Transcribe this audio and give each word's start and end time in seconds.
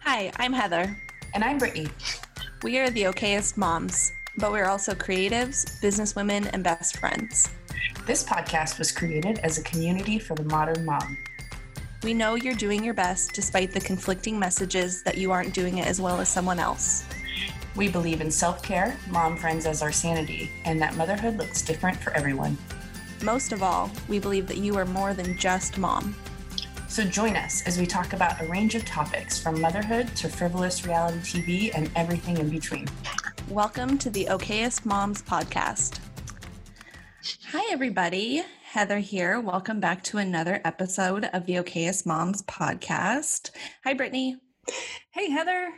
Hi, 0.00 0.32
I'm 0.36 0.52
Heather. 0.52 0.96
And 1.34 1.44
I'm 1.44 1.58
Brittany. 1.58 1.88
We 2.62 2.78
are 2.78 2.90
the 2.90 3.04
okayest 3.04 3.56
moms, 3.56 4.12
but 4.36 4.52
we're 4.52 4.64
also 4.66 4.94
creatives, 4.94 5.80
businesswomen, 5.82 6.48
and 6.52 6.64
best 6.64 6.96
friends. 6.98 7.50
This 8.06 8.24
podcast 8.24 8.78
was 8.78 8.90
created 8.90 9.38
as 9.40 9.58
a 9.58 9.62
community 9.62 10.18
for 10.18 10.34
the 10.34 10.44
modern 10.44 10.84
mom. 10.84 11.18
We 12.02 12.14
know 12.14 12.36
you're 12.36 12.54
doing 12.54 12.82
your 12.82 12.94
best 12.94 13.32
despite 13.34 13.72
the 13.72 13.80
conflicting 13.80 14.38
messages 14.38 15.02
that 15.02 15.18
you 15.18 15.30
aren't 15.30 15.54
doing 15.54 15.78
it 15.78 15.86
as 15.86 16.00
well 16.00 16.20
as 16.20 16.28
someone 16.28 16.58
else. 16.58 17.04
We 17.76 17.88
believe 17.88 18.20
in 18.20 18.30
self 18.30 18.62
care, 18.62 18.96
mom 19.10 19.36
friends 19.36 19.66
as 19.66 19.82
our 19.82 19.92
sanity, 19.92 20.50
and 20.64 20.80
that 20.80 20.96
motherhood 20.96 21.36
looks 21.36 21.62
different 21.62 21.98
for 21.98 22.12
everyone. 22.12 22.56
Most 23.22 23.52
of 23.52 23.62
all, 23.62 23.90
we 24.08 24.18
believe 24.18 24.46
that 24.46 24.58
you 24.58 24.76
are 24.76 24.86
more 24.86 25.12
than 25.12 25.36
just 25.38 25.76
mom. 25.76 26.16
So 26.88 27.04
join 27.04 27.36
us 27.36 27.62
as 27.66 27.78
we 27.78 27.86
talk 27.86 28.14
about 28.14 28.40
a 28.40 28.46
range 28.46 28.74
of 28.74 28.84
topics 28.86 29.38
from 29.38 29.60
motherhood 29.60 30.08
to 30.16 30.28
frivolous 30.28 30.86
reality 30.86 31.18
TV 31.18 31.70
and 31.74 31.90
everything 31.94 32.38
in 32.38 32.48
between. 32.48 32.88
Welcome 33.50 33.98
to 33.98 34.08
the 34.08 34.24
Okayest 34.24 34.86
Moms 34.86 35.20
podcast. 35.20 35.98
Hi, 37.52 37.70
everybody. 37.70 38.42
Heather 38.64 39.00
here. 39.00 39.38
Welcome 39.38 39.80
back 39.80 40.02
to 40.04 40.18
another 40.18 40.62
episode 40.64 41.26
of 41.26 41.44
the 41.44 41.56
Okayest 41.56 42.06
Moms 42.06 42.42
podcast. 42.42 43.50
Hi, 43.84 43.92
Brittany. 43.92 44.38
Hey, 45.10 45.30
Heather. 45.30 45.70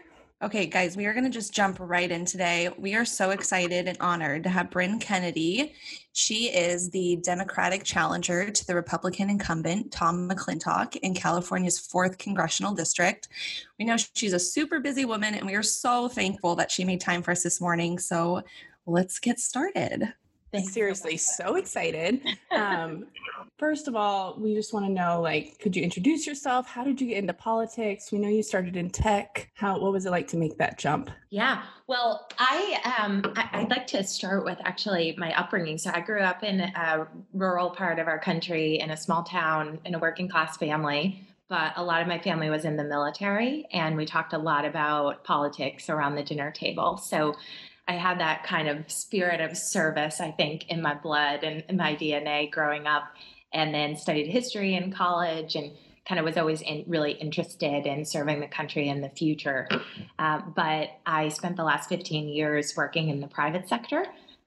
Okay, 0.43 0.65
guys, 0.65 0.97
we 0.97 1.05
are 1.05 1.13
going 1.13 1.25
to 1.25 1.31
just 1.31 1.53
jump 1.53 1.77
right 1.79 2.11
in 2.11 2.25
today. 2.25 2.71
We 2.79 2.95
are 2.95 3.05
so 3.05 3.29
excited 3.29 3.87
and 3.87 3.99
honored 4.01 4.43
to 4.45 4.49
have 4.49 4.71
Brynne 4.71 4.99
Kennedy. 4.99 5.75
She 6.15 6.47
is 6.47 6.89
the 6.89 7.17
Democratic 7.17 7.85
challenger 7.85 8.51
to 8.51 8.67
the 8.67 8.75
Republican 8.75 9.29
incumbent, 9.29 9.93
Tom 9.93 10.31
McClintock, 10.31 10.97
in 10.97 11.13
California's 11.13 11.79
4th 11.79 12.17
Congressional 12.17 12.73
District. 12.73 13.29
We 13.79 13.85
know 13.85 13.99
she's 14.15 14.33
a 14.33 14.39
super 14.39 14.81
busy 14.81 15.05
woman, 15.05 15.35
and 15.35 15.45
we 15.45 15.57
are 15.57 15.63
so 15.63 16.09
thankful 16.09 16.57
that 16.57 16.71
she 16.71 16.87
made 16.87 17.03
time 17.03 17.23
for 17.23 17.33
us 17.33 17.43
this 17.43 17.61
morning. 17.61 17.99
So 17.99 18.41
let's 18.87 19.19
get 19.19 19.39
started. 19.39 20.15
Thanks 20.53 20.73
Seriously, 20.73 21.17
so 21.17 21.57
excited. 21.57 22.21
Um, 22.51 23.07
first 23.59 23.87
of 23.87 23.95
all, 23.95 24.37
we 24.37 24.55
just 24.55 24.73
want 24.73 24.85
to 24.85 24.91
know, 24.91 25.21
like, 25.21 25.59
could 25.61 25.77
you 25.77 25.83
introduce 25.83 26.27
yourself? 26.27 26.67
How 26.67 26.83
did 26.83 27.01
you 27.01 27.07
get 27.07 27.19
into 27.19 27.33
politics? 27.33 28.11
We 28.11 28.19
know 28.19 28.29
you 28.29 28.43
started 28.43 28.77
in 28.77 28.91
tech. 28.91 29.51
How 29.55 29.79
what 29.79 29.93
was 29.93 30.07
it 30.07 30.11
like 30.11 30.27
to 30.29 30.37
make 30.37 30.59
that 30.59 30.77
jump? 30.77 31.11
Yeah, 31.31 31.63
well, 31.87 32.29
I 32.39 32.97
um, 32.99 33.33
I, 33.37 33.61
would 33.61 33.71
like 33.71 33.87
to 33.89 34.03
start 34.03 34.45
with 34.45 34.59
actually 34.65 35.15
my 35.17 35.33
upbringing. 35.39 35.79
So 35.79 35.93
I 35.95 36.01
grew 36.01 36.21
up 36.21 36.43
in 36.43 36.61
a 36.61 37.07
rural 37.33 37.71
part 37.71 38.01
of 38.01 38.09
our 38.09 38.19
country 38.19 38.81
in 38.81 38.91
a 38.91 38.97
small 38.97 39.23
town 39.23 39.79
in 39.85 39.95
a 39.95 39.99
working 39.99 40.29
class 40.29 40.57
family. 40.57 41.25
But 41.49 41.73
a 41.75 41.83
lot 41.83 42.01
of 42.01 42.07
my 42.07 42.19
family 42.19 42.49
was 42.49 42.65
in 42.65 42.77
the 42.77 42.85
military, 42.85 43.67
and 43.73 43.97
we 43.97 44.07
talked 44.07 44.33
a 44.33 44.39
lot 44.39 44.65
about 44.65 45.25
politics 45.25 45.91
around 45.91 46.15
the 46.15 46.23
dinner 46.23 46.53
table. 46.53 46.97
So 46.97 47.35
I 47.91 47.95
had 47.95 48.21
that 48.21 48.45
kind 48.45 48.69
of 48.69 48.89
spirit 48.89 49.41
of 49.41 49.57
service, 49.57 50.21
I 50.21 50.31
think, 50.31 50.69
in 50.69 50.81
my 50.81 50.95
blood 50.95 51.43
and 51.43 51.65
in 51.69 51.77
my 51.77 51.97
DNA 51.97 52.49
growing 52.49 52.87
up, 52.87 53.03
and 53.53 53.75
then 53.75 53.97
studied 53.97 54.29
history 54.29 54.77
in 54.77 54.93
college 54.93 55.57
and 55.57 55.73
kind 56.07 56.21
of 56.21 56.25
was 56.25 56.37
always 56.37 56.63
in, 56.63 56.85
really 56.87 57.13
interested 57.13 57.87
in 57.87 58.05
serving 58.05 58.39
the 58.39 58.47
country 58.47 58.89
in 58.89 59.01
the 59.01 59.09
future. 59.09 59.67
Uh, 60.21 60.41
but 60.55 60.91
I 61.05 61.31
spent 61.31 61.57
the 61.57 61.65
last 61.65 61.89
15 61.89 62.29
years 62.29 62.77
working 62.77 63.09
in 63.09 63.19
the 63.21 63.27
private 63.27 63.69
sector. 63.69 64.05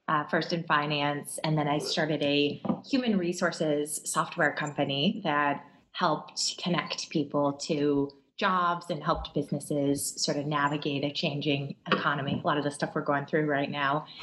Uh, 0.08 0.24
first 0.24 0.52
in 0.52 0.62
finance, 0.64 1.38
and 1.44 1.56
then 1.56 1.66
I 1.66 1.78
started 1.78 2.22
a 2.22 2.62
human 2.86 3.16
resources 3.16 4.02
software 4.04 4.52
company 4.52 5.22
that 5.24 5.64
helped 5.92 6.58
connect 6.62 7.08
people 7.08 7.54
to 7.54 8.10
jobs 8.36 8.90
and 8.90 9.02
helped 9.02 9.32
businesses 9.32 10.14
sort 10.16 10.36
of 10.36 10.46
navigate 10.46 11.04
a 11.04 11.12
changing 11.12 11.76
economy, 11.90 12.40
a 12.42 12.46
lot 12.46 12.58
of 12.58 12.64
the 12.64 12.70
stuff 12.70 12.90
we're 12.94 13.02
going 13.02 13.26
through 13.26 13.46
right 13.46 13.70
now. 13.70 14.06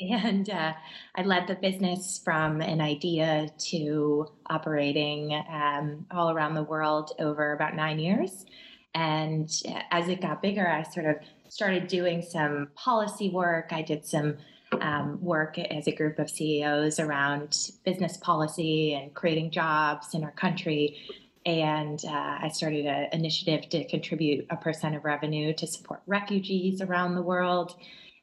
And 0.00 0.48
uh, 0.48 0.74
I 1.16 1.22
led 1.24 1.48
the 1.48 1.56
business 1.56 2.20
from 2.22 2.60
an 2.60 2.80
idea 2.80 3.48
to 3.70 4.28
operating 4.48 5.34
um, 5.52 6.06
all 6.12 6.30
around 6.30 6.54
the 6.54 6.62
world 6.62 7.10
over 7.18 7.52
about 7.52 7.74
nine 7.74 7.98
years. 7.98 8.46
And 8.94 9.50
as 9.90 10.08
it 10.08 10.20
got 10.20 10.40
bigger, 10.40 10.68
I 10.68 10.84
sort 10.84 11.06
of 11.06 11.16
started 11.48 11.88
doing 11.88 12.22
some 12.22 12.68
policy 12.76 13.30
work. 13.30 13.70
I 13.72 13.82
did 13.82 14.04
some 14.04 14.36
um, 14.80 15.20
work 15.20 15.58
as 15.58 15.88
a 15.88 15.92
group 15.92 16.20
of 16.20 16.30
CEOs 16.30 17.00
around 17.00 17.70
business 17.84 18.16
policy 18.18 18.94
and 18.94 19.12
creating 19.14 19.50
jobs 19.50 20.14
in 20.14 20.22
our 20.22 20.30
country 20.30 20.96
and 21.48 22.04
uh, 22.04 22.38
I 22.42 22.50
started 22.52 22.84
an 22.84 23.08
initiative 23.12 23.70
to 23.70 23.84
contribute 23.84 24.46
a 24.50 24.56
percent 24.56 24.94
of 24.94 25.04
revenue 25.04 25.54
to 25.54 25.66
support 25.66 26.02
refugees 26.06 26.82
around 26.82 27.14
the 27.14 27.22
world, 27.22 27.74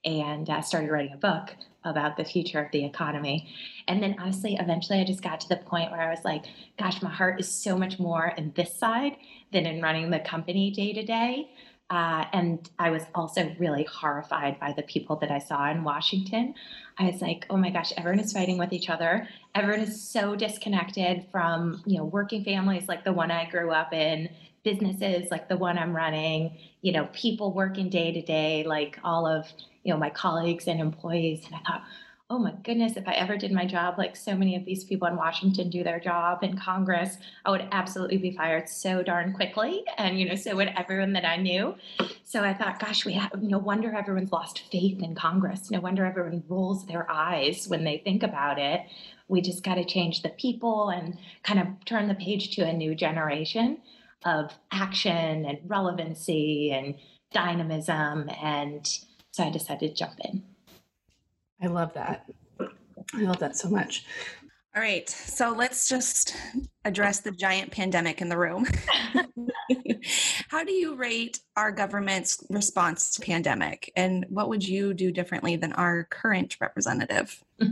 and 0.05 0.47
uh, 0.47 0.61
started 0.61 0.91
writing 0.91 1.13
a 1.13 1.17
book 1.17 1.55
about 1.83 2.17
the 2.17 2.23
future 2.23 2.63
of 2.63 2.71
the 2.71 2.85
economy. 2.85 3.49
And 3.87 4.01
then, 4.01 4.15
honestly, 4.19 4.57
eventually, 4.59 4.99
I 4.99 5.03
just 5.03 5.23
got 5.23 5.39
to 5.41 5.49
the 5.49 5.57
point 5.57 5.91
where 5.91 6.01
I 6.01 6.11
was 6.11 6.23
like, 6.23 6.45
"Gosh, 6.77 7.01
my 7.01 7.09
heart 7.09 7.39
is 7.39 7.49
so 7.49 7.75
much 7.75 7.97
more 7.97 8.27
in 8.37 8.53
this 8.55 8.75
side 8.75 9.17
than 9.51 9.65
in 9.65 9.81
running 9.81 10.11
the 10.11 10.19
company 10.19 10.69
day 10.69 10.93
to 10.93 11.03
day." 11.03 11.49
Uh, 11.89 12.25
and 12.33 12.67
I 12.79 12.89
was 12.89 13.03
also 13.13 13.55
really 13.59 13.83
horrified 13.83 14.59
by 14.59 14.73
the 14.73 14.81
people 14.83 15.17
that 15.17 15.29
I 15.29 15.37
saw 15.37 15.69
in 15.69 15.83
Washington. 15.83 16.55
I 16.97 17.05
was 17.11 17.21
like, 17.21 17.45
oh 17.49 17.57
my 17.57 17.69
gosh, 17.69 17.93
everyone 17.95 18.19
is 18.19 18.33
fighting 18.33 18.57
with 18.57 18.73
each 18.73 18.89
other. 18.89 19.27
Everyone 19.53 19.81
is 19.81 20.09
so 20.09 20.35
disconnected 20.35 21.27
from, 21.31 21.83
you 21.85 21.97
know, 21.97 22.05
working 22.05 22.43
families 22.43 22.87
like 22.87 23.03
the 23.03 23.13
one 23.13 23.29
I 23.29 23.47
grew 23.49 23.71
up 23.71 23.93
in, 23.93 24.29
businesses 24.63 25.29
like 25.29 25.47
the 25.47 25.57
one 25.57 25.77
I'm 25.77 25.95
running, 25.95 26.57
you 26.81 26.91
know, 26.91 27.07
people 27.13 27.53
working 27.53 27.89
day 27.89 28.11
to 28.13 28.21
day, 28.21 28.63
like 28.65 28.99
all 29.03 29.27
of, 29.27 29.45
you 29.83 29.93
know, 29.93 29.99
my 29.99 30.09
colleagues 30.09 30.67
and 30.67 30.79
employees. 30.79 31.45
And 31.45 31.55
I 31.55 31.59
thought, 31.59 31.83
oh 32.31 32.39
my 32.39 32.53
goodness, 32.63 32.97
if 32.97 33.07
I 33.07 33.13
ever 33.13 33.37
did 33.37 33.51
my 33.51 33.65
job 33.65 33.99
like 33.99 34.15
so 34.15 34.35
many 34.35 34.55
of 34.55 34.65
these 34.65 34.83
people 34.83 35.07
in 35.07 35.15
Washington 35.15 35.69
do 35.69 35.83
their 35.83 35.99
job 35.99 36.43
in 36.43 36.57
Congress, 36.57 37.17
I 37.45 37.51
would 37.51 37.67
absolutely 37.71 38.17
be 38.17 38.35
fired 38.35 38.67
so 38.67 39.03
darn 39.03 39.31
quickly. 39.33 39.83
And, 39.97 40.19
you 40.19 40.27
know, 40.27 40.35
so 40.35 40.55
would 40.55 40.73
everyone 40.75 41.13
that 41.13 41.25
I 41.25 41.37
knew. 41.37 41.75
So 42.23 42.43
I 42.43 42.55
thought, 42.55 42.79
gosh, 42.79 43.05
we 43.05 43.13
have 43.13 43.43
no 43.43 43.59
wonder 43.59 43.93
everyone's 43.93 44.31
lost 44.31 44.63
faith 44.71 45.03
in 45.03 45.13
Congress. 45.13 45.69
No 45.69 45.79
wonder 45.79 46.03
everyone 46.03 46.43
rolls 46.47 46.87
their 46.87 47.09
eyes 47.11 47.67
when 47.67 47.83
they 47.83 47.99
think 47.99 48.23
about 48.23 48.57
it. 48.57 48.81
We 49.27 49.41
just 49.41 49.63
got 49.63 49.75
to 49.75 49.85
change 49.85 50.23
the 50.23 50.29
people 50.29 50.89
and 50.89 51.19
kind 51.43 51.59
of 51.59 51.67
turn 51.85 52.07
the 52.07 52.15
page 52.15 52.55
to 52.55 52.63
a 52.63 52.73
new 52.73 52.95
generation 52.95 53.77
of 54.23 54.51
action 54.71 55.45
and 55.45 55.59
relevancy 55.67 56.71
and 56.71 56.95
dynamism. 57.31 58.31
And 58.41 58.87
so 59.29 59.43
I 59.43 59.51
decided 59.51 59.89
to 59.89 59.93
jump 59.95 60.19
in. 60.23 60.54
I 61.61 61.67
love 61.67 61.93
that. 61.93 62.25
I 62.59 63.21
love 63.21 63.39
that 63.39 63.55
so 63.55 63.69
much. 63.69 64.05
All 64.75 64.81
right, 64.81 65.09
so 65.09 65.53
let's 65.57 65.87
just 65.87 66.35
address 66.83 67.21
the 67.21 67.31
giant 67.31 67.71
pandemic 67.71 68.21
in 68.21 68.27
the 68.27 68.37
room. 68.37 68.67
How 70.49 70.65
do 70.65 70.73
you 70.73 70.95
rate 70.95 71.39
our 71.55 71.71
government's 71.71 72.43
response 72.49 73.11
to 73.11 73.21
pandemic 73.21 73.91
and 73.95 74.25
what 74.29 74.49
would 74.49 74.67
you 74.67 74.93
do 74.93 75.13
differently 75.13 75.55
than 75.55 75.71
our 75.73 76.03
current 76.05 76.57
representative? 76.59 77.43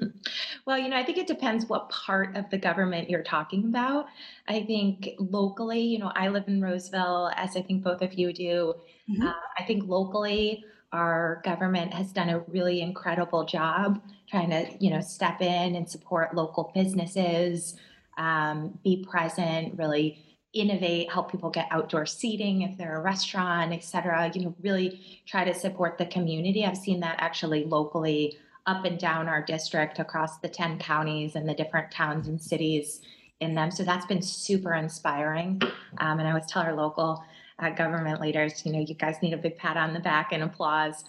Well, 0.65 0.77
you 0.77 0.88
know, 0.88 0.95
I 0.95 1.03
think 1.03 1.18
it 1.18 1.27
depends 1.27 1.65
what 1.65 1.89
part 1.89 2.38
of 2.38 2.50
the 2.50 2.57
government 2.57 3.09
you're 3.09 3.21
talking 3.21 3.65
about. 3.65 4.06
I 4.47 4.63
think 4.63 5.09
locally, 5.19 5.81
you 5.81 6.00
know, 6.00 6.13
I 6.15 6.29
live 6.29 6.45
in 6.47 6.62
Roseville, 6.62 7.31
as 7.36 7.57
I 7.57 7.62
think 7.62 7.83
both 7.83 8.01
of 8.01 8.13
you 8.13 8.31
do. 8.31 8.75
Mm-hmm. 9.12 9.27
Uh, 9.27 9.33
I 9.59 9.63
think 9.63 9.83
locally, 9.86 10.63
our 10.93 11.41
government 11.43 11.93
has 11.93 12.11
done 12.11 12.29
a 12.29 12.39
really 12.39 12.81
incredible 12.81 13.43
job 13.45 14.01
trying 14.29 14.49
to 14.49 14.65
you 14.79 14.89
know 14.89 15.01
step 15.01 15.41
in 15.41 15.75
and 15.75 15.89
support 15.89 16.35
local 16.35 16.71
businesses 16.73 17.75
um, 18.17 18.77
be 18.83 19.05
present 19.09 19.77
really 19.77 20.23
innovate 20.53 21.11
help 21.11 21.31
people 21.31 21.49
get 21.49 21.67
outdoor 21.71 22.05
seating 22.05 22.61
if 22.61 22.77
they're 22.77 22.99
a 22.99 23.01
restaurant 23.01 23.73
et 23.73 23.83
cetera 23.83 24.31
you 24.35 24.43
know 24.43 24.55
really 24.61 25.21
try 25.25 25.43
to 25.43 25.53
support 25.53 25.97
the 25.97 26.05
community. 26.05 26.65
I've 26.65 26.77
seen 26.77 26.99
that 27.01 27.17
actually 27.19 27.65
locally 27.65 28.37
up 28.65 28.85
and 28.85 28.97
down 28.97 29.27
our 29.27 29.41
district 29.41 29.99
across 29.99 30.37
the 30.39 30.47
10 30.47 30.79
counties 30.79 31.35
and 31.35 31.47
the 31.47 31.53
different 31.53 31.91
towns 31.91 32.27
and 32.27 32.41
cities 32.41 33.01
in 33.39 33.55
them. 33.55 33.71
So 33.71 33.83
that's 33.83 34.05
been 34.05 34.21
super 34.21 34.73
inspiring. 34.73 35.61
Um, 35.97 36.19
and 36.19 36.27
i 36.27 36.29
always 36.29 36.45
tell 36.45 36.61
our 36.61 36.73
local 36.73 37.23
uh, 37.59 37.69
government 37.71 38.21
leaders. 38.21 38.65
You 38.65 38.73
know, 38.73 38.79
you 38.79 38.95
guys 38.95 39.17
need 39.21 39.33
a 39.33 39.38
big 39.38 39.57
pat 39.57 39.77
on 39.77 39.94
the 39.94 40.00
back 40.00 40.31
and 40.31 40.44
applause. 40.44 41.03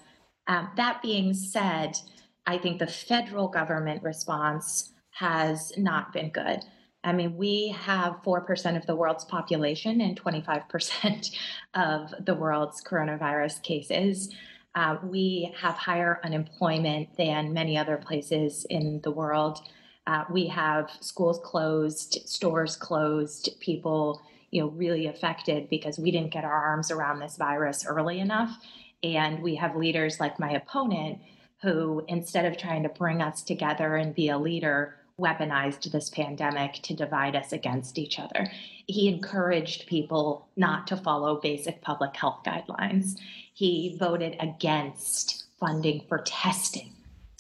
Um, 0.46 0.70
that 0.76 1.02
being 1.02 1.32
said, 1.34 1.96
I 2.46 2.58
think 2.58 2.78
the 2.78 2.86
federal 2.86 3.48
government 3.48 4.02
response 4.02 4.92
has 5.10 5.72
not 5.76 6.12
been 6.12 6.30
good. 6.30 6.60
I 7.04 7.12
mean, 7.12 7.36
we 7.36 7.68
have 7.78 8.22
4% 8.24 8.76
of 8.76 8.86
the 8.86 8.96
world's 8.96 9.24
population 9.24 10.00
and 10.00 10.20
25% 10.20 11.36
of 11.74 12.14
the 12.24 12.34
world's 12.34 12.82
coronavirus 12.82 13.62
cases. 13.62 14.34
Uh, 14.74 14.96
we 15.04 15.54
have 15.60 15.74
higher 15.74 16.20
unemployment 16.24 17.16
than 17.16 17.52
many 17.52 17.78
other 17.78 17.96
places 17.96 18.66
in 18.70 19.00
the 19.04 19.10
world. 19.10 19.60
Uh, 20.06 20.24
we 20.30 20.46
have 20.48 20.90
schools 21.00 21.40
closed, 21.44 22.18
stores 22.28 22.74
closed, 22.74 23.50
people, 23.60 24.20
you 24.54 24.60
know, 24.60 24.68
really 24.68 25.08
affected 25.08 25.68
because 25.68 25.98
we 25.98 26.12
didn't 26.12 26.32
get 26.32 26.44
our 26.44 26.52
arms 26.52 26.92
around 26.92 27.18
this 27.18 27.36
virus 27.36 27.84
early 27.84 28.20
enough. 28.20 28.56
And 29.02 29.42
we 29.42 29.56
have 29.56 29.74
leaders 29.74 30.20
like 30.20 30.38
my 30.38 30.52
opponent 30.52 31.18
who, 31.60 32.04
instead 32.06 32.44
of 32.44 32.56
trying 32.56 32.84
to 32.84 32.88
bring 32.88 33.20
us 33.20 33.42
together 33.42 33.96
and 33.96 34.14
be 34.14 34.28
a 34.28 34.38
leader, 34.38 34.94
weaponized 35.20 35.90
this 35.90 36.08
pandemic 36.08 36.74
to 36.84 36.94
divide 36.94 37.34
us 37.34 37.52
against 37.52 37.98
each 37.98 38.20
other. 38.20 38.46
He 38.86 39.08
encouraged 39.08 39.88
people 39.88 40.46
not 40.56 40.86
to 40.86 40.96
follow 40.96 41.40
basic 41.40 41.82
public 41.82 42.14
health 42.14 42.42
guidelines. 42.46 43.18
He 43.54 43.96
voted 43.98 44.36
against 44.38 45.46
funding 45.58 46.04
for 46.08 46.18
testing 46.18 46.93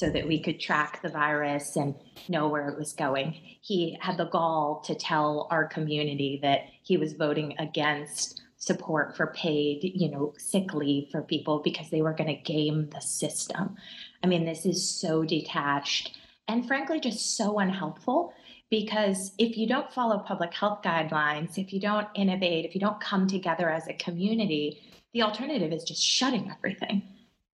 so 0.04 0.10
that 0.10 0.28
we 0.28 0.38
could 0.38 0.60
track 0.60 1.00
the 1.00 1.08
virus 1.08 1.76
and 1.76 1.94
know 2.28 2.46
where 2.46 2.68
it 2.68 2.78
was 2.78 2.92
going. 2.92 3.32
He 3.62 3.96
had 4.02 4.18
the 4.18 4.26
gall 4.26 4.82
to 4.84 4.94
tell 4.94 5.48
our 5.50 5.66
community 5.66 6.38
that 6.42 6.66
he 6.82 6.98
was 6.98 7.14
voting 7.14 7.54
against 7.58 8.42
support 8.58 9.16
for 9.16 9.28
paid, 9.28 9.80
you 9.82 10.10
know, 10.10 10.34
sick 10.36 10.74
leave 10.74 11.08
for 11.10 11.22
people 11.22 11.60
because 11.60 11.88
they 11.88 12.02
were 12.02 12.12
going 12.12 12.28
to 12.28 12.42
game 12.42 12.90
the 12.90 13.00
system. 13.00 13.76
I 14.22 14.26
mean, 14.26 14.44
this 14.44 14.66
is 14.66 14.86
so 14.86 15.24
detached 15.24 16.18
and 16.48 16.66
frankly 16.66 17.00
just 17.00 17.38
so 17.38 17.58
unhelpful 17.58 18.34
because 18.68 19.32
if 19.38 19.56
you 19.56 19.66
don't 19.66 19.90
follow 19.90 20.18
public 20.18 20.52
health 20.52 20.82
guidelines, 20.82 21.56
if 21.56 21.72
you 21.72 21.80
don't 21.80 22.08
innovate, 22.14 22.66
if 22.66 22.74
you 22.74 22.80
don't 22.80 23.00
come 23.00 23.26
together 23.26 23.70
as 23.70 23.88
a 23.88 23.94
community, 23.94 24.82
the 25.14 25.22
alternative 25.22 25.72
is 25.72 25.82
just 25.82 26.02
shutting 26.02 26.50
everything. 26.50 27.02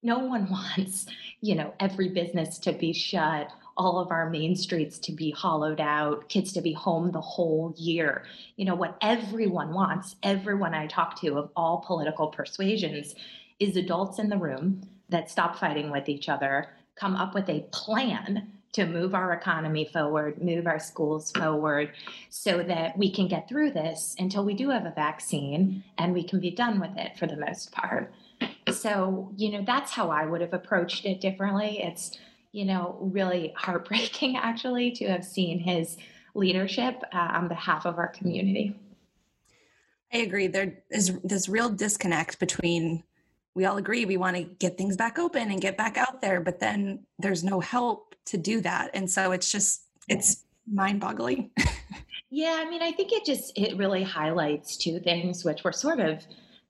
No 0.03 0.19
one 0.19 0.51
wants, 0.79 1.07
you 1.41 1.55
know, 1.55 1.73
every 1.81 2.09
business 2.09 2.59
to 2.59 2.73
be 2.73 2.93
shut, 2.93 3.51
all 3.77 3.99
of 3.99 4.11
our 4.11 4.29
main 4.29 4.55
streets 4.55 4.99
to 4.99 5.13
be 5.13 5.31
hollowed 5.31 5.81
out, 5.81 6.29
kids 6.29 6.53
to 6.53 6.61
be 6.61 6.73
home 6.73 7.13
the 7.13 7.21
whole 7.21 7.75
year. 7.79 8.25
You 8.57 8.67
know, 8.67 8.75
what 8.75 8.99
everyone 9.01 9.73
wants, 9.73 10.17
everyone 10.23 10.75
I 10.75 10.87
talk 10.87 11.19
to 11.21 11.39
of 11.39 11.51
all 11.57 11.83
political 11.87 12.29
persuasions, 12.29 13.15
is 13.59 13.77
adults 13.77 14.19
in 14.19 14.29
the 14.29 14.37
room 14.37 14.83
that 15.09 15.31
stop 15.31 15.59
fighting 15.59 15.91
with 15.91 16.09
each 16.09 16.29
other, 16.29 16.69
come 16.95 17.17
up 17.17 17.35
with 17.35 17.49
a 17.49 17.67
plan 17.73 18.53
to 18.73 18.87
move 18.87 19.15
our 19.15 19.33
economy 19.33 19.85
forward, 19.85 20.43
move 20.43 20.67
our 20.67 20.79
schools 20.79 21.33
forward, 21.33 21.91
so 22.29 22.63
that 22.63 22.97
we 22.97 23.11
can 23.11 23.27
get 23.27 23.49
through 23.49 23.71
this 23.71 24.15
until 24.19 24.45
we 24.45 24.55
do 24.55 24.71
have 24.71 24.87
a 24.87 24.93
vaccine 24.93 25.83
and 25.99 26.15
we 26.15 26.23
can 26.23 26.39
be 26.39 26.51
done 26.51 26.79
with 26.79 26.97
it 26.97 27.19
for 27.19 27.27
the 27.27 27.37
most 27.37 27.73
part. 27.73 28.13
So, 28.69 29.33
you 29.37 29.53
know, 29.53 29.65
that's 29.67 29.93
how 29.93 30.11
I 30.11 30.27
would 30.27 30.41
have 30.41 30.53
approached 30.53 31.07
it 31.07 31.21
differently. 31.21 31.81
It's, 31.83 32.19
you 32.53 32.65
know, 32.65 32.99
really 33.01 33.53
heartbreaking 33.57 34.37
actually 34.43 34.91
to 34.93 35.07
have 35.09 35.25
seen 35.25 35.59
his 35.59 35.97
leadership 36.35 37.03
uh, 37.13 37.31
on 37.33 37.49
behalf 37.49 37.87
of 37.87 37.99
our 37.99 38.09
community. 38.09 38.75
I 40.13 40.19
agree. 40.19 40.49
There 40.49 40.79
is 40.91 41.19
this 41.23 41.49
real 41.49 41.69
disconnect 41.69 42.39
between 42.41 43.05
we 43.55 43.65
all 43.65 43.79
agree 43.79 44.05
we 44.05 44.17
want 44.17 44.37
to 44.37 44.45
get 44.45 44.79
things 44.79 44.97
back 44.97 45.19
open 45.19 45.51
and 45.51 45.61
get 45.61 45.77
back 45.77 45.97
out 45.97 46.23
there, 46.23 46.41
but 46.41 46.61
then 46.61 47.05
there's 47.19 47.43
no 47.43 47.61
help 47.61 48.15
to 48.27 48.39
do 48.39 48.61
that. 48.61 48.91
And 48.95 49.11
so 49.11 49.33
it's 49.33 49.51
just, 49.51 49.83
it's 50.09 50.45
mind 50.73 51.01
boggling. 51.01 51.51
yeah. 52.31 52.63
I 52.65 52.71
mean, 52.71 52.81
I 52.81 52.93
think 52.93 53.13
it 53.13 53.25
just, 53.25 53.53
it 53.57 53.77
really 53.77 54.05
highlights 54.05 54.77
two 54.77 55.01
things, 55.01 55.45
which 55.45 55.65
were 55.65 55.73
sort 55.73 55.99
of, 55.99 56.25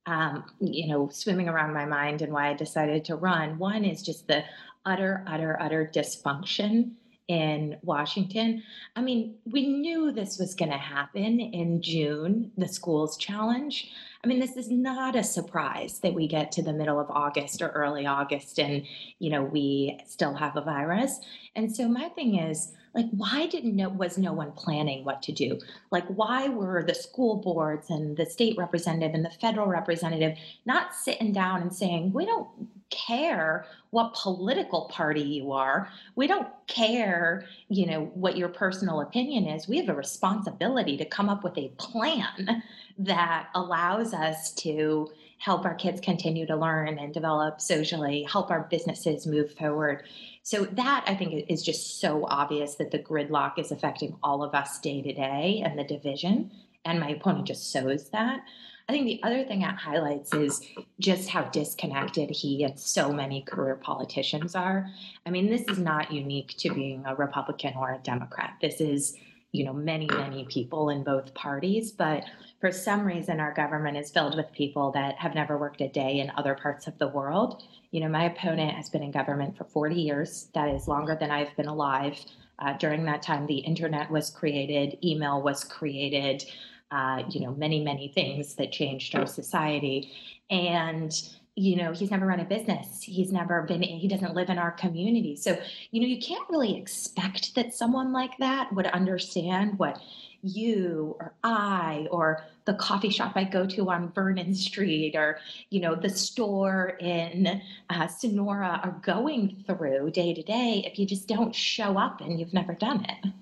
um, 0.06 0.44
you 0.61 0.88
know, 0.88 1.08
swimming 1.11 1.49
around 1.49 1.75
my 1.75 1.85
mind 1.85 2.23
and 2.23 2.32
why 2.32 2.50
I 2.50 2.55
decided 2.55 3.05
to 3.06 3.17
run. 3.17 3.58
One 3.58 3.85
is 3.85 4.02
just 4.02 4.26
the 4.26 4.44
utter, 4.85 5.25
utter, 5.26 5.58
utter 5.61 5.91
dysfunction 5.93 6.93
in 7.29 7.76
Washington. 7.82 8.62
I 8.97 9.02
mean, 9.02 9.37
we 9.44 9.69
knew 9.69 10.11
this 10.11 10.37
was 10.37 10.56
going 10.56 10.73
to 10.73 10.76
happen 10.76 11.38
in 11.38 11.81
June, 11.81 12.50
the 12.56 12.67
schools 12.67 13.17
challenge. 13.17 13.93
I 14.25 14.26
mean, 14.26 14.41
this 14.41 14.56
is 14.56 14.69
not 14.69 15.14
a 15.14 15.23
surprise 15.23 16.00
that 16.00 16.12
we 16.12 16.26
get 16.26 16.50
to 16.53 16.62
the 16.62 16.73
middle 16.73 16.99
of 16.99 17.08
August 17.08 17.62
or 17.62 17.69
early 17.69 18.05
August 18.05 18.58
and, 18.58 18.85
you 19.20 19.31
know, 19.31 19.44
we 19.44 20.00
still 20.06 20.35
have 20.35 20.56
a 20.56 20.61
virus. 20.61 21.20
And 21.55 21.75
so 21.75 21.88
my 21.88 22.08
thing 22.08 22.37
is, 22.37 22.73
like 22.95 23.07
why 23.11 23.47
didn't 23.47 23.77
no 23.77 23.89
was 23.89 24.19
no 24.19 24.33
one 24.33 24.53
planning 24.53 25.05
what 25.05 25.23
to 25.23 25.33
do 25.33 25.59
like 25.91 26.07
why 26.07 26.49
were 26.49 26.83
the 26.87 26.95
school 26.95 27.37
boards 27.37 27.91
and 27.91 28.17
the 28.17 28.27
state 28.27 28.57
representative 28.59 29.15
and 29.15 29.25
the 29.25 29.31
federal 29.31 29.67
representative 29.67 30.37
not 30.67 30.95
sitting 30.95 31.33
down 31.33 31.63
and 31.63 31.73
saying 31.73 32.13
we 32.13 32.27
don't 32.27 32.49
care 32.91 33.65
what 33.91 34.15
political 34.15 34.83
party 34.87 35.23
you 35.23 35.53
are. 35.53 35.89
We 36.17 36.27
don't 36.27 36.49
care, 36.67 37.45
you 37.69 37.87
know, 37.87 38.11
what 38.15 38.37
your 38.37 38.49
personal 38.49 39.01
opinion 39.01 39.47
is. 39.47 39.69
We 39.69 39.79
have 39.79 39.89
a 39.89 39.95
responsibility 39.95 40.97
to 40.97 41.05
come 41.05 41.29
up 41.29 41.43
with 41.43 41.57
a 41.57 41.69
plan 41.79 42.63
that 42.99 43.49
allows 43.55 44.13
us 44.13 44.53
to 44.53 45.11
help 45.39 45.65
our 45.65 45.75
kids 45.75 46.01
continue 46.01 46.47
to 46.47 46.57
learn 46.57 46.99
and 46.99 47.15
develop 47.15 47.61
socially, 47.61 48.25
help 48.31 48.51
our 48.51 48.67
businesses 48.71 49.27
move 49.27 49.55
forward. 49.55 50.05
So 50.43 50.65
that 50.65 51.05
I 51.07 51.15
think 51.15 51.45
is 51.49 51.63
just 51.63 52.01
so 52.01 52.25
obvious 52.29 52.77
that 52.77 52.91
the 52.91 52.99
gridlock 52.99 53.59
is 53.59 53.71
affecting 53.71 54.17
all 54.23 54.43
of 54.43 54.55
us 54.55 54.81
day 54.81 55.03
to 55.03 55.13
day 55.13 55.63
and 55.65 55.79
the 55.79 55.85
division. 55.85 56.51
And 56.85 56.99
my 56.99 57.11
opponent 57.11 57.47
just 57.47 57.71
shows 57.73 58.09
that. 58.11 58.41
I 58.89 58.93
think 58.93 59.07
the 59.07 59.23
other 59.23 59.45
thing 59.45 59.63
it 59.63 59.75
highlights 59.77 60.35
is 60.35 60.67
just 60.99 61.29
how 61.29 61.43
disconnected 61.45 62.31
he 62.31 62.65
and 62.65 62.81
so 62.81 63.13
many 63.13 63.43
career 63.43 63.77
politicians 63.77 64.57
are. 64.57 64.91
I 65.25 65.31
mean, 65.31 65.49
this 65.49 65.63
is 65.69 65.79
not 65.79 66.11
unique 66.11 66.57
to 66.59 66.75
being 66.75 67.05
a 67.07 67.15
Republican 67.15 67.75
or 67.77 67.93
a 67.93 67.99
Democrat. 67.99 68.55
This 68.61 68.81
is, 68.81 69.17
you 69.52 69.64
know, 69.64 69.73
many, 69.73 70.06
many 70.06 70.44
people 70.44 70.91
in 70.91 71.02
both 71.02 71.35
parties. 71.35 71.93
But 71.93 72.25
for 72.61 72.70
some 72.70 73.05
reason, 73.05 73.41
our 73.41 73.52
government 73.52 73.97
is 73.97 74.11
filled 74.11 74.37
with 74.37 74.52
people 74.52 74.93
that 74.93 75.17
have 75.17 75.35
never 75.35 75.58
worked 75.58 75.81
a 75.81 75.88
day 75.88 76.20
in 76.20 76.32
other 76.37 76.55
parts 76.55 76.87
of 76.87 76.99
the 76.99 77.08
world. 77.08 77.62
You 77.91 78.01
know, 78.01 78.08
my 78.08 78.25
opponent 78.25 78.77
has 78.77 78.89
been 78.89 79.03
in 79.03 79.10
government 79.10 79.56
for 79.56 79.65
40 79.65 79.96
years. 79.96 80.48
That 80.55 80.69
is 80.69 80.86
longer 80.86 81.17
than 81.19 81.31
I've 81.31 81.56
been 81.56 81.67
alive. 81.67 82.19
Uh, 82.58 82.75
during 82.75 83.05
that 83.06 83.22
time, 83.22 83.46
the 83.46 83.58
internet 83.58 84.10
was 84.10 84.31
created, 84.31 84.98
email 85.03 85.43
was 85.43 85.65
created 85.65 86.44
uh, 86.91 87.22
you 87.31 87.41
know, 87.41 87.55
many, 87.55 87.82
many 87.82 88.08
things 88.08 88.55
that 88.55 88.72
changed 88.72 89.15
our 89.15 89.27
society. 89.27 90.13
And, 90.51 91.13
you 91.60 91.76
know, 91.76 91.93
he's 91.93 92.10
never 92.10 92.24
run 92.24 92.40
a 92.40 92.44
business. 92.44 93.02
He's 93.02 93.31
never 93.32 93.60
been, 93.62 93.82
he 93.82 94.08
doesn't 94.08 94.34
live 94.34 94.48
in 94.48 94.56
our 94.56 94.70
community. 94.70 95.36
So, 95.36 95.58
you 95.90 96.00
know, 96.00 96.06
you 96.06 96.19
can't 96.19 96.48
really 96.48 96.74
expect 96.79 97.55
that 97.55 97.74
someone 97.74 98.12
like 98.12 98.38
that 98.38 98.72
would 98.72 98.86
understand 98.86 99.79
what 99.79 100.00
you 100.43 101.17
or 101.20 101.34
I 101.44 102.06
or 102.10 102.44
the 102.64 102.72
coffee 102.72 103.10
shop 103.10 103.32
I 103.34 103.44
go 103.44 103.67
to 103.67 103.90
on 103.90 104.10
Vernon 104.12 104.55
Street 104.55 105.14
or, 105.14 105.38
you 105.69 105.81
know, 105.81 105.94
the 105.94 106.08
store 106.08 106.96
in 106.98 107.60
uh, 107.90 108.06
Sonora 108.06 108.81
are 108.82 108.98
going 109.02 109.62
through 109.67 110.12
day 110.12 110.32
to 110.32 110.43
day 110.43 110.82
if 110.90 110.98
you 110.98 111.05
just 111.05 111.29
don't 111.29 111.55
show 111.55 111.98
up 111.98 112.22
and 112.22 112.40
you've 112.40 112.55
never 112.55 112.72
done 112.72 113.05
it. 113.05 113.32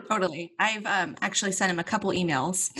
Totally. 0.00 0.52
I've 0.58 0.86
um, 0.86 1.16
actually 1.22 1.52
sent 1.52 1.70
him 1.70 1.78
a 1.78 1.84
couple 1.84 2.10
emails 2.10 2.70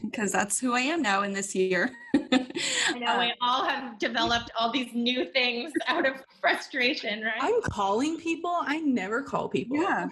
because 0.02 0.32
that's 0.32 0.58
who 0.58 0.74
I 0.74 0.80
am 0.80 1.02
now 1.02 1.22
in 1.22 1.32
this 1.32 1.54
year. 1.54 1.90
I 2.14 2.98
know 2.98 3.06
uh, 3.14 3.20
we 3.20 3.32
all 3.40 3.64
have 3.64 3.98
developed 3.98 4.50
all 4.58 4.70
these 4.72 4.92
new 4.94 5.24
things 5.26 5.72
out 5.86 6.06
of 6.06 6.14
frustration, 6.40 7.22
right? 7.22 7.40
I'm 7.40 7.60
calling 7.62 8.18
people. 8.18 8.54
I 8.60 8.80
never 8.80 9.22
call 9.22 9.48
people. 9.48 9.76
Yeah. 9.76 10.08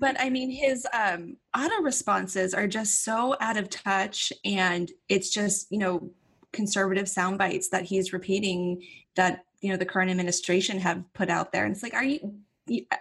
But 0.00 0.20
I 0.20 0.30
mean, 0.30 0.50
his 0.50 0.86
um, 0.92 1.36
auto 1.56 1.82
responses 1.82 2.54
are 2.54 2.66
just 2.66 3.04
so 3.04 3.36
out 3.40 3.56
of 3.56 3.70
touch. 3.70 4.32
And 4.44 4.90
it's 5.08 5.30
just, 5.30 5.70
you 5.70 5.78
know, 5.78 6.10
conservative 6.52 7.08
sound 7.08 7.38
bites 7.38 7.68
that 7.68 7.84
he's 7.84 8.12
repeating 8.12 8.82
that, 9.16 9.44
you 9.60 9.70
know, 9.70 9.76
the 9.76 9.86
current 9.86 10.10
administration 10.10 10.78
have 10.78 11.04
put 11.14 11.28
out 11.28 11.52
there. 11.52 11.64
And 11.64 11.74
it's 11.74 11.82
like, 11.82 11.94
are 11.94 12.04
you, 12.04 12.34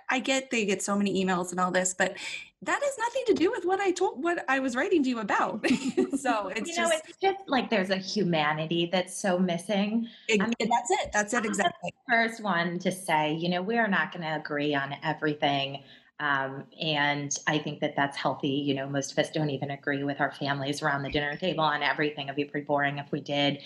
I 0.09 0.19
get 0.19 0.51
they 0.51 0.65
get 0.65 0.81
so 0.81 0.95
many 0.95 1.24
emails 1.24 1.51
and 1.51 1.59
all 1.59 1.71
this, 1.71 1.93
but 1.93 2.15
that 2.63 2.81
has 2.81 2.97
nothing 2.97 3.24
to 3.27 3.33
do 3.33 3.51
with 3.51 3.65
what 3.65 3.79
I 3.79 3.91
told 3.91 4.24
what 4.24 4.43
I 4.50 4.59
was 4.59 4.75
writing 4.75 5.03
to 5.03 5.09
you 5.09 5.19
about. 5.19 5.65
so 6.17 6.47
it's 6.47 6.69
you 6.69 6.75
know, 6.75 6.89
just, 6.89 7.03
it's 7.07 7.17
just 7.21 7.38
like 7.47 7.69
there's 7.69 7.91
a 7.91 7.97
humanity 7.97 8.89
that's 8.91 9.15
so 9.15 9.38
missing. 9.38 10.07
It, 10.27 10.41
I 10.41 10.45
mean, 10.45 10.55
that's 10.59 10.91
it. 10.91 11.12
That's 11.13 11.33
it 11.33 11.45
exactly. 11.45 11.93
first 12.09 12.41
one 12.41 12.79
to 12.79 12.91
say, 12.91 13.33
you 13.33 13.50
know, 13.50 13.62
we 13.62 13.77
are 13.77 13.88
not 13.88 14.12
going 14.12 14.24
to 14.24 14.36
agree 14.36 14.74
on 14.74 14.95
everything. 15.03 15.83
Um, 16.19 16.63
and 16.81 17.31
I 17.45 17.59
think 17.59 17.79
that 17.81 17.95
that's 17.95 18.17
healthy. 18.17 18.50
You 18.50 18.74
know, 18.74 18.89
most 18.89 19.12
of 19.12 19.19
us 19.19 19.29
don't 19.29 19.51
even 19.51 19.69
agree 19.69 20.03
with 20.03 20.19
our 20.19 20.31
families 20.31 20.81
around 20.81 21.03
the 21.03 21.12
dinner 21.12 21.36
table 21.36 21.63
on 21.63 21.83
everything. 21.83 22.25
It'd 22.25 22.36
be 22.36 22.45
pretty 22.45 22.65
boring 22.65 22.97
if 22.97 23.12
we 23.12 23.21
did. 23.21 23.59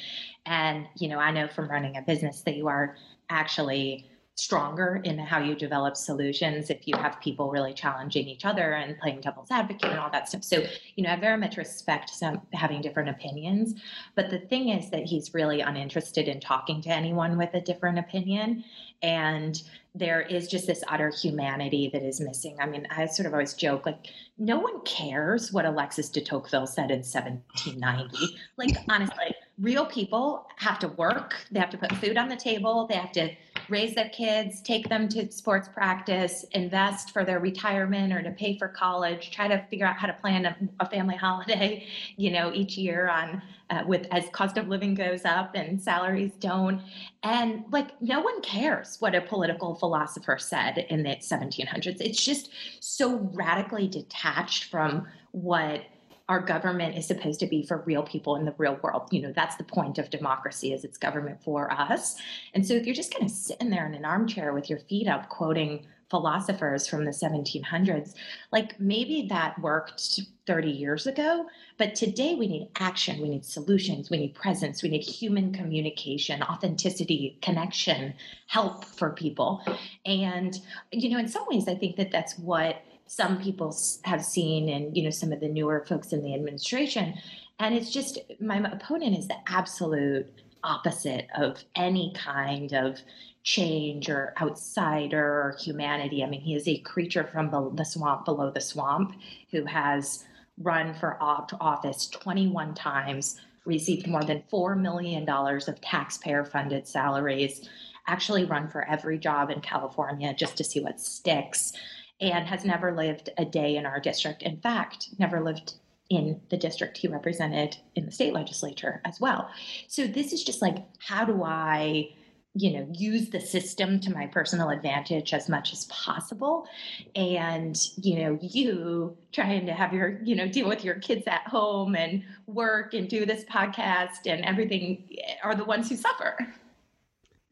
And, 0.45 0.85
you 0.97 1.07
know, 1.07 1.17
I 1.17 1.31
know 1.31 1.47
from 1.47 1.69
running 1.69 1.95
a 1.95 2.01
business 2.01 2.41
that 2.41 2.57
you 2.57 2.67
are 2.67 2.97
actually 3.29 4.10
stronger 4.41 4.99
in 5.03 5.19
how 5.19 5.37
you 5.37 5.53
develop 5.53 5.95
solutions 5.95 6.71
if 6.71 6.87
you 6.87 6.97
have 6.97 7.21
people 7.21 7.51
really 7.51 7.75
challenging 7.75 8.27
each 8.27 8.43
other 8.43 8.73
and 8.73 8.97
playing 8.97 9.21
devil's 9.21 9.51
advocate 9.51 9.91
and 9.91 9.99
all 9.99 10.09
that 10.09 10.27
stuff. 10.27 10.43
So, 10.43 10.63
you 10.95 11.03
know, 11.03 11.11
I 11.11 11.15
very 11.15 11.37
much 11.37 11.57
respect 11.57 12.09
some 12.09 12.41
having 12.51 12.81
different 12.81 13.09
opinions. 13.09 13.79
But 14.15 14.31
the 14.31 14.39
thing 14.39 14.69
is 14.69 14.89
that 14.89 15.03
he's 15.03 15.35
really 15.35 15.61
uninterested 15.61 16.27
in 16.27 16.39
talking 16.39 16.81
to 16.81 16.89
anyone 16.89 17.37
with 17.37 17.53
a 17.53 17.61
different 17.61 17.99
opinion. 17.99 18.63
And 19.03 19.61
there 19.93 20.21
is 20.21 20.47
just 20.47 20.65
this 20.65 20.83
utter 20.87 21.09
humanity 21.09 21.91
that 21.93 22.01
is 22.01 22.19
missing. 22.19 22.57
I 22.59 22.65
mean, 22.65 22.87
I 22.89 23.05
sort 23.05 23.27
of 23.27 23.33
always 23.33 23.53
joke 23.53 23.85
like, 23.85 24.07
no 24.39 24.57
one 24.57 24.81
cares 24.85 25.53
what 25.53 25.65
Alexis 25.65 26.09
de 26.09 26.19
Tocqueville 26.21 26.65
said 26.65 26.89
in 26.89 27.03
1790. 27.03 28.37
Like, 28.57 28.75
honestly, 28.89 29.35
real 29.59 29.85
people 29.85 30.47
have 30.55 30.79
to 30.79 30.87
work, 30.87 31.35
they 31.51 31.59
have 31.59 31.69
to 31.69 31.77
put 31.77 31.91
food 31.97 32.17
on 32.17 32.27
the 32.27 32.35
table, 32.35 32.87
they 32.87 32.95
have 32.95 33.11
to 33.11 33.29
raise 33.69 33.95
their 33.95 34.09
kids, 34.09 34.61
take 34.61 34.89
them 34.89 35.07
to 35.09 35.31
sports 35.31 35.67
practice, 35.67 36.45
invest 36.51 37.11
for 37.11 37.23
their 37.23 37.39
retirement 37.39 38.13
or 38.13 38.21
to 38.21 38.31
pay 38.31 38.57
for 38.57 38.67
college, 38.67 39.31
try 39.31 39.47
to 39.47 39.65
figure 39.69 39.85
out 39.85 39.97
how 39.97 40.07
to 40.07 40.13
plan 40.13 40.45
a, 40.45 40.55
a 40.79 40.89
family 40.89 41.15
holiday, 41.21 41.85
you 42.17 42.31
know, 42.31 42.51
each 42.53 42.77
year 42.77 43.09
on 43.09 43.41
uh, 43.69 43.83
with 43.87 44.05
as 44.11 44.25
cost 44.31 44.57
of 44.57 44.67
living 44.67 44.93
goes 44.93 45.25
up 45.25 45.55
and 45.55 45.81
salaries 45.81 46.31
don't. 46.39 46.81
And 47.23 47.63
like 47.71 48.01
no 48.01 48.19
one 48.19 48.41
cares 48.41 48.97
what 48.99 49.15
a 49.15 49.21
political 49.21 49.75
philosopher 49.75 50.37
said 50.37 50.85
in 50.89 51.03
the 51.03 51.15
1700s. 51.15 52.01
It's 52.01 52.23
just 52.23 52.49
so 52.79 53.17
radically 53.33 53.87
detached 53.87 54.65
from 54.65 55.07
what 55.31 55.83
our 56.31 56.39
government 56.39 56.97
is 56.97 57.05
supposed 57.05 57.41
to 57.41 57.45
be 57.45 57.61
for 57.61 57.83
real 57.85 58.03
people 58.03 58.37
in 58.37 58.45
the 58.45 58.55
real 58.57 58.79
world. 58.81 59.09
You 59.11 59.21
know, 59.21 59.33
that's 59.35 59.57
the 59.57 59.65
point 59.65 59.97
of 59.97 60.09
democracy 60.09 60.71
is 60.71 60.85
it's 60.85 60.97
government 60.97 61.43
for 61.43 61.69
us. 61.73 62.15
And 62.53 62.65
so 62.65 62.73
if 62.73 62.85
you're 62.85 62.95
just 62.95 63.13
kind 63.13 63.25
of 63.25 63.31
sitting 63.31 63.69
there 63.69 63.85
in 63.85 63.93
an 63.93 64.05
armchair 64.05 64.53
with 64.53 64.69
your 64.69 64.79
feet 64.79 65.09
up 65.09 65.27
quoting 65.27 65.85
philosophers 66.09 66.87
from 66.87 67.03
the 67.03 67.11
1700s, 67.11 68.13
like 68.53 68.79
maybe 68.79 69.27
that 69.27 69.59
worked 69.59 70.21
30 70.47 70.69
years 70.69 71.05
ago, 71.05 71.47
but 71.77 71.95
today 71.95 72.35
we 72.35 72.47
need 72.47 72.69
action, 72.79 73.21
we 73.21 73.27
need 73.27 73.43
solutions, 73.43 74.09
we 74.09 74.17
need 74.17 74.33
presence, 74.33 74.81
we 74.81 74.87
need 74.87 75.03
human 75.03 75.51
communication, 75.51 76.41
authenticity, 76.43 77.39
connection, 77.41 78.13
help 78.47 78.85
for 78.85 79.09
people. 79.09 79.61
And 80.05 80.57
you 80.93 81.09
know, 81.09 81.19
in 81.19 81.27
some 81.27 81.45
ways 81.49 81.67
I 81.67 81.75
think 81.75 81.97
that 81.97 82.09
that's 82.09 82.39
what 82.39 82.81
some 83.11 83.41
people 83.41 83.77
have 84.03 84.23
seen 84.23 84.69
and 84.69 84.95
you 84.95 85.03
know 85.03 85.09
some 85.09 85.33
of 85.33 85.41
the 85.41 85.47
newer 85.49 85.83
folks 85.85 86.13
in 86.13 86.23
the 86.23 86.33
administration. 86.33 87.13
And 87.59 87.75
it's 87.75 87.91
just 87.91 88.19
my 88.39 88.59
opponent 88.59 89.17
is 89.17 89.27
the 89.27 89.35
absolute 89.47 90.31
opposite 90.63 91.27
of 91.35 91.61
any 91.75 92.13
kind 92.15 92.71
of 92.71 93.01
change 93.43 94.09
or 94.09 94.33
outsider 94.41 95.21
or 95.21 95.57
humanity. 95.59 96.23
I 96.23 96.29
mean 96.29 96.39
he 96.39 96.55
is 96.55 96.69
a 96.69 96.77
creature 96.77 97.25
from 97.25 97.51
the 97.75 97.83
swamp 97.83 98.23
below 98.23 98.49
the 98.49 98.61
swamp 98.61 99.13
who 99.51 99.65
has 99.65 100.23
run 100.57 100.93
for 100.93 101.21
office 101.21 102.07
21 102.07 102.75
times 102.75 103.41
received 103.65 104.07
more 104.07 104.23
than 104.23 104.41
$4 104.49 104.79
million 104.79 105.27
of 105.27 105.81
taxpayer 105.81 106.45
funded 106.45 106.87
salaries 106.87 107.67
actually 108.07 108.45
run 108.45 108.69
for 108.69 108.87
every 108.87 109.17
job 109.17 109.49
in 109.49 109.61
california 109.61 110.33
just 110.33 110.57
to 110.57 110.63
see 110.63 110.79
what 110.79 110.99
sticks 110.99 111.73
and 112.21 112.47
has 112.47 112.63
never 112.63 112.95
lived 112.95 113.29
a 113.37 113.45
day 113.45 113.75
in 113.75 113.85
our 113.85 113.99
district. 113.99 114.43
In 114.43 114.57
fact, 114.57 115.09
never 115.17 115.43
lived 115.43 115.73
in 116.09 116.39
the 116.49 116.57
district 116.57 116.97
he 116.97 117.07
represented 117.07 117.77
in 117.95 118.05
the 118.05 118.11
state 118.11 118.33
legislature 118.33 119.01
as 119.05 119.19
well. 119.19 119.49
So 119.87 120.05
this 120.05 120.33
is 120.33 120.43
just 120.43 120.61
like, 120.61 120.77
how 120.99 121.25
do 121.25 121.43
I, 121.43 122.09
you 122.53 122.73
know, 122.73 122.87
use 122.93 123.29
the 123.29 123.39
system 123.39 123.99
to 124.01 124.11
my 124.11 124.27
personal 124.27 124.69
advantage 124.69 125.33
as 125.33 125.47
much 125.47 125.71
as 125.71 125.85
possible? 125.85 126.67
And, 127.15 127.79
you 127.95 128.19
know, 128.19 128.37
you 128.41 129.17
trying 129.31 129.65
to 129.65 129.73
have 129.73 129.93
your, 129.93 130.19
you 130.21 130.35
know, 130.35 130.49
deal 130.49 130.67
with 130.67 130.83
your 130.83 130.95
kids 130.95 131.23
at 131.27 131.47
home 131.47 131.95
and 131.95 132.23
work 132.45 132.93
and 132.93 133.07
do 133.07 133.25
this 133.25 133.45
podcast 133.45 134.27
and 134.27 134.43
everything 134.43 135.07
eh, 135.17 135.35
are 135.43 135.55
the 135.55 135.63
ones 135.63 135.87
who 135.87 135.95
suffer. 135.95 136.37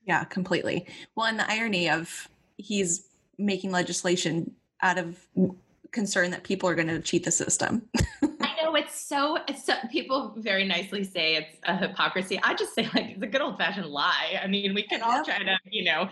Yeah, 0.05 0.25
completely. 0.25 0.85
Well, 1.15 1.27
and 1.27 1.39
the 1.39 1.49
irony 1.49 1.89
of 1.89 2.27
he's 2.57 3.07
making 3.37 3.71
legislation 3.71 4.53
out 4.81 4.97
of 4.97 5.27
concern 5.91 6.31
that 6.31 6.43
people 6.43 6.69
are 6.69 6.75
going 6.75 6.87
to 6.87 6.99
cheat 6.99 7.23
the 7.23 7.31
system. 7.31 7.83
I 8.41 8.55
know 8.61 8.75
it's 8.75 8.99
so, 8.99 9.37
it's 9.47 9.65
so, 9.65 9.73
people 9.91 10.33
very 10.37 10.65
nicely 10.65 11.03
say 11.03 11.35
it's 11.35 11.57
a 11.63 11.75
hypocrisy. 11.75 12.39
I 12.43 12.53
just 12.53 12.75
say 12.75 12.83
like 12.93 13.11
it's 13.11 13.23
a 13.23 13.27
good 13.27 13.41
old 13.41 13.57
fashioned 13.57 13.87
lie. 13.87 14.39
I 14.41 14.47
mean, 14.47 14.73
we 14.73 14.83
can 14.83 15.01
all 15.01 15.23
try 15.23 15.39
to, 15.39 15.57
you 15.69 15.83
know, 15.83 16.09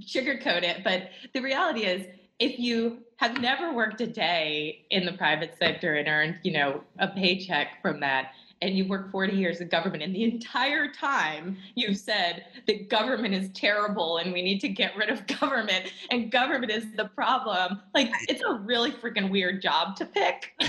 sugarcoat 0.00 0.62
it, 0.62 0.82
but 0.84 1.10
the 1.32 1.40
reality 1.40 1.84
is 1.84 2.06
if 2.38 2.58
you 2.58 2.98
have 3.16 3.40
never 3.40 3.72
worked 3.72 4.00
a 4.00 4.06
day 4.06 4.84
in 4.90 5.06
the 5.06 5.12
private 5.12 5.56
sector 5.56 5.94
and 5.94 6.08
earned, 6.08 6.40
you 6.42 6.52
know, 6.52 6.82
a 6.98 7.06
paycheck 7.06 7.80
from 7.80 8.00
that, 8.00 8.32
and 8.62 8.78
you 8.78 8.86
work 8.86 9.10
40 9.10 9.36
years 9.36 9.60
in 9.60 9.68
government 9.68 10.02
and 10.02 10.14
the 10.14 10.22
entire 10.24 10.90
time 10.90 11.58
you've 11.74 11.98
said 11.98 12.46
that 12.66 12.88
government 12.88 13.34
is 13.34 13.50
terrible 13.52 14.18
and 14.18 14.32
we 14.32 14.40
need 14.40 14.60
to 14.60 14.68
get 14.68 14.96
rid 14.96 15.10
of 15.10 15.26
government 15.40 15.92
and 16.10 16.30
government 16.30 16.72
is 16.72 16.86
the 16.96 17.06
problem 17.06 17.80
like 17.94 18.10
it's 18.28 18.42
a 18.42 18.54
really 18.54 18.92
freaking 18.92 19.30
weird 19.30 19.60
job 19.60 19.96
to 19.96 20.06
pick. 20.06 20.52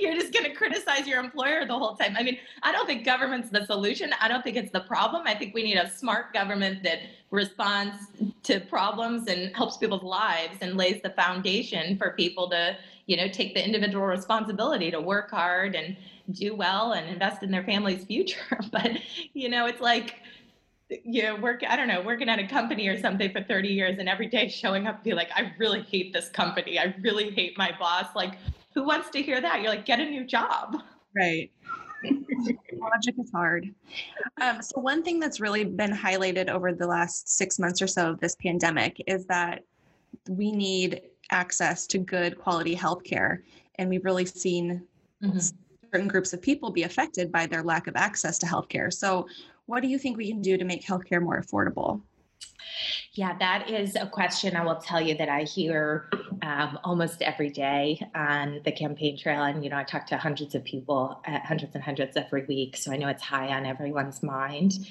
You're 0.00 0.14
just 0.14 0.32
going 0.32 0.44
to 0.44 0.54
criticize 0.54 1.06
your 1.06 1.20
employer 1.20 1.66
the 1.66 1.78
whole 1.78 1.94
time. 1.94 2.16
I 2.18 2.22
mean 2.22 2.38
i 2.62 2.72
don't 2.72 2.86
think 2.86 3.04
government's 3.04 3.50
the 3.50 3.64
solution. 3.66 4.12
I 4.20 4.28
don't 4.28 4.42
think 4.42 4.56
it's 4.56 4.72
the 4.72 4.80
problem. 4.80 5.22
I 5.26 5.34
think 5.34 5.54
we 5.54 5.62
need 5.62 5.76
a 5.76 5.90
smart 5.90 6.32
government 6.32 6.82
that 6.84 7.00
responds 7.30 7.96
to 8.44 8.60
problems 8.60 9.28
and 9.28 9.54
helps 9.54 9.76
people's 9.76 10.02
lives 10.02 10.56
and 10.62 10.76
lays 10.76 11.02
the 11.02 11.10
foundation 11.10 11.98
for 11.98 12.12
people 12.12 12.48
to 12.48 12.76
you 13.08 13.16
know 13.16 13.26
take 13.26 13.54
the 13.54 13.64
individual 13.64 14.04
responsibility 14.04 14.90
to 14.92 15.00
work 15.00 15.30
hard 15.30 15.74
and 15.74 15.96
do 16.30 16.54
well 16.54 16.92
and 16.92 17.08
invest 17.08 17.42
in 17.42 17.50
their 17.50 17.64
family's 17.64 18.04
future. 18.04 18.60
But 18.70 18.92
you 19.32 19.48
know 19.48 19.66
it's 19.66 19.80
like 19.80 20.16
you 20.90 21.22
know 21.22 21.36
work 21.36 21.62
i 21.68 21.76
don't 21.76 21.88
know 21.88 22.00
working 22.00 22.30
at 22.30 22.38
a 22.38 22.46
company 22.46 22.88
or 22.88 22.98
something 22.98 23.30
for 23.30 23.42
30 23.42 23.68
years 23.68 23.98
and 23.98 24.08
every 24.08 24.26
day 24.26 24.48
showing 24.48 24.86
up 24.86 25.04
be 25.04 25.12
like 25.12 25.28
i 25.36 25.52
really 25.58 25.82
hate 25.82 26.14
this 26.14 26.30
company. 26.30 26.78
I 26.78 26.94
really 27.02 27.30
hate 27.30 27.58
my 27.58 27.72
boss. 27.78 28.06
Like 28.14 28.34
who 28.74 28.84
wants 28.84 29.10
to 29.10 29.22
hear 29.22 29.40
that? 29.40 29.60
You're 29.60 29.70
like 29.70 29.86
get 29.86 30.00
a 30.00 30.04
new 30.04 30.24
job. 30.24 30.76
Right. 31.16 31.50
Logic 32.04 33.14
is 33.18 33.30
hard. 33.32 33.74
Um, 34.40 34.62
so 34.62 34.80
one 34.80 35.02
thing 35.02 35.18
that's 35.18 35.40
really 35.40 35.64
been 35.64 35.92
highlighted 35.92 36.48
over 36.48 36.72
the 36.72 36.86
last 36.86 37.28
six 37.28 37.58
months 37.58 37.82
or 37.82 37.86
so 37.86 38.10
of 38.10 38.20
this 38.20 38.36
pandemic 38.36 39.02
is 39.06 39.26
that 39.26 39.64
we 40.28 40.52
need 40.52 41.02
access 41.30 41.86
to 41.88 41.98
good 41.98 42.38
quality 42.38 42.76
healthcare. 42.76 43.38
And 43.76 43.88
we've 43.88 44.04
really 44.04 44.26
seen 44.26 44.82
mm-hmm. 45.22 45.38
certain 45.92 46.08
groups 46.08 46.32
of 46.32 46.42
people 46.42 46.70
be 46.70 46.82
affected 46.82 47.30
by 47.30 47.46
their 47.46 47.62
lack 47.62 47.86
of 47.86 47.96
access 47.96 48.38
to 48.38 48.46
healthcare. 48.46 48.92
So, 48.92 49.26
what 49.66 49.82
do 49.82 49.88
you 49.88 49.98
think 49.98 50.16
we 50.16 50.30
can 50.30 50.40
do 50.40 50.56
to 50.56 50.64
make 50.64 50.84
healthcare 50.84 51.20
more 51.20 51.40
affordable? 51.40 52.00
Yeah, 53.12 53.36
that 53.38 53.68
is 53.68 53.96
a 53.96 54.06
question 54.06 54.56
I 54.56 54.64
will 54.64 54.76
tell 54.76 55.00
you 55.00 55.16
that 55.16 55.28
I 55.28 55.42
hear 55.42 56.08
um, 56.42 56.78
almost 56.84 57.20
every 57.22 57.50
day 57.50 58.00
on 58.14 58.60
the 58.64 58.72
campaign 58.72 59.18
trail. 59.18 59.42
And, 59.42 59.64
you 59.64 59.70
know, 59.70 59.76
I 59.76 59.84
talk 59.84 60.06
to 60.06 60.16
hundreds 60.16 60.54
of 60.54 60.64
people, 60.64 61.20
uh, 61.26 61.40
hundreds 61.40 61.74
and 61.74 61.82
hundreds 61.82 62.16
every 62.16 62.44
week. 62.46 62.76
So 62.76 62.92
I 62.92 62.96
know 62.96 63.08
it's 63.08 63.22
high 63.22 63.48
on 63.48 63.66
everyone's 63.66 64.22
mind. 64.22 64.86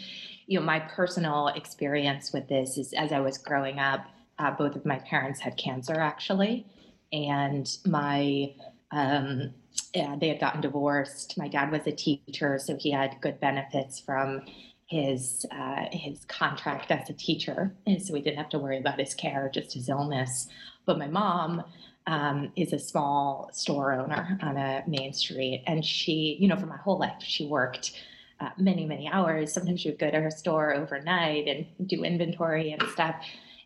You 0.45 0.59
know, 0.59 0.65
my 0.65 0.79
personal 0.79 1.49
experience 1.49 2.33
with 2.33 2.47
this 2.47 2.77
is 2.77 2.93
as 2.93 3.11
I 3.11 3.19
was 3.19 3.37
growing 3.37 3.79
up, 3.79 4.05
uh, 4.39 4.51
both 4.51 4.75
of 4.75 4.85
my 4.85 4.99
parents 4.99 5.39
had 5.39 5.57
cancer 5.57 5.99
actually, 5.99 6.65
and 7.11 7.77
my 7.85 8.53
um, 8.91 9.53
yeah, 9.93 10.15
they 10.19 10.29
had 10.29 10.39
gotten 10.39 10.61
divorced. 10.61 11.37
My 11.37 11.47
dad 11.47 11.71
was 11.71 11.85
a 11.87 11.91
teacher, 11.91 12.59
so 12.59 12.75
he 12.77 12.91
had 12.91 13.17
good 13.21 13.39
benefits 13.39 13.99
from 13.99 14.43
his 14.85 15.45
uh, 15.51 15.85
his 15.91 16.23
contract 16.25 16.91
as 16.91 17.09
a 17.09 17.13
teacher, 17.13 17.75
and 17.85 18.01
so 18.01 18.13
we 18.13 18.21
didn't 18.21 18.37
have 18.37 18.49
to 18.49 18.59
worry 18.59 18.77
about 18.77 18.99
his 18.99 19.13
care, 19.13 19.49
just 19.53 19.73
his 19.73 19.89
illness. 19.89 20.47
But 20.85 20.97
my 20.97 21.07
mom 21.07 21.63
um, 22.05 22.51
is 22.55 22.71
a 22.73 22.79
small 22.79 23.49
store 23.53 23.91
owner 23.93 24.39
on 24.41 24.57
a 24.57 24.83
main 24.87 25.13
street, 25.13 25.63
and 25.67 25.85
she, 25.85 26.37
you 26.39 26.47
know, 26.47 26.55
for 26.55 26.67
my 26.67 26.77
whole 26.77 26.97
life, 26.97 27.21
she 27.21 27.45
worked. 27.45 27.91
Uh, 28.39 28.49
many 28.55 28.85
many 28.85 29.07
hours 29.07 29.51
sometimes 29.51 29.81
she 29.81 29.89
would 29.89 29.97
go 29.97 30.11
to 30.11 30.21
her 30.21 30.29
store 30.29 30.71
overnight 30.75 31.47
and 31.47 31.65
do 31.87 32.03
inventory 32.03 32.71
and 32.71 32.83
stuff 32.89 33.15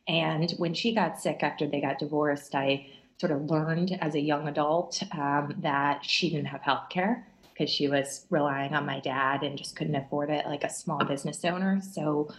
and 0.08 0.52
when 0.58 0.74
she 0.74 0.94
got 0.94 1.20
sick 1.20 1.40
after 1.42 1.68
they 1.68 1.82
got 1.82 2.00
divorced, 2.00 2.56
I 2.56 2.88
sort 3.20 3.32
of 3.32 3.50
learned 3.50 3.98
as 4.02 4.16
a 4.16 4.20
young 4.20 4.48
adult 4.48 5.04
um, 5.12 5.56
that 5.60 6.04
she 6.04 6.30
didn't 6.30 6.48
have 6.48 6.62
health 6.62 6.90
care 6.90 7.28
because 7.54 7.70
she 7.70 7.88
was 7.88 8.26
relying 8.30 8.74
on 8.74 8.86
my 8.86 9.00
dad 9.00 9.44
and 9.44 9.58
just 9.58 9.76
couldn't 9.76 9.96
afford 9.96 10.30
it 10.30 10.48
like 10.48 10.64
a 10.64 10.70
small 10.70 11.04
business 11.06 11.46
owner. 11.46 11.82
So 11.82 12.30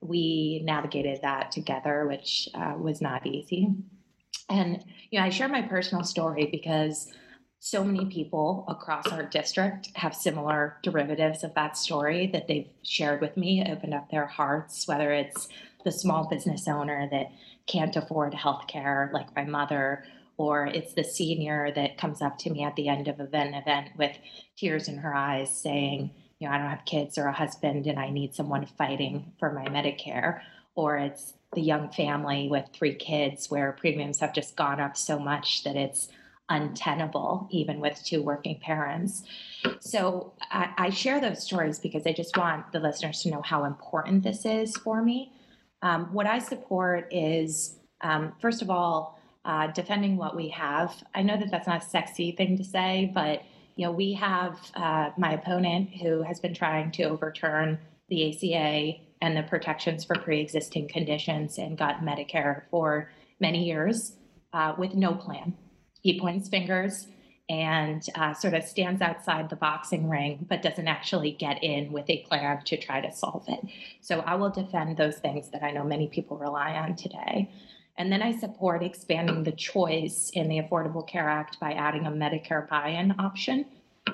we 0.00 0.62
navigated 0.64 1.22
that 1.22 1.50
together, 1.50 2.06
which 2.06 2.48
uh, 2.54 2.74
was 2.78 3.00
not 3.00 3.26
easy. 3.26 3.74
And 4.48 4.84
you 5.10 5.18
know, 5.18 5.26
I 5.26 5.30
share 5.30 5.48
my 5.48 5.62
personal 5.62 6.04
story 6.04 6.48
because 6.50 7.12
so 7.58 7.84
many 7.84 8.06
people 8.06 8.64
across 8.68 9.06
our 9.08 9.24
district 9.24 9.90
have 9.94 10.14
similar 10.14 10.78
derivatives 10.82 11.44
of 11.44 11.54
that 11.54 11.76
story 11.76 12.26
that 12.28 12.48
they've 12.48 12.70
shared 12.82 13.20
with 13.20 13.36
me, 13.36 13.64
opened 13.68 13.92
up 13.92 14.10
their 14.10 14.26
hearts, 14.26 14.88
whether 14.88 15.12
it's 15.12 15.48
the 15.84 15.92
small 15.92 16.28
business 16.28 16.68
owner 16.68 17.08
that 17.10 17.32
can't 17.66 17.96
afford 17.96 18.34
health 18.34 18.66
care, 18.66 19.10
like 19.12 19.34
my 19.34 19.44
mother, 19.44 20.04
or 20.36 20.66
it's 20.66 20.94
the 20.94 21.04
senior 21.04 21.70
that 21.74 21.98
comes 21.98 22.22
up 22.22 22.38
to 22.38 22.50
me 22.50 22.64
at 22.64 22.74
the 22.76 22.88
end 22.88 23.08
of 23.08 23.20
an 23.20 23.54
event 23.54 23.90
with 23.98 24.16
tears 24.56 24.88
in 24.88 24.96
her 24.96 25.14
eyes 25.14 25.54
saying, 25.54 26.10
you 26.38 26.48
know, 26.48 26.54
I 26.54 26.58
don't 26.58 26.70
have 26.70 26.84
kids 26.86 27.18
or 27.18 27.26
a 27.26 27.32
husband 27.32 27.86
and 27.86 27.98
I 27.98 28.10
need 28.10 28.34
someone 28.34 28.64
fighting 28.64 29.32
for 29.38 29.52
my 29.52 29.66
Medicare. 29.66 30.40
Or 30.74 30.96
it's 30.96 31.34
the 31.52 31.60
young 31.60 31.90
family 31.90 32.48
with 32.48 32.64
three 32.72 32.94
kids 32.94 33.50
where 33.50 33.72
premiums 33.72 34.20
have 34.20 34.32
just 34.32 34.56
gone 34.56 34.80
up 34.80 34.96
so 34.96 35.18
much 35.18 35.64
that 35.64 35.76
it's 35.76 36.08
untenable, 36.48 37.46
even 37.50 37.80
with 37.80 38.02
two 38.04 38.22
working 38.22 38.58
parents. 38.60 39.22
So 39.80 40.32
I, 40.50 40.72
I, 40.76 40.90
share 40.90 41.20
those 41.20 41.42
stories 41.42 41.78
because 41.78 42.06
I 42.06 42.12
just 42.12 42.36
want 42.36 42.72
the 42.72 42.80
listeners 42.80 43.22
to 43.22 43.30
know 43.30 43.42
how 43.42 43.64
important 43.64 44.24
this 44.24 44.44
is 44.44 44.76
for 44.76 45.02
me. 45.02 45.32
Um, 45.82 46.12
what 46.12 46.26
I 46.26 46.38
support 46.38 47.08
is, 47.10 47.78
um, 48.00 48.32
first 48.40 48.62
of 48.62 48.70
all, 48.70 49.18
uh, 49.44 49.68
defending 49.68 50.16
what 50.16 50.36
we 50.36 50.48
have. 50.50 50.94
I 51.14 51.22
know 51.22 51.36
that 51.36 51.50
that's 51.50 51.66
not 51.66 51.82
a 51.82 51.86
sexy 51.86 52.32
thing 52.32 52.56
to 52.58 52.64
say, 52.64 53.10
but 53.14 53.42
you 53.76 53.86
know, 53.86 53.92
we 53.92 54.12
have 54.14 54.58
uh, 54.74 55.10
my 55.16 55.32
opponent 55.32 55.90
who 56.02 56.22
has 56.22 56.40
been 56.40 56.52
trying 56.52 56.90
to 56.92 57.04
overturn 57.04 57.78
the 58.08 58.30
ACA 58.30 59.00
and 59.22 59.36
the 59.36 59.42
protections 59.44 60.04
for 60.04 60.16
pre-existing 60.16 60.88
conditions 60.88 61.58
and 61.58 61.78
got 61.78 62.00
Medicare 62.00 62.62
for 62.70 63.10
many 63.38 63.64
years 63.64 64.16
uh, 64.52 64.74
with 64.76 64.94
no 64.94 65.14
plan. 65.14 65.54
He 66.02 66.20
points 66.20 66.48
fingers 66.48 67.06
and 67.50 68.06
uh, 68.14 68.32
sort 68.32 68.54
of 68.54 68.62
stands 68.62 69.02
outside 69.02 69.50
the 69.50 69.56
boxing 69.56 70.08
ring, 70.08 70.46
but 70.48 70.62
doesn't 70.62 70.86
actually 70.86 71.32
get 71.32 71.62
in 71.64 71.90
with 71.90 72.08
a 72.08 72.18
plan 72.28 72.62
to 72.64 72.76
try 72.76 73.00
to 73.00 73.10
solve 73.10 73.44
it. 73.48 73.58
So 74.00 74.20
I 74.20 74.36
will 74.36 74.50
defend 74.50 74.96
those 74.96 75.18
things 75.18 75.50
that 75.50 75.64
I 75.64 75.72
know 75.72 75.82
many 75.82 76.06
people 76.06 76.38
rely 76.38 76.74
on 76.74 76.94
today. 76.94 77.50
And 77.98 78.12
then 78.12 78.22
I 78.22 78.38
support 78.38 78.84
expanding 78.84 79.42
the 79.42 79.52
choice 79.52 80.30
in 80.32 80.48
the 80.48 80.60
Affordable 80.60 81.06
Care 81.06 81.28
Act 81.28 81.58
by 81.58 81.72
adding 81.72 82.06
a 82.06 82.10
Medicare 82.10 82.68
buy 82.68 82.90
in 82.90 83.16
option 83.18 83.66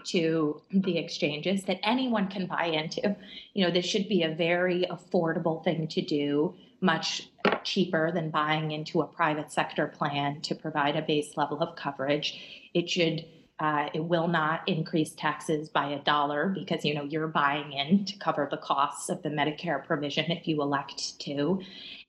to 0.05 0.62
the 0.71 0.97
exchanges 0.97 1.64
that 1.64 1.78
anyone 1.83 2.28
can 2.28 2.47
buy 2.47 2.64
into. 2.64 3.14
You 3.52 3.66
know, 3.66 3.71
this 3.71 3.85
should 3.85 4.09
be 4.09 4.23
a 4.23 4.35
very 4.35 4.87
affordable 4.90 5.62
thing 5.62 5.88
to 5.88 6.00
do, 6.00 6.55
much 6.81 7.28
cheaper 7.64 8.12
than 8.12 8.31
buying 8.31 8.71
into 8.71 9.00
a 9.00 9.07
private 9.07 9.52
sector 9.52 9.87
plan 9.87 10.40
to 10.43 10.55
provide 10.55 10.97
a 10.97 11.02
base 11.02 11.37
level 11.37 11.61
of 11.61 11.76
coverage. 11.76 12.65
It 12.76 12.90
should 12.90 13.25
uh, 13.59 13.88
it 13.95 14.04
will 14.04 14.28
not 14.28 14.68
increase 14.68 15.12
taxes 15.14 15.71
by 15.71 15.88
a 15.88 15.99
dollar 16.00 16.49
because 16.49 16.85
you 16.85 16.95
know 16.95 17.04
you're 17.04 17.26
buying 17.26 17.73
in 17.73 18.04
to 18.04 18.18
cover 18.18 18.47
the 18.50 18.59
costs 18.59 19.09
of 19.09 19.23
the 19.23 19.30
Medicare 19.30 19.83
provision 19.83 20.30
if 20.30 20.47
you 20.47 20.61
elect 20.61 21.18
to, 21.21 21.62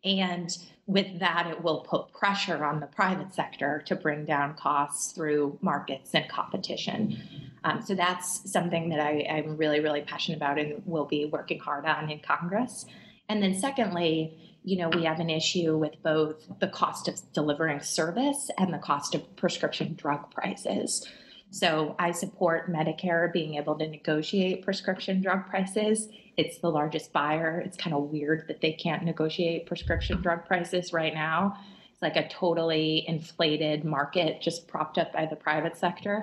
and 0.04 0.58
with 0.88 1.20
that, 1.20 1.48
it 1.48 1.62
will 1.62 1.82
put 1.82 2.14
pressure 2.14 2.64
on 2.64 2.80
the 2.80 2.88
private 2.88 3.34
sector 3.34 3.84
to 3.86 3.96
bring 3.96 4.24
down 4.24 4.56
costs 4.56 5.12
through 5.12 5.58
markets 5.62 6.12
and 6.14 6.28
competition. 6.30 7.22
Um, 7.66 7.82
so 7.82 7.94
that's 7.94 8.50
something 8.50 8.88
that 8.90 9.02
I, 9.02 9.26
am 9.28 9.58
really, 9.58 9.82
really 9.82 10.02
passionate 10.02 10.38
about 10.38 10.58
and 10.58 10.82
will 10.86 11.06
be 11.06 11.26
working 11.26 11.60
hard 11.60 11.86
on 11.86 12.10
in 12.10 12.20
Congress. 12.20 12.86
And 13.28 13.44
then, 13.44 13.60
secondly, 13.60 14.47
you 14.68 14.76
know, 14.76 14.90
we 14.90 15.06
have 15.06 15.22
an 15.22 15.30
issue 15.30 15.78
with 15.78 15.94
both 16.04 16.46
the 16.60 16.68
cost 16.68 17.08
of 17.08 17.22
delivering 17.32 17.80
service 17.80 18.52
and 18.58 18.74
the 18.74 18.78
cost 18.78 19.16
of 19.16 19.34
prescription 19.38 19.94
drug 19.94 20.30
prices. 20.30 21.08
So 21.52 21.96
I 21.98 22.12
support 22.12 22.70
Medicare 22.70 23.32
being 23.32 23.56
able 23.56 23.78
to 23.80 23.88
negotiate 23.88 24.66
prescription 24.66 25.22
drug 25.22 25.48
prices. 25.48 26.10
It's 26.36 26.58
the 26.58 26.70
largest 26.70 27.14
buyer. 27.14 27.62
It's 27.62 27.78
kind 27.78 27.96
of 27.96 28.10
weird 28.10 28.50
that 28.50 28.60
they 28.60 28.74
can't 28.74 29.06
negotiate 29.06 29.68
prescription 29.68 30.22
drug 30.22 30.46
prices 30.46 30.92
right 30.92 31.14
now. 31.14 31.58
It's 31.94 32.02
like 32.02 32.18
a 32.18 32.28
totally 32.28 33.06
inflated 33.08 33.86
market 33.86 34.42
just 34.42 34.68
propped 34.68 34.98
up 34.98 35.14
by 35.14 35.28
the 35.28 35.38
private 35.38 35.78
sector. 35.78 36.22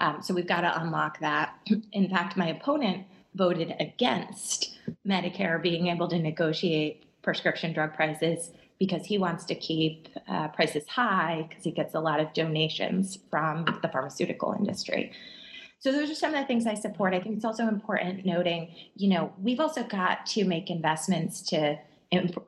Um, 0.00 0.20
so 0.20 0.34
we've 0.34 0.48
got 0.48 0.62
to 0.62 0.80
unlock 0.80 1.20
that. 1.20 1.54
In 1.92 2.10
fact, 2.10 2.36
my 2.36 2.48
opponent 2.48 3.06
voted 3.36 3.76
against 3.78 4.76
Medicare 5.06 5.62
being 5.62 5.86
able 5.86 6.08
to 6.08 6.18
negotiate 6.18 7.04
prescription 7.24 7.72
drug 7.72 7.94
prices 7.94 8.50
because 8.78 9.04
he 9.06 9.18
wants 9.18 9.44
to 9.46 9.54
keep 9.54 10.08
uh, 10.28 10.48
prices 10.48 10.86
high 10.86 11.46
because 11.48 11.64
he 11.64 11.70
gets 11.70 11.94
a 11.94 12.00
lot 12.00 12.20
of 12.20 12.32
donations 12.34 13.18
from 13.30 13.64
the 13.82 13.88
pharmaceutical 13.88 14.54
industry. 14.58 15.12
So 15.78 15.92
those 15.92 16.10
are 16.10 16.14
some 16.14 16.34
of 16.34 16.40
the 16.40 16.46
things 16.46 16.66
I 16.66 16.74
support. 16.74 17.14
I 17.14 17.20
think 17.20 17.36
it's 17.36 17.44
also 17.44 17.68
important 17.68 18.24
noting, 18.24 18.74
you 18.96 19.08
know, 19.08 19.32
we've 19.42 19.60
also 19.60 19.82
got 19.82 20.26
to 20.26 20.44
make 20.44 20.70
investments 20.70 21.42
to 21.50 21.78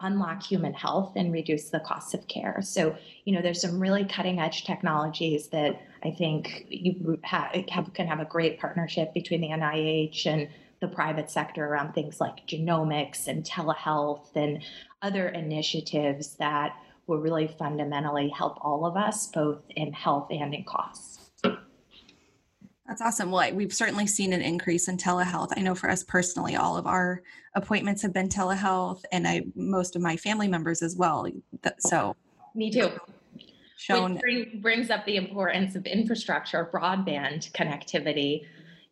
unlock 0.00 0.42
human 0.42 0.72
health 0.72 1.12
and 1.16 1.32
reduce 1.32 1.70
the 1.70 1.80
costs 1.80 2.14
of 2.14 2.26
care. 2.28 2.60
So, 2.62 2.96
you 3.24 3.34
know, 3.34 3.42
there's 3.42 3.60
some 3.60 3.80
really 3.80 4.04
cutting 4.04 4.38
edge 4.38 4.64
technologies 4.64 5.48
that 5.48 5.80
I 6.04 6.12
think 6.12 6.66
you 6.68 7.18
have, 7.24 7.52
can 7.94 8.06
have 8.06 8.20
a 8.20 8.24
great 8.24 8.60
partnership 8.60 9.12
between 9.12 9.40
the 9.40 9.48
NIH 9.48 10.26
and 10.26 10.48
the 10.80 10.88
private 10.88 11.30
sector 11.30 11.66
around 11.66 11.92
things 11.92 12.20
like 12.20 12.46
genomics 12.46 13.28
and 13.28 13.44
telehealth 13.44 14.34
and 14.34 14.62
other 15.02 15.28
initiatives 15.28 16.36
that 16.36 16.76
will 17.06 17.18
really 17.18 17.46
fundamentally 17.58 18.28
help 18.28 18.58
all 18.60 18.84
of 18.84 18.96
us, 18.96 19.28
both 19.28 19.62
in 19.70 19.92
health 19.92 20.28
and 20.30 20.54
in 20.54 20.64
costs. 20.64 21.30
That's 22.88 23.00
awesome. 23.00 23.32
Well, 23.32 23.52
we've 23.52 23.72
certainly 23.72 24.06
seen 24.06 24.32
an 24.32 24.42
increase 24.42 24.86
in 24.86 24.96
telehealth. 24.96 25.52
I 25.56 25.60
know 25.60 25.74
for 25.74 25.90
us 25.90 26.04
personally, 26.04 26.54
all 26.54 26.76
of 26.76 26.86
our 26.86 27.22
appointments 27.54 28.00
have 28.02 28.12
been 28.12 28.28
telehealth, 28.28 29.02
and 29.10 29.26
I 29.26 29.42
most 29.56 29.96
of 29.96 30.02
my 30.02 30.16
family 30.16 30.46
members 30.46 30.82
as 30.82 30.94
well. 30.94 31.26
So, 31.80 32.14
me 32.54 32.70
too. 32.70 32.92
Shown 33.76 34.14
Which 34.14 34.20
bring, 34.20 34.60
brings 34.62 34.90
up 34.90 35.04
the 35.04 35.16
importance 35.16 35.74
of 35.74 35.84
infrastructure, 35.86 36.70
broadband 36.72 37.50
connectivity. 37.52 38.46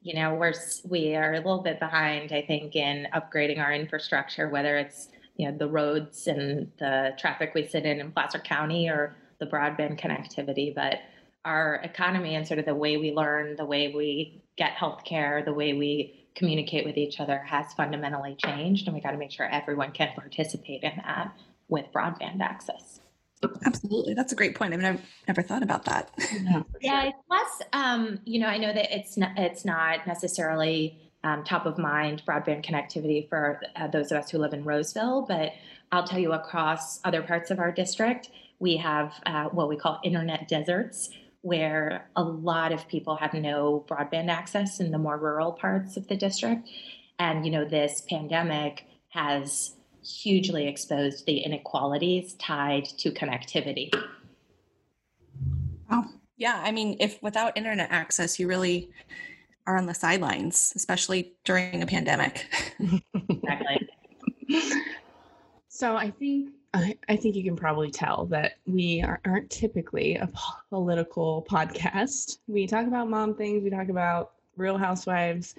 You 0.04 0.14
know, 0.14 0.34
we're 0.34 0.52
we 0.86 1.16
are 1.16 1.32
a 1.32 1.38
little 1.38 1.62
bit 1.62 1.80
behind, 1.80 2.30
I 2.30 2.42
think, 2.42 2.76
in 2.76 3.08
upgrading 3.14 3.58
our 3.58 3.72
infrastructure, 3.72 4.50
whether 4.50 4.76
it's 4.76 5.08
you 5.36 5.50
know 5.50 5.56
the 5.56 5.66
roads 5.66 6.26
and 6.26 6.70
the 6.78 7.14
traffic 7.18 7.52
we 7.54 7.66
sit 7.66 7.86
in 7.86 8.00
in 8.00 8.12
Placer 8.12 8.38
County 8.38 8.88
or 8.88 9.16
the 9.40 9.46
broadband 9.46 9.98
connectivity, 9.98 10.74
but 10.74 10.98
our 11.46 11.76
economy 11.76 12.34
and 12.34 12.46
sort 12.46 12.60
of 12.60 12.66
the 12.66 12.74
way 12.74 12.98
we 12.98 13.12
learn, 13.12 13.56
the 13.56 13.64
way 13.64 13.92
we 13.94 14.42
get 14.56 14.76
healthcare, 14.76 15.42
the 15.42 15.54
way 15.54 15.72
we 15.72 16.28
communicate 16.34 16.84
with 16.84 16.98
each 16.98 17.18
other 17.18 17.38
has 17.38 17.72
fundamentally 17.72 18.36
changed, 18.36 18.86
and 18.86 18.94
we 18.94 19.00
got 19.00 19.12
to 19.12 19.16
make 19.16 19.30
sure 19.30 19.46
everyone 19.46 19.90
can 19.92 20.12
participate 20.14 20.82
in 20.82 20.92
that 20.96 21.32
with 21.68 21.86
broadband 21.94 22.40
access. 22.40 23.00
Absolutely, 23.66 24.14
that's 24.14 24.32
a 24.32 24.36
great 24.36 24.54
point. 24.54 24.72
I 24.72 24.76
mean, 24.76 24.86
I've 24.86 25.02
never 25.28 25.42
thought 25.42 25.62
about 25.62 25.84
that. 25.84 26.10
yeah, 26.42 26.62
yeah 26.80 27.10
plus, 27.26 27.62
um, 27.72 28.20
you 28.24 28.40
know, 28.40 28.46
I 28.46 28.56
know 28.56 28.72
that 28.72 28.94
it's 28.96 29.16
not, 29.16 29.32
it's 29.36 29.64
not 29.64 30.06
necessarily 30.06 30.98
um, 31.24 31.42
top 31.42 31.66
of 31.66 31.78
mind 31.78 32.22
broadband 32.26 32.64
connectivity 32.64 33.28
for 33.28 33.60
uh, 33.76 33.88
those 33.88 34.12
of 34.12 34.18
us 34.18 34.30
who 34.30 34.38
live 34.38 34.52
in 34.52 34.64
Roseville. 34.64 35.24
But 35.26 35.52
I'll 35.90 36.06
tell 36.06 36.18
you, 36.18 36.32
across 36.32 37.00
other 37.04 37.22
parts 37.22 37.50
of 37.50 37.58
our 37.58 37.72
district, 37.72 38.30
we 38.58 38.76
have 38.76 39.14
uh, 39.26 39.44
what 39.46 39.68
we 39.68 39.76
call 39.76 40.00
internet 40.04 40.48
deserts, 40.48 41.10
where 41.40 42.08
a 42.16 42.22
lot 42.22 42.72
of 42.72 42.88
people 42.88 43.16
have 43.16 43.34
no 43.34 43.84
broadband 43.88 44.28
access 44.28 44.80
in 44.80 44.90
the 44.90 44.98
more 44.98 45.18
rural 45.18 45.52
parts 45.52 45.96
of 45.96 46.08
the 46.08 46.16
district. 46.16 46.68
And, 47.18 47.44
you 47.44 47.52
know, 47.52 47.64
this 47.64 48.02
pandemic 48.08 48.86
has 49.08 49.73
hugely 50.04 50.66
exposed 50.66 51.26
the 51.26 51.38
inequalities 51.38 52.34
tied 52.34 52.84
to 52.84 53.10
connectivity. 53.10 53.90
Oh, 55.90 56.04
yeah. 56.36 56.60
I 56.64 56.72
mean, 56.72 56.96
if 57.00 57.22
without 57.22 57.56
internet 57.56 57.90
access, 57.90 58.38
you 58.38 58.48
really 58.48 58.90
are 59.66 59.76
on 59.76 59.86
the 59.86 59.94
sidelines, 59.94 60.72
especially 60.76 61.32
during 61.44 61.82
a 61.82 61.86
pandemic. 61.86 62.46
exactly. 63.30 63.88
So 65.68 65.96
I 65.96 66.10
think 66.10 66.50
I, 66.72 66.96
I, 67.08 67.16
think 67.16 67.34
you 67.34 67.44
can 67.44 67.56
probably 67.56 67.90
tell 67.90 68.26
that 68.26 68.58
we 68.66 69.02
are, 69.02 69.20
aren't 69.24 69.50
typically 69.50 70.16
a 70.16 70.28
political 70.70 71.46
podcast. 71.50 72.38
We 72.46 72.66
talk 72.66 72.86
about 72.86 73.08
mom 73.08 73.34
things, 73.34 73.62
we 73.62 73.70
talk 73.70 73.88
about 73.88 74.32
Real 74.56 74.76
Housewives, 74.76 75.54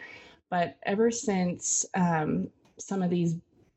but 0.49 0.77
ever 0.84 1.10
since 1.10 1.86
um, 1.95 2.49
some 2.77 3.01
of 3.01 3.10
these 3.10 3.36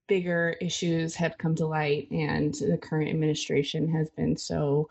bigger 0.09 0.57
issues 0.61 1.15
have 1.15 1.39
come 1.39 1.55
to 1.55 1.67
light 1.67 2.11
and 2.11 2.55
the 2.55 2.79
current 2.79 3.09
administration 3.11 3.89
has 3.93 4.11
been 4.11 4.37
so 4.37 4.89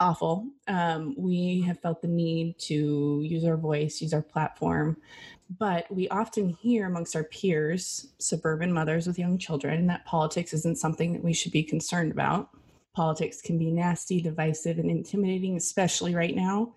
awful. 0.00 0.46
Um, 0.66 1.14
we 1.16 1.62
have 1.62 1.80
felt 1.80 2.02
the 2.02 2.08
need 2.08 2.58
to 2.60 3.22
use 3.22 3.44
our 3.44 3.56
voice, 3.56 4.00
use 4.00 4.14
our 4.14 4.22
platform, 4.22 4.96
but 5.58 5.90
we 5.90 6.08
often 6.08 6.48
hear 6.48 6.86
amongst 6.86 7.14
our 7.14 7.24
peers, 7.24 8.08
suburban 8.18 8.72
mothers 8.72 9.06
with 9.06 9.18
young 9.18 9.36
children, 9.38 9.86
that 9.88 10.04
politics 10.06 10.52
isn't 10.54 10.78
something 10.78 11.12
that 11.12 11.24
we 11.24 11.32
should 11.32 11.52
be 11.52 11.62
concerned 11.62 12.12
about. 12.12 12.50
politics 12.94 13.40
can 13.40 13.58
be 13.58 13.70
nasty, 13.70 14.20
divisive, 14.20 14.78
and 14.78 14.90
intimidating, 14.90 15.56
especially 15.56 16.14
right 16.14 16.34
now. 16.34 16.74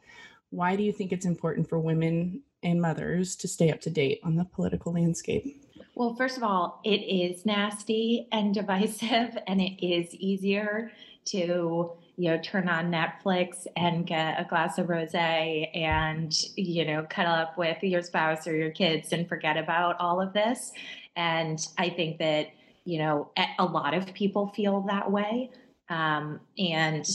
Why 0.49 0.75
do 0.75 0.83
you 0.83 0.91
think 0.91 1.11
it's 1.11 1.25
important 1.25 1.67
for 1.67 1.79
women 1.79 2.41
and 2.61 2.81
mothers 2.81 3.35
to 3.37 3.47
stay 3.47 3.71
up 3.71 3.81
to 3.81 3.89
date 3.89 4.19
on 4.23 4.35
the 4.35 4.45
political 4.45 4.93
landscape? 4.93 5.62
Well, 5.95 6.15
first 6.15 6.37
of 6.37 6.43
all, 6.43 6.79
it 6.83 7.01
is 7.01 7.45
nasty 7.45 8.27
and 8.31 8.53
divisive, 8.53 9.37
and 9.47 9.61
it 9.61 9.85
is 9.85 10.13
easier 10.15 10.91
to 11.25 11.91
you 12.15 12.29
know 12.29 12.39
turn 12.43 12.67
on 12.67 12.91
Netflix 12.91 13.65
and 13.75 14.05
get 14.05 14.39
a 14.39 14.45
glass 14.47 14.77
of 14.77 14.87
rosé 14.87 15.69
and 15.75 16.33
you 16.55 16.85
know 16.85 17.05
cuddle 17.09 17.33
up 17.33 17.57
with 17.57 17.81
your 17.81 18.01
spouse 18.01 18.45
or 18.47 18.55
your 18.55 18.71
kids 18.71 19.13
and 19.13 19.27
forget 19.27 19.57
about 19.57 19.95
all 19.99 20.21
of 20.21 20.33
this. 20.33 20.71
And 21.15 21.65
I 21.77 21.89
think 21.89 22.17
that 22.19 22.47
you 22.85 22.99
know 22.99 23.31
a 23.59 23.65
lot 23.65 23.93
of 23.93 24.13
people 24.13 24.51
feel 24.55 24.81
that 24.81 25.11
way, 25.11 25.51
um, 25.89 26.39
and 26.57 27.05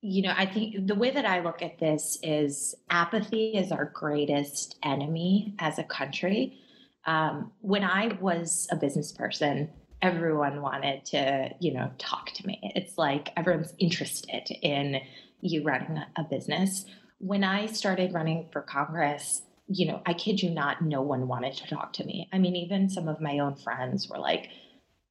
you 0.00 0.22
know 0.22 0.34
I 0.36 0.46
think 0.46 0.88
the 0.88 0.96
way 0.96 1.10
that 1.10 1.26
I 1.26 1.40
look 1.40 1.62
at 1.62 1.78
this 1.78 2.18
is 2.22 2.74
apathy 2.90 3.50
is 3.50 3.70
our 3.70 3.86
greatest 3.86 4.78
enemy 4.82 5.54
as 5.60 5.78
a 5.78 5.84
country. 5.84 6.60
Um, 7.06 7.52
when 7.60 7.84
I 7.84 8.18
was 8.20 8.66
a 8.70 8.76
business 8.76 9.12
person 9.12 9.70
everyone 10.02 10.60
wanted 10.62 11.04
to, 11.06 11.50
you 11.60 11.72
know, 11.72 11.90
talk 11.98 12.30
to 12.32 12.46
me. 12.46 12.60
It's 12.74 12.98
like 12.98 13.30
everyone's 13.36 13.74
interested 13.78 14.50
in 14.62 15.00
you 15.40 15.62
running 15.62 16.02
a 16.16 16.24
business. 16.24 16.84
When 17.18 17.44
I 17.44 17.66
started 17.66 18.12
running 18.12 18.48
for 18.52 18.62
Congress, 18.62 19.42
you 19.68 19.86
know, 19.86 20.02
I 20.06 20.12
kid 20.14 20.42
you 20.42 20.50
not, 20.50 20.82
no 20.82 21.02
one 21.02 21.28
wanted 21.28 21.54
to 21.54 21.68
talk 21.68 21.92
to 21.94 22.04
me. 22.04 22.28
I 22.32 22.38
mean, 22.38 22.56
even 22.56 22.88
some 22.88 23.08
of 23.08 23.20
my 23.20 23.38
own 23.38 23.56
friends 23.56 24.08
were 24.08 24.18
like, 24.18 24.48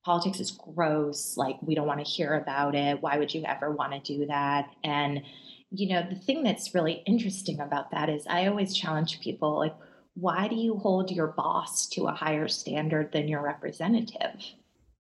politics 0.05 0.39
is 0.39 0.51
gross. 0.51 1.35
Like, 1.35 1.57
we 1.61 1.73
don't 1.73 1.87
want 1.87 2.05
to 2.05 2.09
hear 2.09 2.35
about 2.35 2.75
it. 2.75 3.01
Why 3.01 3.17
would 3.17 3.33
you 3.33 3.43
ever 3.43 3.71
want 3.71 3.91
to 3.93 3.99
do 3.99 4.27
that? 4.27 4.69
And, 4.83 5.23
you 5.71 5.89
know, 5.89 6.07
the 6.07 6.15
thing 6.15 6.43
that's 6.43 6.75
really 6.75 7.03
interesting 7.07 7.59
about 7.59 7.91
that 7.91 8.07
is 8.07 8.25
I 8.27 8.45
always 8.45 8.75
challenge 8.75 9.19
people 9.19 9.57
like, 9.57 9.73
why 10.15 10.47
do 10.47 10.55
you 10.55 10.77
hold 10.77 11.11
your 11.11 11.27
boss 11.27 11.87
to 11.89 12.07
a 12.07 12.13
higher 12.13 12.47
standard 12.47 13.11
than 13.11 13.27
your 13.27 13.41
representative? 13.41 14.43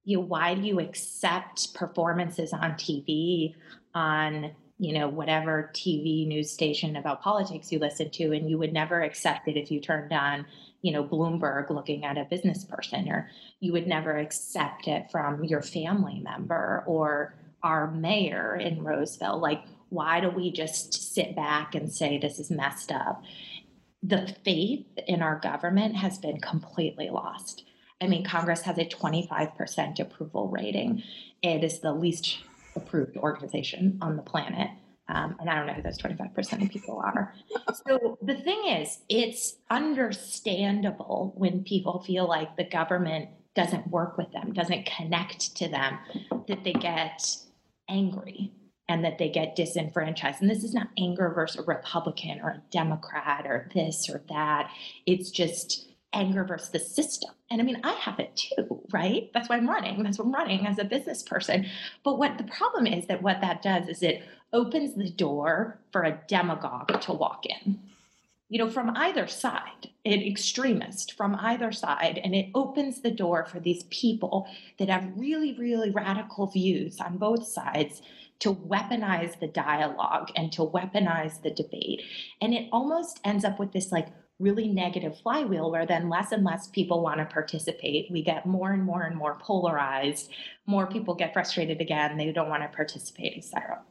you 0.05 0.21
why 0.21 0.53
do 0.53 0.61
you 0.61 0.79
accept 0.79 1.73
performances 1.73 2.53
on 2.53 2.71
TV 2.73 3.55
on 3.93 4.51
you 4.77 4.93
know 4.93 5.09
whatever 5.09 5.71
TV 5.73 6.27
news 6.27 6.51
station 6.51 6.95
about 6.95 7.21
politics 7.21 7.71
you 7.71 7.79
listen 7.79 8.09
to, 8.11 8.31
and 8.31 8.49
you 8.49 8.57
would 8.57 8.73
never 8.73 9.01
accept 9.01 9.47
it 9.47 9.57
if 9.57 9.71
you 9.71 9.81
turned 9.81 10.13
on 10.13 10.45
you 10.81 10.93
know 10.93 11.03
Bloomberg 11.03 11.69
looking 11.69 12.05
at 12.05 12.17
a 12.17 12.25
business 12.25 12.63
person, 12.63 13.09
or 13.09 13.29
you 13.59 13.73
would 13.73 13.87
never 13.87 14.17
accept 14.17 14.87
it 14.87 15.09
from 15.11 15.43
your 15.43 15.61
family 15.61 16.19
member 16.19 16.83
or 16.85 17.35
our 17.63 17.89
mayor 17.89 18.55
in 18.55 18.83
Roseville. 18.83 19.39
Like, 19.39 19.63
why 19.89 20.19
do 20.19 20.29
we 20.29 20.51
just 20.51 20.93
sit 21.13 21.35
back 21.35 21.73
and 21.73 21.91
say 21.91 22.19
this 22.19 22.37
is 22.37 22.51
messed 22.51 22.91
up? 22.91 23.23
The 24.07 24.35
faith 24.43 24.85
in 25.07 25.21
our 25.21 25.39
government 25.39 25.95
has 25.95 26.17
been 26.17 26.39
completely 26.39 27.09
lost 27.09 27.63
I 28.01 28.07
mean, 28.07 28.25
Congress 28.25 28.61
has 28.61 28.77
a 28.77 28.85
25% 28.85 29.99
approval 29.99 30.49
rating. 30.49 31.03
It 31.41 31.63
is 31.63 31.79
the 31.79 31.93
least 31.93 32.39
approved 32.75 33.17
organization 33.17 33.97
on 34.01 34.17
the 34.17 34.21
planet. 34.21 34.69
Um, 35.07 35.35
and 35.39 35.49
I 35.49 35.55
don't 35.55 35.67
know 35.67 35.73
who 35.73 35.81
those 35.81 35.97
25% 35.97 36.63
of 36.63 36.69
people 36.69 36.99
are. 37.03 37.33
So 37.87 38.17
the 38.21 38.35
thing 38.35 38.67
is, 38.67 38.99
it's 39.07 39.57
understandable 39.69 41.33
when 41.35 41.63
people 41.63 42.01
feel 42.01 42.27
like 42.27 42.57
the 42.57 42.63
government 42.63 43.29
doesn't 43.55 43.87
work 43.87 44.17
with 44.17 44.31
them, 44.31 44.51
doesn't 44.51 44.85
connect 44.85 45.55
to 45.57 45.67
them, 45.67 45.99
that 46.47 46.63
they 46.63 46.73
get 46.73 47.23
angry 47.87 48.51
and 48.87 49.03
that 49.03 49.17
they 49.17 49.29
get 49.29 49.55
disenfranchised. 49.55 50.41
And 50.41 50.49
this 50.49 50.63
is 50.63 50.73
not 50.73 50.89
anger 50.97 51.31
versus 51.33 51.61
a 51.61 51.63
Republican 51.63 52.39
or 52.41 52.49
a 52.49 52.61
Democrat 52.71 53.45
or 53.45 53.69
this 53.73 54.09
or 54.09 54.21
that. 54.29 54.69
It's 55.05 55.31
just 55.31 55.87
anger 56.13 56.43
versus 56.43 56.69
the 56.69 56.79
system. 56.79 57.31
And 57.51 57.61
I 57.61 57.63
mean, 57.63 57.81
I 57.83 57.93
have 57.93 58.19
it 58.19 58.35
too, 58.35 58.81
right? 58.91 59.29
That's 59.33 59.49
why 59.49 59.57
I'm 59.57 59.69
running. 59.69 60.01
That's 60.01 60.17
what 60.17 60.25
I'm 60.25 60.33
running 60.33 60.65
as 60.65 60.79
a 60.79 60.83
business 60.83 61.21
person. 61.21 61.65
But 62.03 62.17
what 62.17 62.37
the 62.37 62.45
problem 62.45 62.87
is 62.87 63.07
that 63.07 63.21
what 63.21 63.41
that 63.41 63.61
does 63.61 63.87
is 63.87 64.01
it 64.01 64.23
opens 64.53 64.95
the 64.95 65.09
door 65.09 65.79
for 65.91 66.03
a 66.03 66.19
demagogue 66.27 67.01
to 67.01 67.13
walk 67.13 67.45
in. 67.45 67.79
You 68.47 68.59
know, 68.59 68.69
from 68.69 68.95
either 68.95 69.27
side, 69.27 69.89
an 70.05 70.21
extremist 70.21 71.13
from 71.13 71.35
either 71.35 71.71
side, 71.71 72.19
and 72.23 72.35
it 72.35 72.51
opens 72.53 73.01
the 73.01 73.11
door 73.11 73.43
for 73.45 73.59
these 73.59 73.83
people 73.85 74.47
that 74.77 74.87
have 74.87 75.11
really, 75.15 75.53
really 75.57 75.89
radical 75.89 76.45
views 76.47 76.99
on 76.99 77.17
both 77.17 77.47
sides 77.47 78.01
to 78.39 78.53
weaponize 78.53 79.39
the 79.39 79.47
dialogue 79.47 80.29
and 80.35 80.51
to 80.53 80.61
weaponize 80.61 81.41
the 81.41 81.51
debate. 81.51 82.01
And 82.41 82.53
it 82.53 82.67
almost 82.71 83.19
ends 83.23 83.45
up 83.45 83.59
with 83.59 83.71
this 83.71 83.91
like 83.91 84.07
really 84.39 84.67
negative 84.67 85.17
flywheel 85.17 85.71
where 85.71 85.85
then 85.85 86.09
less 86.09 86.31
and 86.31 86.43
less 86.43 86.67
people 86.67 87.01
want 87.01 87.19
to 87.19 87.25
participate. 87.25 88.11
We 88.11 88.21
get 88.21 88.45
more 88.45 88.71
and 88.71 88.83
more 88.83 89.03
and 89.03 89.15
more 89.15 89.37
polarized. 89.39 90.29
More 90.65 90.87
people 90.87 91.15
get 91.15 91.33
frustrated 91.33 91.79
again. 91.79 92.17
They 92.17 92.31
don't 92.31 92.49
want 92.49 92.63
to 92.63 92.75
participate, 92.75 93.37
etc. 93.37 93.81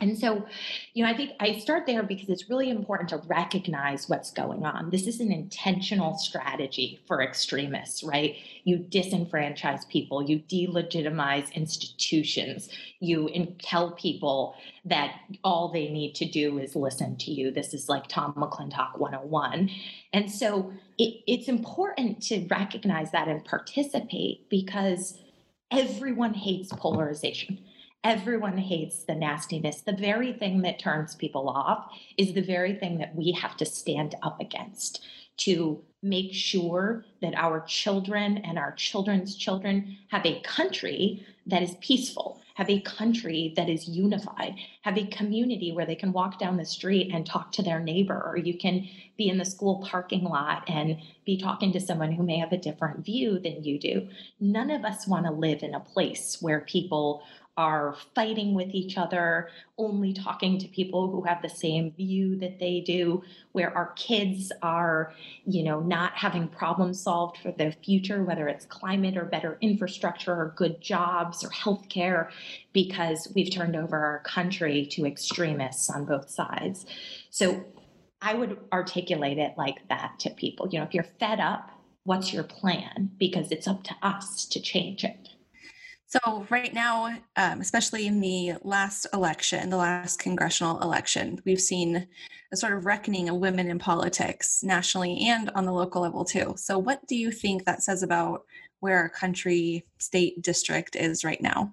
And 0.00 0.18
so, 0.18 0.46
you 0.94 1.04
know, 1.04 1.10
I 1.10 1.16
think 1.16 1.32
I 1.40 1.58
start 1.58 1.84
there 1.84 2.02
because 2.02 2.30
it's 2.30 2.48
really 2.48 2.70
important 2.70 3.10
to 3.10 3.18
recognize 3.26 4.08
what's 4.08 4.30
going 4.30 4.64
on. 4.64 4.88
This 4.88 5.06
is 5.06 5.20
an 5.20 5.30
intentional 5.30 6.16
strategy 6.16 7.00
for 7.06 7.20
extremists, 7.20 8.02
right? 8.02 8.34
You 8.64 8.78
disenfranchise 8.78 9.86
people, 9.88 10.22
you 10.22 10.38
delegitimize 10.38 11.52
institutions, 11.52 12.70
you 13.00 13.28
tell 13.62 13.90
people 13.92 14.54
that 14.86 15.16
all 15.44 15.68
they 15.68 15.90
need 15.90 16.14
to 16.14 16.24
do 16.24 16.58
is 16.58 16.74
listen 16.74 17.18
to 17.18 17.30
you. 17.30 17.50
This 17.50 17.74
is 17.74 17.86
like 17.86 18.08
Tom 18.08 18.32
McClintock 18.34 18.98
101. 18.98 19.70
And 20.14 20.30
so 20.32 20.72
it, 20.96 21.22
it's 21.26 21.48
important 21.48 22.22
to 22.24 22.46
recognize 22.46 23.10
that 23.10 23.28
and 23.28 23.44
participate 23.44 24.48
because 24.48 25.18
everyone 25.70 26.32
hates 26.32 26.72
polarization 26.72 27.58
everyone 28.04 28.58
hates 28.58 29.04
the 29.04 29.14
nastiness. 29.14 29.80
The 29.80 29.96
very 29.96 30.34
thing 30.34 30.60
that 30.62 30.78
turns 30.78 31.14
people 31.14 31.48
off 31.48 31.90
is 32.18 32.34
the 32.34 32.42
very 32.42 32.74
thing 32.74 32.98
that 32.98 33.16
we 33.16 33.32
have 33.32 33.56
to 33.56 33.64
stand 33.64 34.14
up 34.22 34.40
against 34.40 35.04
to 35.36 35.82
make 36.02 36.32
sure 36.32 37.04
that 37.22 37.34
our 37.34 37.60
children 37.62 38.38
and 38.38 38.58
our 38.58 38.72
children's 38.72 39.34
children 39.34 39.96
have 40.08 40.24
a 40.26 40.40
country 40.42 41.26
that 41.46 41.62
is 41.62 41.74
peaceful, 41.80 42.40
have 42.54 42.70
a 42.70 42.80
country 42.82 43.52
that 43.56 43.68
is 43.68 43.88
unified, 43.88 44.54
have 44.82 44.96
a 44.96 45.06
community 45.06 45.72
where 45.72 45.86
they 45.86 45.96
can 45.96 46.12
walk 46.12 46.38
down 46.38 46.56
the 46.56 46.64
street 46.64 47.10
and 47.12 47.26
talk 47.26 47.50
to 47.52 47.62
their 47.62 47.80
neighbor, 47.80 48.22
or 48.26 48.36
you 48.36 48.56
can 48.56 48.86
be 49.16 49.28
in 49.28 49.38
the 49.38 49.44
school 49.44 49.84
parking 49.90 50.24
lot 50.24 50.62
and 50.68 50.98
be 51.26 51.36
talking 51.36 51.72
to 51.72 51.80
someone 51.80 52.12
who 52.12 52.22
may 52.22 52.38
have 52.38 52.52
a 52.52 52.56
different 52.56 53.04
view 53.04 53.38
than 53.38 53.64
you 53.64 53.78
do. 53.78 54.06
None 54.40 54.70
of 54.70 54.84
us 54.84 55.06
want 55.06 55.26
to 55.26 55.32
live 55.32 55.62
in 55.62 55.74
a 55.74 55.80
place 55.80 56.38
where 56.40 56.60
people 56.60 57.22
are 57.56 57.96
fighting 58.14 58.52
with 58.54 58.68
each 58.72 58.98
other, 58.98 59.48
only 59.78 60.12
talking 60.12 60.58
to 60.58 60.66
people 60.68 61.10
who 61.10 61.22
have 61.22 61.40
the 61.40 61.48
same 61.48 61.92
view 61.92 62.36
that 62.36 62.58
they 62.58 62.80
do, 62.80 63.22
where 63.52 63.76
our 63.76 63.92
kids 63.92 64.50
are, 64.62 65.12
you 65.44 65.62
know, 65.62 65.80
not 65.80 66.12
having 66.14 66.48
problems 66.48 67.00
solved 67.00 67.38
for 67.38 67.52
their 67.52 67.72
future, 67.72 68.24
whether 68.24 68.48
it's 68.48 68.66
climate 68.66 69.16
or 69.16 69.24
better 69.24 69.56
infrastructure 69.60 70.32
or 70.32 70.54
good 70.56 70.80
jobs 70.80 71.44
or 71.44 71.48
healthcare, 71.50 72.28
because 72.72 73.30
we've 73.34 73.52
turned 73.52 73.76
over 73.76 73.96
our 73.96 74.20
country 74.20 74.86
to 74.86 75.06
extremists 75.06 75.88
on 75.88 76.04
both 76.04 76.28
sides. 76.28 76.86
So 77.30 77.64
I 78.20 78.34
would 78.34 78.58
articulate 78.72 79.38
it 79.38 79.54
like 79.56 79.86
that 79.88 80.18
to 80.20 80.30
people. 80.30 80.68
You 80.70 80.80
know, 80.80 80.86
if 80.86 80.94
you're 80.94 81.06
fed 81.20 81.40
up, 81.40 81.70
what's 82.04 82.32
your 82.32 82.44
plan? 82.44 83.10
Because 83.18 83.52
it's 83.52 83.68
up 83.68 83.84
to 83.84 83.94
us 84.02 84.46
to 84.46 84.60
change 84.60 85.04
it. 85.04 85.28
So, 86.06 86.46
right 86.48 86.72
now, 86.72 87.16
um, 87.36 87.60
especially 87.60 88.06
in 88.06 88.20
the 88.20 88.54
last 88.62 89.06
election, 89.12 89.70
the 89.70 89.76
last 89.76 90.18
congressional 90.20 90.80
election, 90.80 91.40
we've 91.44 91.60
seen 91.60 92.06
a 92.52 92.56
sort 92.56 92.74
of 92.74 92.86
reckoning 92.86 93.28
of 93.28 93.36
women 93.36 93.68
in 93.68 93.78
politics 93.78 94.62
nationally 94.62 95.26
and 95.26 95.50
on 95.56 95.64
the 95.64 95.72
local 95.72 96.02
level 96.02 96.24
too. 96.24 96.54
So, 96.56 96.78
what 96.78 97.06
do 97.08 97.16
you 97.16 97.32
think 97.32 97.64
that 97.64 97.82
says 97.82 98.02
about 98.02 98.44
where 98.80 98.98
our 98.98 99.08
country, 99.08 99.86
state, 99.98 100.40
district 100.42 100.94
is 100.94 101.24
right 101.24 101.40
now? 101.40 101.72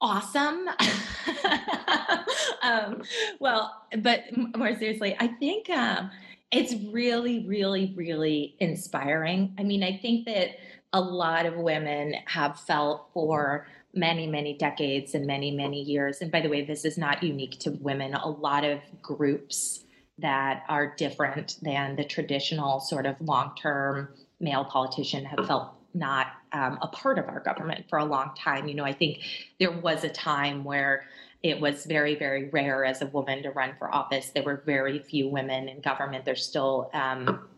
Awesome. 0.00 0.66
um, 2.62 3.02
well, 3.40 3.82
but 3.98 4.24
more 4.56 4.74
seriously, 4.76 5.14
I 5.20 5.26
think 5.26 5.68
um, 5.68 6.10
it's 6.50 6.74
really, 6.90 7.46
really, 7.46 7.92
really 7.96 8.56
inspiring. 8.60 9.54
I 9.58 9.62
mean, 9.62 9.82
I 9.82 9.98
think 10.00 10.24
that 10.26 10.56
a 10.92 11.00
lot 11.00 11.46
of 11.46 11.54
women 11.56 12.14
have 12.26 12.58
felt 12.60 13.10
for 13.12 13.66
many, 13.94 14.26
many 14.26 14.56
decades 14.56 15.14
and 15.14 15.26
many, 15.26 15.50
many 15.50 15.82
years. 15.82 16.20
And 16.20 16.30
by 16.30 16.40
the 16.40 16.48
way, 16.48 16.64
this 16.64 16.84
is 16.84 16.96
not 16.96 17.22
unique 17.22 17.58
to 17.60 17.70
women. 17.70 18.14
A 18.14 18.28
lot 18.28 18.64
of 18.64 18.80
groups 19.02 19.84
that 20.18 20.64
are 20.68 20.94
different 20.96 21.56
than 21.62 21.96
the 21.96 22.04
traditional 22.04 22.80
sort 22.80 23.06
of 23.06 23.16
long 23.20 23.52
term 23.60 24.08
male 24.38 24.64
politician 24.64 25.24
have 25.24 25.46
felt 25.46 25.74
not 25.94 26.28
um, 26.52 26.78
a 26.82 26.88
part 26.88 27.18
of 27.18 27.28
our 27.28 27.40
government 27.40 27.86
for 27.88 27.98
a 27.98 28.04
long 28.04 28.32
time. 28.36 28.68
You 28.68 28.74
know, 28.74 28.84
I 28.84 28.92
think 28.92 29.20
there 29.58 29.72
was 29.72 30.04
a 30.04 30.08
time 30.08 30.62
where 30.62 31.04
it 31.42 31.60
was 31.60 31.86
very, 31.86 32.14
very 32.16 32.50
rare 32.50 32.84
as 32.84 33.00
a 33.02 33.06
woman 33.06 33.42
to 33.42 33.50
run 33.50 33.74
for 33.78 33.92
office. 33.92 34.30
There 34.30 34.42
were 34.42 34.62
very 34.66 34.98
few 34.98 35.28
women 35.28 35.68
in 35.68 35.80
government. 35.80 36.24
There's 36.24 36.44
still 36.44 36.90
um, 36.92 37.48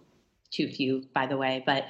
too 0.53 0.69
few, 0.69 1.05
by 1.15 1.27
the 1.27 1.37
way. 1.37 1.63
But 1.67 1.85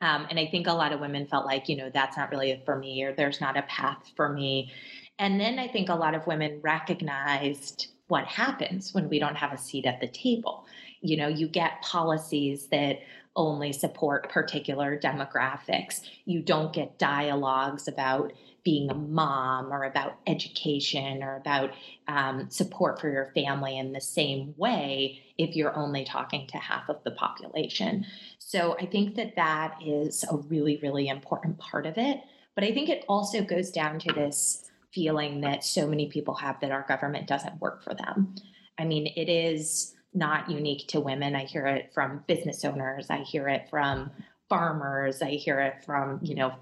um, 0.00 0.26
and 0.28 0.38
I 0.38 0.46
think 0.46 0.66
a 0.66 0.72
lot 0.72 0.92
of 0.92 1.00
women 1.00 1.26
felt 1.26 1.46
like, 1.46 1.68
you 1.68 1.76
know, 1.76 1.90
that's 1.92 2.16
not 2.16 2.30
really 2.30 2.60
for 2.64 2.76
me, 2.76 3.02
or 3.02 3.14
there's 3.14 3.40
not 3.40 3.56
a 3.56 3.62
path 3.62 4.10
for 4.16 4.28
me. 4.28 4.72
And 5.18 5.40
then 5.40 5.58
I 5.58 5.68
think 5.68 5.88
a 5.88 5.94
lot 5.94 6.14
of 6.14 6.26
women 6.26 6.60
recognized 6.62 7.88
what 8.08 8.26
happens 8.26 8.92
when 8.92 9.08
we 9.08 9.18
don't 9.18 9.36
have 9.36 9.52
a 9.52 9.58
seat 9.58 9.86
at 9.86 10.00
the 10.00 10.08
table. 10.08 10.66
You 11.00 11.16
know, 11.16 11.28
you 11.28 11.48
get 11.48 11.82
policies 11.82 12.66
that 12.68 12.98
only 13.34 13.72
support 13.72 14.28
particular 14.30 14.98
demographics. 14.98 16.02
You 16.24 16.42
don't 16.42 16.72
get 16.72 16.98
dialogues 16.98 17.88
about 17.88 18.32
being 18.66 18.90
a 18.90 18.94
mom 18.94 19.72
or 19.72 19.84
about 19.84 20.18
education 20.26 21.22
or 21.22 21.36
about 21.36 21.70
um, 22.08 22.50
support 22.50 23.00
for 23.00 23.08
your 23.08 23.30
family 23.32 23.78
in 23.78 23.92
the 23.92 24.00
same 24.00 24.52
way 24.56 25.22
if 25.38 25.54
you're 25.54 25.76
only 25.78 26.04
talking 26.04 26.48
to 26.48 26.58
half 26.58 26.88
of 26.88 26.96
the 27.04 27.12
population. 27.12 28.04
So 28.40 28.76
I 28.80 28.86
think 28.86 29.14
that 29.14 29.36
that 29.36 29.78
is 29.86 30.24
a 30.24 30.36
really, 30.36 30.80
really 30.82 31.06
important 31.06 31.58
part 31.58 31.86
of 31.86 31.96
it. 31.96 32.18
But 32.56 32.64
I 32.64 32.72
think 32.72 32.88
it 32.88 33.04
also 33.08 33.44
goes 33.44 33.70
down 33.70 34.00
to 34.00 34.12
this 34.12 34.68
feeling 34.92 35.42
that 35.42 35.62
so 35.62 35.86
many 35.86 36.08
people 36.08 36.34
have 36.34 36.58
that 36.58 36.72
our 36.72 36.84
government 36.88 37.28
doesn't 37.28 37.60
work 37.60 37.84
for 37.84 37.94
them. 37.94 38.34
I 38.78 38.84
mean, 38.84 39.06
it 39.14 39.28
is 39.28 39.94
not 40.12 40.50
unique 40.50 40.88
to 40.88 40.98
women. 40.98 41.36
I 41.36 41.44
hear 41.44 41.66
it 41.66 41.92
from 41.94 42.24
business 42.26 42.64
owners, 42.64 43.10
I 43.10 43.18
hear 43.18 43.46
it 43.46 43.68
from 43.70 44.10
farmers, 44.48 45.22
I 45.22 45.30
hear 45.30 45.60
it 45.60 45.84
from, 45.84 46.18
you 46.20 46.34
know, 46.34 46.52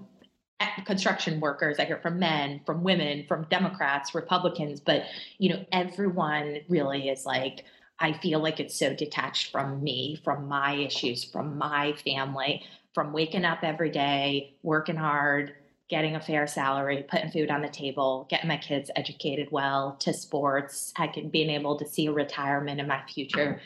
construction 0.85 1.39
workers 1.39 1.79
i 1.79 1.85
hear 1.85 1.99
from 2.01 2.17
men 2.19 2.61
from 2.65 2.83
women 2.83 3.25
from 3.27 3.45
democrats 3.49 4.15
republicans 4.15 4.79
but 4.79 5.03
you 5.37 5.49
know 5.49 5.65
everyone 5.71 6.59
really 6.69 7.09
is 7.09 7.25
like 7.25 7.65
i 7.99 8.13
feel 8.13 8.39
like 8.39 8.59
it's 8.59 8.77
so 8.77 8.93
detached 8.93 9.51
from 9.51 9.83
me 9.83 10.19
from 10.23 10.47
my 10.47 10.73
issues 10.73 11.23
from 11.23 11.57
my 11.57 11.93
family 12.05 12.63
from 12.93 13.11
waking 13.11 13.43
up 13.43 13.59
every 13.63 13.89
day 13.89 14.53
working 14.63 14.95
hard 14.95 15.53
getting 15.89 16.15
a 16.15 16.21
fair 16.21 16.47
salary 16.47 17.05
putting 17.09 17.31
food 17.31 17.51
on 17.51 17.61
the 17.61 17.69
table 17.69 18.25
getting 18.29 18.47
my 18.47 18.57
kids 18.57 18.89
educated 18.95 19.49
well 19.51 19.97
to 19.99 20.13
sports 20.13 20.93
i 20.95 21.05
can 21.05 21.27
being 21.29 21.49
able 21.49 21.77
to 21.77 21.85
see 21.85 22.07
a 22.07 22.11
retirement 22.11 22.79
in 22.79 22.87
my 22.87 23.01
future. 23.07 23.59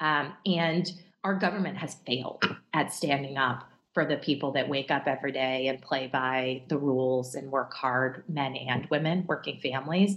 Um, 0.00 0.32
and 0.46 0.90
our 1.24 1.34
government 1.34 1.76
has 1.76 1.96
failed 2.06 2.42
at 2.72 2.92
standing 2.92 3.36
up 3.36 3.69
for 3.92 4.04
the 4.04 4.16
people 4.16 4.52
that 4.52 4.68
wake 4.68 4.90
up 4.90 5.06
every 5.06 5.32
day 5.32 5.66
and 5.66 5.82
play 5.82 6.06
by 6.06 6.62
the 6.68 6.78
rules 6.78 7.34
and 7.34 7.50
work 7.50 7.74
hard, 7.74 8.22
men 8.28 8.54
and 8.54 8.86
women, 8.90 9.24
working 9.26 9.58
families. 9.60 10.16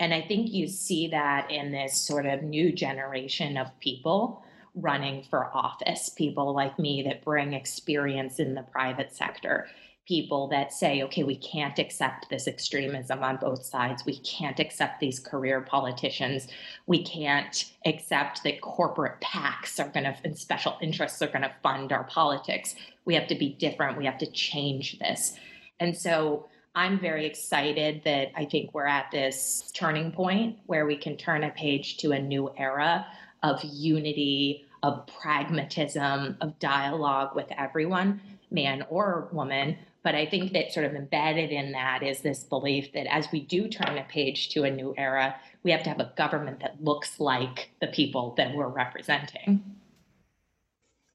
And 0.00 0.12
I 0.12 0.22
think 0.22 0.52
you 0.52 0.66
see 0.66 1.08
that 1.08 1.50
in 1.50 1.70
this 1.70 1.96
sort 1.96 2.26
of 2.26 2.42
new 2.42 2.72
generation 2.72 3.56
of 3.56 3.68
people 3.80 4.44
running 4.74 5.22
for 5.22 5.54
office, 5.54 6.08
people 6.08 6.54
like 6.54 6.78
me 6.78 7.02
that 7.02 7.24
bring 7.24 7.52
experience 7.52 8.40
in 8.40 8.54
the 8.54 8.62
private 8.62 9.14
sector 9.14 9.68
people 10.06 10.48
that 10.48 10.72
say, 10.72 11.02
okay, 11.02 11.22
we 11.22 11.36
can't 11.36 11.78
accept 11.78 12.28
this 12.28 12.48
extremism 12.48 13.22
on 13.22 13.36
both 13.36 13.64
sides. 13.64 14.04
We 14.04 14.18
can't 14.18 14.58
accept 14.58 14.98
these 14.98 15.20
career 15.20 15.60
politicians. 15.60 16.48
We 16.86 17.04
can't 17.04 17.72
accept 17.86 18.42
that 18.42 18.60
corporate 18.60 19.20
PACs 19.20 19.78
are 19.78 19.88
going 19.88 20.04
to, 20.04 20.16
and 20.24 20.36
special 20.36 20.76
interests 20.82 21.22
are 21.22 21.28
going 21.28 21.42
to 21.42 21.54
fund 21.62 21.92
our 21.92 22.04
politics. 22.04 22.74
We 23.04 23.14
have 23.14 23.28
to 23.28 23.36
be 23.36 23.50
different. 23.50 23.96
We 23.96 24.06
have 24.06 24.18
to 24.18 24.30
change 24.30 24.98
this. 24.98 25.34
And 25.78 25.96
so 25.96 26.48
I'm 26.74 26.98
very 26.98 27.26
excited 27.26 28.02
that 28.04 28.32
I 28.34 28.44
think 28.44 28.74
we're 28.74 28.86
at 28.86 29.10
this 29.12 29.70
turning 29.74 30.10
point 30.10 30.58
where 30.66 30.86
we 30.86 30.96
can 30.96 31.16
turn 31.16 31.44
a 31.44 31.50
page 31.50 31.98
to 31.98 32.12
a 32.12 32.18
new 32.18 32.50
era 32.56 33.06
of 33.42 33.62
unity, 33.62 34.64
of 34.82 35.06
pragmatism, 35.06 36.36
of 36.40 36.58
dialogue 36.58 37.36
with 37.36 37.46
everyone, 37.56 38.20
man 38.50 38.84
or 38.88 39.28
woman, 39.32 39.76
but 40.02 40.14
I 40.14 40.26
think 40.26 40.52
that 40.52 40.72
sort 40.72 40.86
of 40.86 40.94
embedded 40.94 41.50
in 41.50 41.72
that 41.72 42.02
is 42.02 42.20
this 42.20 42.44
belief 42.44 42.92
that 42.92 43.12
as 43.12 43.28
we 43.32 43.40
do 43.40 43.68
turn 43.68 43.98
a 43.98 44.04
page 44.04 44.48
to 44.50 44.64
a 44.64 44.70
new 44.70 44.94
era, 44.98 45.36
we 45.62 45.70
have 45.70 45.82
to 45.84 45.88
have 45.88 46.00
a 46.00 46.12
government 46.16 46.60
that 46.60 46.82
looks 46.82 47.20
like 47.20 47.70
the 47.80 47.86
people 47.86 48.34
that 48.36 48.54
we're 48.54 48.68
representing. 48.68 49.42
Mm-hmm. 49.48 49.70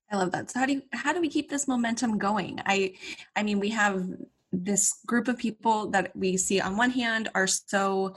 I 0.09 0.17
love 0.17 0.31
that. 0.31 0.49
So 0.49 0.59
how 0.59 0.65
do 0.65 0.73
you, 0.73 0.83
how 0.93 1.11
do 1.11 1.19
we 1.19 1.27
keep 1.27 1.49
this 1.49 1.67
momentum 1.67 2.17
going? 2.17 2.61
I 2.65 2.93
I 3.35 3.43
mean 3.43 3.59
we 3.59 3.69
have 3.69 4.07
this 4.53 5.01
group 5.05 5.27
of 5.27 5.37
people 5.37 5.89
that 5.89 6.15
we 6.15 6.37
see 6.37 6.61
on 6.61 6.77
one 6.77 6.91
hand 6.91 7.29
are 7.35 7.47
so 7.47 8.15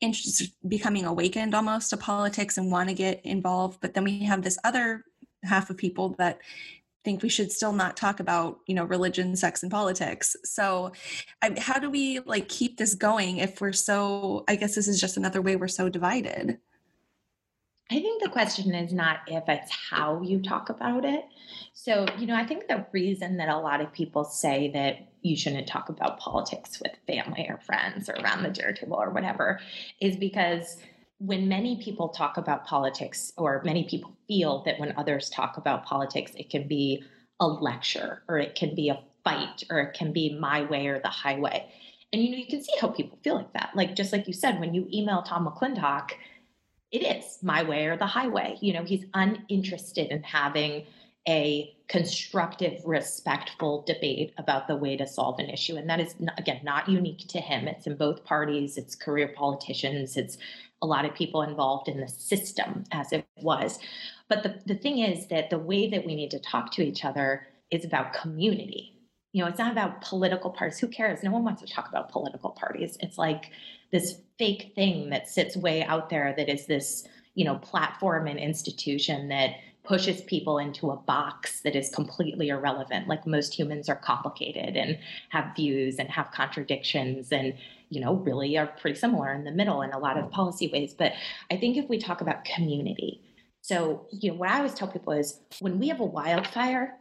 interested 0.00 0.50
becoming 0.66 1.04
awakened 1.04 1.54
almost 1.54 1.90
to 1.90 1.96
politics 1.96 2.58
and 2.58 2.70
want 2.70 2.88
to 2.88 2.94
get 2.94 3.24
involved 3.24 3.80
but 3.80 3.94
then 3.94 4.04
we 4.04 4.18
have 4.24 4.42
this 4.42 4.58
other 4.64 5.04
half 5.44 5.70
of 5.70 5.76
people 5.76 6.16
that 6.18 6.38
think 7.04 7.22
we 7.22 7.28
should 7.28 7.52
still 7.52 7.72
not 7.72 7.96
talk 7.96 8.20
about 8.20 8.58
you 8.66 8.74
know 8.74 8.84
religion 8.84 9.36
sex 9.36 9.62
and 9.62 9.70
politics 9.70 10.36
so 10.44 10.92
I, 11.42 11.54
how 11.58 11.78
do 11.78 11.90
we 11.90 12.20
like 12.20 12.48
keep 12.48 12.76
this 12.76 12.94
going 12.94 13.38
if 13.38 13.60
we're 13.60 13.72
so 13.72 14.44
i 14.48 14.56
guess 14.56 14.74
this 14.74 14.88
is 14.88 15.00
just 15.00 15.16
another 15.16 15.40
way 15.40 15.56
we're 15.56 15.68
so 15.68 15.88
divided 15.88 16.58
I 17.90 18.00
think 18.00 18.22
the 18.22 18.28
question 18.28 18.74
is 18.74 18.92
not 18.92 19.20
if, 19.26 19.44
it's 19.48 19.72
how 19.72 20.20
you 20.20 20.42
talk 20.42 20.68
about 20.68 21.06
it. 21.06 21.24
So, 21.72 22.06
you 22.18 22.26
know, 22.26 22.34
I 22.34 22.44
think 22.44 22.68
the 22.68 22.86
reason 22.92 23.38
that 23.38 23.48
a 23.48 23.56
lot 23.56 23.80
of 23.80 23.92
people 23.92 24.24
say 24.24 24.70
that 24.74 25.08
you 25.22 25.36
shouldn't 25.36 25.66
talk 25.66 25.88
about 25.88 26.18
politics 26.18 26.80
with 26.82 26.92
family 27.06 27.46
or 27.48 27.58
friends 27.58 28.10
or 28.10 28.14
around 28.16 28.42
the 28.42 28.50
dinner 28.50 28.72
table 28.72 28.96
or 29.00 29.10
whatever 29.10 29.60
is 30.00 30.16
because 30.16 30.76
when 31.18 31.48
many 31.48 31.82
people 31.82 32.08
talk 32.08 32.36
about 32.36 32.64
politics, 32.64 33.32
or 33.36 33.62
many 33.64 33.84
people 33.84 34.12
feel 34.28 34.62
that 34.64 34.78
when 34.78 34.94
others 34.96 35.28
talk 35.30 35.56
about 35.56 35.84
politics, 35.84 36.32
it 36.36 36.48
can 36.48 36.68
be 36.68 37.02
a 37.40 37.46
lecture 37.46 38.22
or 38.28 38.38
it 38.38 38.54
can 38.54 38.74
be 38.74 38.88
a 38.88 39.00
fight 39.24 39.64
or 39.70 39.80
it 39.80 39.94
can 39.94 40.12
be 40.12 40.38
my 40.38 40.62
way 40.62 40.86
or 40.86 41.00
the 41.00 41.08
highway. 41.08 41.68
And 42.12 42.22
you 42.22 42.30
know, 42.30 42.36
you 42.36 42.46
can 42.46 42.62
see 42.62 42.72
how 42.80 42.88
people 42.88 43.18
feel 43.22 43.34
like 43.34 43.52
that. 43.52 43.70
Like 43.74 43.94
just 43.94 44.12
like 44.12 44.26
you 44.26 44.32
said, 44.32 44.60
when 44.60 44.74
you 44.74 44.88
email 44.92 45.22
Tom 45.22 45.46
McClintock, 45.46 46.10
it 46.90 47.02
is 47.02 47.38
my 47.42 47.62
way 47.62 47.86
or 47.86 47.96
the 47.96 48.06
highway. 48.06 48.56
You 48.60 48.72
know, 48.72 48.84
he's 48.84 49.04
uninterested 49.12 50.08
in 50.10 50.22
having 50.22 50.86
a 51.28 51.74
constructive, 51.88 52.80
respectful 52.86 53.82
debate 53.86 54.32
about 54.38 54.66
the 54.66 54.76
way 54.76 54.96
to 54.96 55.06
solve 55.06 55.38
an 55.38 55.50
issue. 55.50 55.76
And 55.76 55.88
that 55.90 56.00
is, 56.00 56.14
again, 56.38 56.60
not 56.62 56.88
unique 56.88 57.28
to 57.28 57.40
him. 57.40 57.68
It's 57.68 57.86
in 57.86 57.96
both 57.96 58.24
parties, 58.24 58.78
it's 58.78 58.94
career 58.94 59.34
politicians, 59.36 60.16
it's 60.16 60.38
a 60.82 60.86
lot 60.86 61.04
of 61.04 61.14
people 61.14 61.42
involved 61.42 61.88
in 61.88 62.00
the 62.00 62.08
system 62.08 62.84
as 62.92 63.12
it 63.12 63.26
was. 63.42 63.78
But 64.28 64.42
the, 64.42 64.60
the 64.66 64.78
thing 64.78 64.98
is 64.98 65.26
that 65.28 65.50
the 65.50 65.58
way 65.58 65.88
that 65.90 66.04
we 66.04 66.14
need 66.14 66.30
to 66.30 66.38
talk 66.38 66.70
to 66.72 66.82
each 66.82 67.04
other 67.04 67.46
is 67.70 67.84
about 67.84 68.12
community. 68.12 68.94
You 69.32 69.42
know, 69.42 69.48
it's 69.48 69.58
not 69.58 69.72
about 69.72 70.00
political 70.00 70.50
parties. 70.50 70.78
Who 70.78 70.88
cares? 70.88 71.22
No 71.22 71.30
one 71.30 71.44
wants 71.44 71.62
to 71.62 71.68
talk 71.68 71.88
about 71.88 72.10
political 72.10 72.50
parties. 72.50 72.96
It's 73.00 73.18
like 73.18 73.50
this 73.92 74.20
fake 74.38 74.72
thing 74.74 75.10
that 75.10 75.28
sits 75.28 75.56
way 75.56 75.84
out 75.84 76.10
there 76.10 76.34
that 76.36 76.48
is 76.48 76.66
this, 76.66 77.06
you 77.34 77.44
know, 77.44 77.56
platform 77.56 78.26
and 78.26 78.38
institution 78.38 79.28
that 79.28 79.56
pushes 79.84 80.20
people 80.22 80.58
into 80.58 80.90
a 80.90 80.96
box 80.96 81.60
that 81.60 81.74
is 81.74 81.88
completely 81.88 82.50
irrelevant. 82.50 83.08
Like 83.08 83.26
most 83.26 83.54
humans 83.54 83.88
are 83.88 83.96
complicated 83.96 84.76
and 84.76 84.98
have 85.30 85.56
views 85.56 85.96
and 85.98 86.10
have 86.10 86.30
contradictions 86.30 87.32
and 87.32 87.54
you 87.88 88.00
know, 88.00 88.14
really 88.14 88.56
are 88.56 88.66
pretty 88.66 88.98
similar 88.98 89.32
in 89.32 89.44
the 89.44 89.50
middle 89.50 89.82
in 89.82 89.92
a 89.92 89.98
lot 89.98 90.18
of 90.18 90.26
mm. 90.26 90.30
policy 90.30 90.68
ways. 90.72 90.94
But 90.94 91.12
I 91.50 91.56
think 91.56 91.76
if 91.76 91.88
we 91.88 91.98
talk 91.98 92.20
about 92.20 92.44
community, 92.44 93.22
so, 93.60 94.06
you 94.10 94.30
know, 94.30 94.36
what 94.38 94.50
I 94.50 94.58
always 94.58 94.74
tell 94.74 94.88
people 94.88 95.12
is 95.12 95.40
when 95.60 95.78
we 95.78 95.88
have 95.88 96.00
a 96.00 96.04
wildfire, 96.04 96.96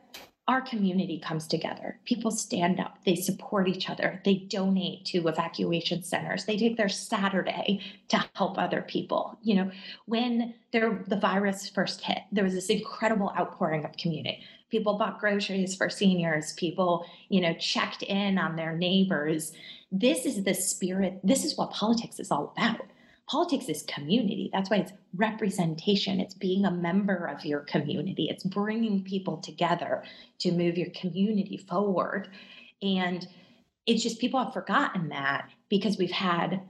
our 0.48 0.62
community 0.62 1.20
comes 1.20 1.46
together. 1.46 2.00
People 2.06 2.32
stand 2.32 2.80
up, 2.80 2.98
they 3.06 3.16
support 3.16 3.68
each 3.68 3.90
other, 3.90 4.22
they 4.24 4.36
donate 4.36 5.06
to 5.06 5.28
evacuation 5.28 6.04
centers, 6.04 6.46
they 6.46 6.58
take 6.58 6.78
their 6.78 6.88
Saturday 6.88 7.82
to 8.08 8.24
help 8.34 8.58
other 8.58 8.82
people. 8.82 9.38
You 9.44 9.56
know, 9.56 9.72
when 10.06 10.54
there, 10.72 11.04
the 11.08 11.20
virus 11.20 11.70
first 11.70 12.02
hit, 12.02 12.20
there 12.32 12.46
was 12.46 12.54
this 12.54 12.70
incredible 12.70 13.34
outpouring 13.38 13.84
of 13.84 13.98
community 13.98 14.42
people 14.70 14.98
bought 14.98 15.20
groceries 15.20 15.76
for 15.76 15.90
seniors 15.90 16.54
people 16.54 17.06
you 17.30 17.40
know 17.40 17.54
checked 17.54 18.04
in 18.04 18.38
on 18.38 18.56
their 18.56 18.76
neighbors 18.76 19.54
this 19.92 20.26
is 20.26 20.44
the 20.44 20.54
spirit 20.54 21.20
this 21.24 21.46
is 21.46 21.58
what 21.58 21.72
politics 21.72 22.20
is 22.20 22.32
all 22.32 22.54
about. 22.58 22.82
Politics 23.30 23.66
is 23.68 23.84
community. 23.84 24.50
That's 24.54 24.70
why 24.70 24.78
it's 24.78 24.94
representation. 25.14 26.22
It's 26.22 26.34
being 26.34 26.66
a 26.66 26.72
member 26.72 27.26
of 27.26 27.44
your 27.44 27.60
community. 27.62 28.28
It's 28.30 28.44
bringing 28.44 29.04
people 29.04 29.38
together 29.38 30.04
to 30.40 30.52
move 30.52 30.78
your 30.78 30.92
community 30.92 31.58
forward. 31.58 32.30
And 32.82 33.28
it's 33.86 34.02
just 34.02 34.20
people 34.20 34.42
have 34.42 34.54
forgotten 34.54 35.10
that 35.10 35.50
because 35.70 35.98
we've 35.98 36.12
had 36.12 36.62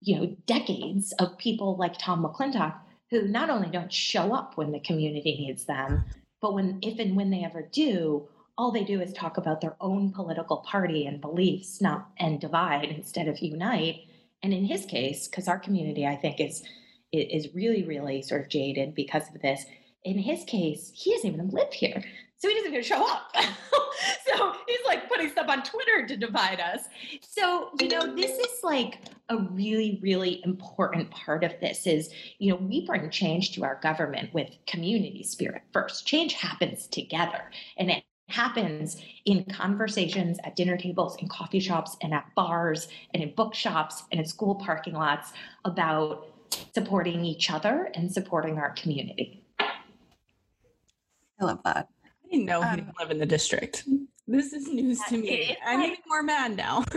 you 0.00 0.16
know 0.16 0.36
decades 0.46 1.12
of 1.18 1.36
people 1.38 1.76
like 1.76 1.98
tom 1.98 2.22
mcclintock 2.22 2.76
who 3.10 3.26
not 3.26 3.50
only 3.50 3.68
don't 3.68 3.92
show 3.92 4.32
up 4.32 4.56
when 4.56 4.70
the 4.70 4.78
community 4.78 5.44
needs 5.46 5.64
them 5.64 6.04
but 6.40 6.54
when, 6.54 6.78
if 6.82 6.98
and 6.98 7.16
when 7.16 7.30
they 7.30 7.44
ever 7.44 7.62
do, 7.62 8.28
all 8.58 8.72
they 8.72 8.84
do 8.84 9.00
is 9.00 9.12
talk 9.12 9.36
about 9.36 9.60
their 9.60 9.76
own 9.80 10.12
political 10.12 10.58
party 10.58 11.06
and 11.06 11.20
beliefs, 11.20 11.80
not 11.80 12.10
and 12.18 12.40
divide 12.40 12.86
instead 12.86 13.28
of 13.28 13.38
unite. 13.38 14.00
And 14.42 14.52
in 14.52 14.64
his 14.64 14.84
case, 14.84 15.28
because 15.28 15.46
our 15.46 15.60
community, 15.60 16.04
I 16.06 16.16
think, 16.16 16.40
is 16.40 16.64
is 17.10 17.54
really, 17.54 17.84
really 17.84 18.20
sort 18.20 18.42
of 18.42 18.50
jaded 18.50 18.94
because 18.94 19.22
of 19.34 19.40
this. 19.40 19.64
In 20.04 20.18
his 20.18 20.44
case, 20.44 20.92
he 20.94 21.14
doesn't 21.14 21.32
even 21.32 21.48
live 21.50 21.72
here. 21.72 22.04
So 22.36 22.48
he 22.48 22.54
doesn't 22.54 22.72
even 22.72 22.84
show 22.84 23.04
up. 23.10 23.32
so 24.26 24.52
he's 24.66 24.86
like 24.86 25.08
putting 25.08 25.30
stuff 25.30 25.48
on 25.48 25.62
Twitter 25.62 26.06
to 26.06 26.16
divide 26.16 26.60
us. 26.60 26.82
So, 27.20 27.70
you 27.80 27.88
know, 27.88 28.14
this 28.14 28.38
is 28.38 28.62
like 28.62 28.98
a 29.28 29.38
really, 29.38 29.98
really 30.02 30.40
important 30.44 31.10
part 31.10 31.42
of 31.42 31.52
this 31.60 31.86
is, 31.86 32.10
you 32.38 32.50
know, 32.50 32.56
we 32.56 32.86
bring 32.86 33.10
change 33.10 33.52
to 33.52 33.64
our 33.64 33.80
government 33.82 34.32
with 34.34 34.50
community 34.66 35.24
spirit 35.24 35.62
first. 35.72 36.06
Change 36.06 36.34
happens 36.34 36.86
together 36.86 37.50
and 37.76 37.90
it 37.90 38.04
happens 38.28 38.96
in 39.24 39.44
conversations 39.44 40.38
at 40.44 40.54
dinner 40.54 40.76
tables, 40.76 41.16
in 41.16 41.28
coffee 41.28 41.60
shops, 41.60 41.96
and 42.02 42.14
at 42.14 42.26
bars, 42.34 42.88
and 43.12 43.22
in 43.22 43.34
bookshops, 43.34 44.04
and 44.12 44.20
in 44.20 44.26
school 44.26 44.54
parking 44.54 44.94
lots 44.94 45.32
about 45.64 46.28
supporting 46.74 47.24
each 47.24 47.50
other 47.50 47.90
and 47.94 48.12
supporting 48.12 48.58
our 48.58 48.70
community. 48.70 49.42
I 49.58 51.44
love 51.44 51.60
that. 51.64 51.88
I 52.04 52.30
didn't 52.30 52.46
know 52.46 52.62
um, 52.62 52.70
he 52.70 52.76
didn't 52.76 52.98
live 52.98 53.10
in 53.10 53.18
the 53.18 53.26
district. 53.26 53.84
This 54.26 54.52
is 54.52 54.68
news 54.68 55.00
to 55.08 55.16
me. 55.16 55.56
I'm 55.64 55.80
like, 55.80 56.00
more 56.06 56.22
mad 56.22 56.56
now. 56.56 56.84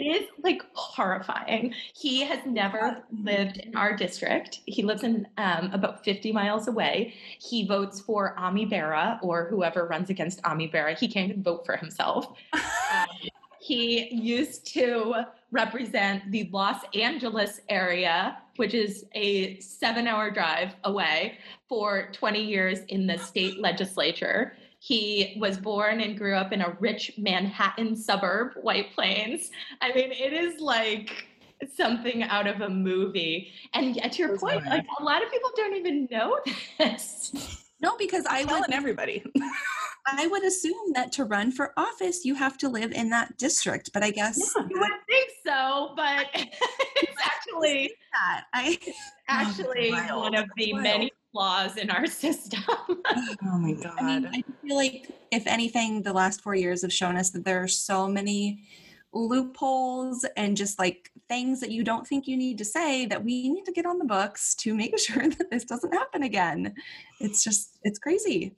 it 0.00 0.22
is 0.22 0.28
like 0.42 0.62
horrifying. 0.72 1.74
He 1.94 2.22
has 2.22 2.40
never 2.46 3.04
lived 3.12 3.58
in 3.58 3.76
our 3.76 3.94
district. 3.94 4.60
He 4.64 4.82
lives 4.82 5.02
in 5.02 5.28
um, 5.36 5.70
about 5.72 6.04
50 6.04 6.32
miles 6.32 6.68
away. 6.68 7.14
He 7.38 7.66
votes 7.66 8.00
for 8.00 8.34
Ami 8.38 8.64
Bera 8.64 9.20
or 9.22 9.46
whoever 9.50 9.86
runs 9.86 10.08
against 10.08 10.40
Ami 10.44 10.68
Bera. 10.68 10.94
He 10.94 11.06
can't 11.06 11.30
even 11.30 11.42
vote 11.42 11.66
for 11.66 11.76
himself. 11.76 12.34
um, 12.54 13.06
he 13.60 14.08
used 14.14 14.66
to 14.74 15.24
represent 15.50 16.30
the 16.32 16.48
Los 16.50 16.80
Angeles 16.94 17.60
area, 17.68 18.38
which 18.56 18.72
is 18.72 19.04
a 19.14 19.58
seven 19.60 20.06
hour 20.06 20.30
drive 20.30 20.74
away, 20.84 21.38
for 21.68 22.10
20 22.12 22.42
years 22.42 22.80
in 22.88 23.06
the 23.06 23.18
state 23.18 23.60
legislature. 23.60 24.56
He 24.82 25.36
was 25.38 25.58
born 25.58 26.00
and 26.00 26.16
grew 26.16 26.34
up 26.34 26.52
in 26.52 26.62
a 26.62 26.76
rich 26.80 27.12
Manhattan 27.18 27.94
suburb, 27.94 28.54
White 28.62 28.94
Plains. 28.94 29.50
I 29.82 29.92
mean, 29.92 30.10
it 30.10 30.32
is 30.32 30.58
like 30.58 31.26
something 31.76 32.22
out 32.22 32.46
of 32.46 32.62
a 32.62 32.68
movie. 32.68 33.52
And 33.74 33.94
to 33.94 34.18
your 34.18 34.38
point, 34.38 34.64
like 34.64 34.86
a 34.98 35.04
lot 35.04 35.22
of 35.22 35.30
people 35.30 35.50
don't 35.54 35.76
even 35.76 36.08
know 36.10 36.40
this. 36.78 37.62
No, 37.82 37.96
because 37.98 38.24
I 38.28 38.44
would 38.44 38.72
everybody. 38.72 39.22
I 40.06 40.26
would 40.26 40.44
assume 40.44 40.92
that 40.94 41.12
to 41.12 41.24
run 41.24 41.52
for 41.52 41.72
office, 41.76 42.24
you 42.24 42.34
have 42.34 42.58
to 42.58 42.68
live 42.68 42.92
in 42.92 43.10
that 43.10 43.36
district. 43.36 43.92
But 43.92 44.02
I 44.02 44.10
guess 44.10 44.38
yeah, 44.56 44.66
you 44.68 44.80
would 44.80 44.90
think 45.06 45.30
so. 45.46 45.92
But 45.96 46.26
it's 46.34 47.20
actually 47.22 47.92
that 48.12 48.44
I 48.52 48.78
oh, 48.88 48.92
actually 49.28 49.92
oh, 49.92 50.20
one 50.20 50.34
of 50.34 50.46
the 50.56 50.72
wild. 50.72 50.82
many 50.82 51.12
flaws 51.32 51.76
in 51.76 51.90
our 51.90 52.06
system. 52.24 52.62
oh 52.68 53.58
my 53.58 53.72
god! 53.72 53.94
I 53.98 54.20
mean, 54.20 54.26
I 54.26 54.66
feel 54.66 54.76
like 54.76 55.10
if 55.30 55.46
anything, 55.46 56.02
the 56.02 56.12
last 56.12 56.42
four 56.42 56.54
years 56.54 56.82
have 56.82 56.92
shown 56.92 57.16
us 57.16 57.30
that 57.30 57.44
there 57.44 57.62
are 57.62 57.68
so 57.68 58.08
many 58.08 58.64
loopholes 59.12 60.24
and 60.36 60.56
just 60.56 60.78
like 60.78 61.10
things 61.28 61.60
that 61.60 61.70
you 61.70 61.82
don't 61.82 62.06
think 62.06 62.26
you 62.26 62.36
need 62.36 62.58
to 62.58 62.64
say 62.64 63.06
that 63.06 63.24
we 63.24 63.48
need 63.48 63.64
to 63.64 63.72
get 63.72 63.86
on 63.86 63.98
the 63.98 64.04
books 64.04 64.54
to 64.54 64.74
make 64.74 64.98
sure 64.98 65.28
that 65.28 65.50
this 65.50 65.64
doesn't 65.64 65.92
happen 65.92 66.22
again. 66.22 66.74
It's 67.20 67.42
just, 67.42 67.78
it's 67.82 67.98
crazy. 67.98 68.54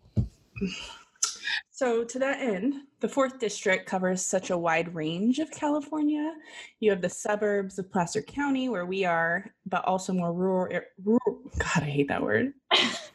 So, 1.70 2.04
to 2.04 2.18
that 2.18 2.40
end, 2.40 2.74
the 3.00 3.08
fourth 3.08 3.38
district 3.38 3.86
covers 3.86 4.24
such 4.24 4.50
a 4.50 4.58
wide 4.58 4.94
range 4.94 5.38
of 5.38 5.50
California. 5.50 6.34
You 6.80 6.90
have 6.90 7.02
the 7.02 7.08
suburbs 7.08 7.78
of 7.78 7.90
Placer 7.90 8.22
County, 8.22 8.68
where 8.68 8.86
we 8.86 9.04
are, 9.04 9.52
but 9.66 9.84
also 9.84 10.12
more 10.12 10.32
rural, 10.32 10.80
rural 11.04 11.40
God, 11.58 11.82
I 11.82 11.90
hate 11.90 12.08
that 12.08 12.22
word. 12.22 12.52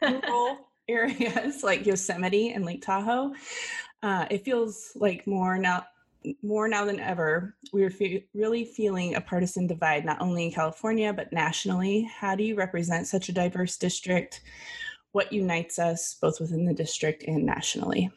rural 0.01 0.69
areas 0.87 1.63
like 1.63 1.85
Yosemite 1.85 2.51
and 2.51 2.65
Lake 2.65 2.81
Tahoe. 2.81 3.33
Uh, 4.03 4.25
it 4.29 4.45
feels 4.45 4.91
like 4.95 5.25
more 5.27 5.57
now 5.57 5.85
more 6.41 6.67
now 6.67 6.85
than 6.85 6.99
ever, 6.99 7.55
we're 7.71 7.89
fe- 7.89 8.25
really 8.33 8.65
feeling 8.65 9.15
a 9.15 9.21
partisan 9.21 9.67
divide, 9.67 10.05
not 10.05 10.21
only 10.21 10.45
in 10.45 10.51
California, 10.51 11.13
but 11.13 11.31
nationally. 11.31 12.03
How 12.03 12.35
do 12.35 12.43
you 12.43 12.55
represent 12.55 13.07
such 13.07 13.29
a 13.29 13.33
diverse 13.33 13.77
district? 13.77 14.41
What 15.17 15.33
unites 15.33 15.79
us 15.79 16.15
both 16.21 16.39
within 16.39 16.65
the 16.65 16.75
district 16.75 17.23
and 17.23 17.43
nationally? 17.43 18.11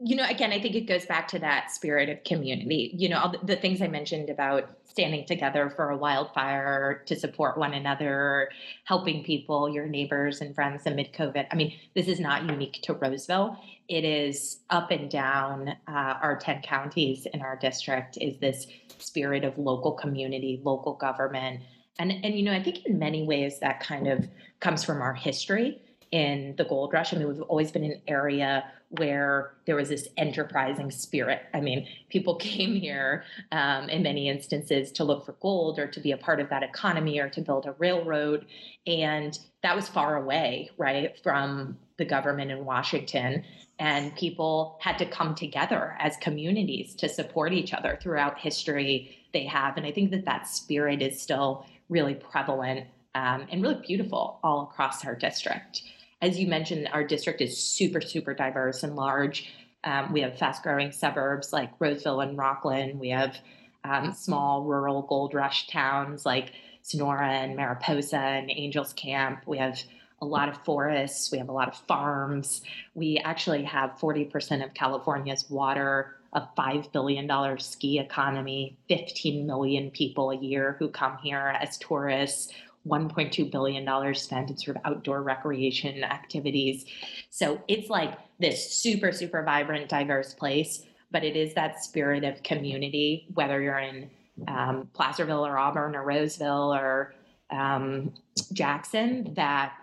You 0.00 0.16
know, 0.16 0.28
again, 0.28 0.50
I 0.50 0.60
think 0.60 0.74
it 0.74 0.88
goes 0.88 1.06
back 1.06 1.28
to 1.28 1.38
that 1.38 1.70
spirit 1.70 2.08
of 2.08 2.24
community. 2.24 2.90
You 2.98 3.08
know, 3.08 3.20
all 3.20 3.30
the, 3.30 3.38
the 3.44 3.54
things 3.54 3.80
I 3.80 3.86
mentioned 3.86 4.28
about 4.28 4.68
standing 4.82 5.24
together 5.26 5.70
for 5.70 5.90
a 5.90 5.96
wildfire 5.96 7.04
to 7.06 7.14
support 7.14 7.56
one 7.56 7.74
another, 7.74 8.48
helping 8.82 9.22
people, 9.22 9.68
your 9.68 9.86
neighbors 9.86 10.40
and 10.40 10.56
friends 10.56 10.82
amid 10.86 11.12
COVID. 11.12 11.46
I 11.52 11.54
mean, 11.54 11.72
this 11.94 12.08
is 12.08 12.18
not 12.18 12.46
unique 12.46 12.80
to 12.82 12.94
Roseville. 12.94 13.56
It 13.86 14.02
is 14.02 14.58
up 14.70 14.90
and 14.90 15.08
down 15.08 15.68
uh, 15.86 16.14
our 16.20 16.36
10 16.36 16.62
counties 16.62 17.26
in 17.32 17.42
our 17.42 17.54
district 17.54 18.18
is 18.20 18.38
this 18.38 18.66
spirit 18.98 19.44
of 19.44 19.56
local 19.56 19.92
community, 19.92 20.60
local 20.64 20.94
government. 20.94 21.60
And, 22.00 22.10
and, 22.10 22.36
you 22.36 22.42
know, 22.42 22.52
I 22.52 22.60
think 22.60 22.86
in 22.86 22.98
many 22.98 23.22
ways 23.24 23.60
that 23.60 23.78
kind 23.78 24.08
of 24.08 24.26
comes 24.58 24.82
from 24.82 25.00
our 25.00 25.14
history 25.14 25.81
in 26.12 26.54
the 26.58 26.64
gold 26.64 26.92
rush. 26.92 27.12
I 27.12 27.16
mean, 27.16 27.28
we've 27.28 27.42
always 27.42 27.72
been 27.72 27.84
an 27.84 28.00
area 28.06 28.64
where 28.90 29.54
there 29.64 29.74
was 29.74 29.88
this 29.88 30.06
enterprising 30.18 30.90
spirit. 30.90 31.40
I 31.54 31.60
mean, 31.60 31.88
people 32.10 32.34
came 32.40 32.74
here 32.74 33.24
um, 33.50 33.88
in 33.88 34.02
many 34.02 34.28
instances 34.28 34.92
to 34.92 35.04
look 35.04 35.24
for 35.24 35.32
gold 35.40 35.78
or 35.78 35.86
to 35.86 36.00
be 36.00 36.12
a 36.12 36.18
part 36.18 36.38
of 36.38 36.50
that 36.50 36.62
economy 36.62 37.18
or 37.18 37.30
to 37.30 37.40
build 37.40 37.66
a 37.66 37.72
railroad. 37.78 38.46
And 38.86 39.36
that 39.62 39.74
was 39.74 39.88
far 39.88 40.16
away, 40.16 40.70
right, 40.76 41.18
from 41.22 41.78
the 41.96 42.04
government 42.04 42.50
in 42.50 42.64
Washington. 42.66 43.44
And 43.78 44.14
people 44.14 44.78
had 44.82 44.98
to 44.98 45.06
come 45.06 45.34
together 45.34 45.96
as 45.98 46.16
communities 46.18 46.94
to 46.96 47.08
support 47.08 47.54
each 47.54 47.72
other 47.72 47.98
throughout 48.00 48.38
history 48.38 49.18
they 49.32 49.46
have. 49.46 49.78
And 49.78 49.86
I 49.86 49.92
think 49.92 50.10
that 50.10 50.26
that 50.26 50.46
spirit 50.46 51.00
is 51.00 51.20
still 51.20 51.64
really 51.88 52.14
prevalent 52.14 52.86
um, 53.14 53.46
and 53.50 53.62
really 53.62 53.80
beautiful 53.86 54.38
all 54.42 54.64
across 54.64 55.04
our 55.06 55.14
district 55.14 55.82
as 56.22 56.38
you 56.38 56.46
mentioned, 56.46 56.88
our 56.92 57.02
district 57.02 57.40
is 57.40 57.58
super, 57.58 58.00
super 58.00 58.32
diverse 58.32 58.84
and 58.84 58.94
large. 58.94 59.52
Um, 59.84 60.12
we 60.12 60.20
have 60.20 60.38
fast 60.38 60.62
growing 60.62 60.92
suburbs 60.92 61.52
like 61.52 61.72
Roseville 61.80 62.20
and 62.20 62.38
Rocklin. 62.38 62.96
We 62.98 63.08
have 63.08 63.36
um, 63.82 64.12
small 64.14 64.62
rural 64.62 65.02
gold 65.02 65.34
rush 65.34 65.66
towns 65.66 66.24
like 66.24 66.52
Sonora 66.82 67.28
and 67.28 67.56
Mariposa 67.56 68.18
and 68.18 68.50
Angels 68.50 68.92
Camp. 68.92 69.42
We 69.46 69.58
have 69.58 69.82
a 70.20 70.24
lot 70.24 70.48
of 70.48 70.56
forests. 70.64 71.32
We 71.32 71.38
have 71.38 71.48
a 71.48 71.52
lot 71.52 71.66
of 71.66 71.74
farms. 71.88 72.62
We 72.94 73.20
actually 73.24 73.64
have 73.64 73.98
40% 74.00 74.64
of 74.64 74.72
California's 74.74 75.50
water, 75.50 76.14
a 76.32 76.42
$5 76.56 76.92
billion 76.92 77.58
ski 77.58 77.98
economy, 77.98 78.76
15 78.88 79.44
million 79.44 79.90
people 79.90 80.30
a 80.30 80.36
year 80.36 80.76
who 80.78 80.88
come 80.88 81.18
here 81.18 81.56
as 81.60 81.76
tourists. 81.78 82.52
$1.2 82.86 83.50
billion 83.50 84.14
spent 84.14 84.50
in 84.50 84.56
sort 84.56 84.76
of 84.76 84.82
outdoor 84.84 85.22
recreation 85.22 86.02
activities. 86.02 86.84
So 87.30 87.60
it's 87.68 87.88
like 87.88 88.18
this 88.40 88.72
super, 88.72 89.12
super 89.12 89.42
vibrant, 89.42 89.88
diverse 89.88 90.34
place, 90.34 90.82
but 91.10 91.24
it 91.24 91.36
is 91.36 91.54
that 91.54 91.82
spirit 91.84 92.24
of 92.24 92.42
community, 92.42 93.28
whether 93.34 93.60
you're 93.60 93.78
in 93.78 94.10
um, 94.48 94.88
Placerville 94.94 95.46
or 95.46 95.58
Auburn 95.58 95.94
or 95.94 96.02
Roseville 96.02 96.72
or 96.74 97.14
um, 97.50 98.12
Jackson, 98.52 99.32
that 99.34 99.74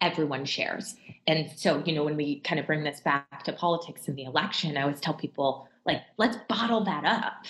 everyone 0.00 0.44
shares. 0.44 0.94
And 1.26 1.50
so, 1.56 1.82
you 1.84 1.94
know, 1.94 2.04
when 2.04 2.16
we 2.16 2.40
kind 2.40 2.60
of 2.60 2.66
bring 2.66 2.84
this 2.84 3.00
back 3.00 3.42
to 3.44 3.52
politics 3.52 4.08
and 4.08 4.16
the 4.16 4.24
election, 4.24 4.76
I 4.76 4.82
always 4.82 5.00
tell 5.00 5.14
people, 5.14 5.68
like, 5.84 6.02
let's 6.16 6.36
bottle 6.48 6.84
that 6.84 7.04
up 7.04 7.46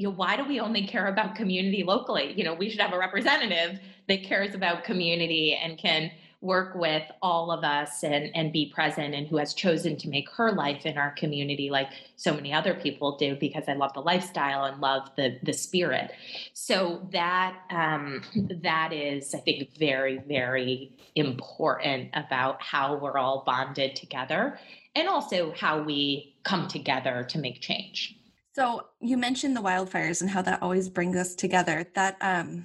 you 0.00 0.06
know, 0.06 0.14
why 0.14 0.34
do 0.34 0.46
we 0.46 0.58
only 0.60 0.86
care 0.86 1.08
about 1.08 1.34
community 1.34 1.84
locally? 1.84 2.32
You 2.34 2.42
know, 2.42 2.54
we 2.54 2.70
should 2.70 2.80
have 2.80 2.94
a 2.94 2.98
representative 2.98 3.78
that 4.10 4.22
cares 4.24 4.54
about 4.54 4.84
community 4.84 5.58
and 5.60 5.78
can 5.78 6.10
work 6.42 6.74
with 6.74 7.02
all 7.20 7.50
of 7.50 7.64
us 7.64 8.02
and, 8.02 8.30
and 8.34 8.52
be 8.52 8.72
present 8.74 9.14
and 9.14 9.26
who 9.26 9.36
has 9.36 9.52
chosen 9.52 9.96
to 9.98 10.08
make 10.08 10.28
her 10.30 10.52
life 10.52 10.86
in 10.86 10.96
our 10.96 11.10
community 11.12 11.68
like 11.68 11.88
so 12.16 12.32
many 12.32 12.52
other 12.52 12.74
people 12.74 13.18
do 13.18 13.36
because 13.36 13.64
I 13.68 13.74
love 13.74 13.92
the 13.92 14.00
lifestyle 14.00 14.64
and 14.64 14.80
love 14.80 15.10
the 15.16 15.38
the 15.42 15.52
spirit. 15.52 16.12
So 16.54 17.06
that 17.12 17.58
um, 17.70 18.22
that 18.62 18.92
is 18.92 19.34
I 19.34 19.38
think 19.38 19.76
very 19.78 20.22
very 20.26 20.92
important 21.14 22.08
about 22.14 22.62
how 22.62 22.96
we're 22.96 23.18
all 23.18 23.42
bonded 23.44 23.94
together 23.96 24.58
and 24.94 25.08
also 25.08 25.52
how 25.52 25.82
we 25.82 26.36
come 26.42 26.68
together 26.68 27.26
to 27.28 27.38
make 27.38 27.60
change. 27.60 28.16
So 28.54 28.86
you 29.00 29.16
mentioned 29.16 29.56
the 29.56 29.60
wildfires 29.60 30.22
and 30.22 30.30
how 30.30 30.42
that 30.42 30.62
always 30.62 30.88
brings 30.88 31.16
us 31.16 31.34
together. 31.34 31.86
That 31.94 32.16
um, 32.20 32.64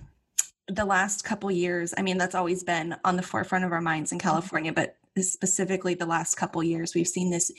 the 0.68 0.86
last 0.86 1.24
couple 1.24 1.52
years, 1.52 1.94
I 1.98 2.02
mean, 2.02 2.18
that's 2.18 2.36
always 2.36 2.64
been 2.64 2.96
on 3.04 3.16
the 3.16 3.22
forefront 3.22 3.66
of 3.66 3.72
our 3.72 3.82
minds 3.82 4.12
in 4.12 4.18
mm-hmm. 4.18 4.28
California, 4.28 4.74
but 4.74 4.98
specifically 5.18 5.94
the 5.94 6.06
last 6.06 6.36
couple 6.36 6.64
years, 6.64 6.94
we've 6.96 7.08
seen 7.08 7.30
this 7.30 7.52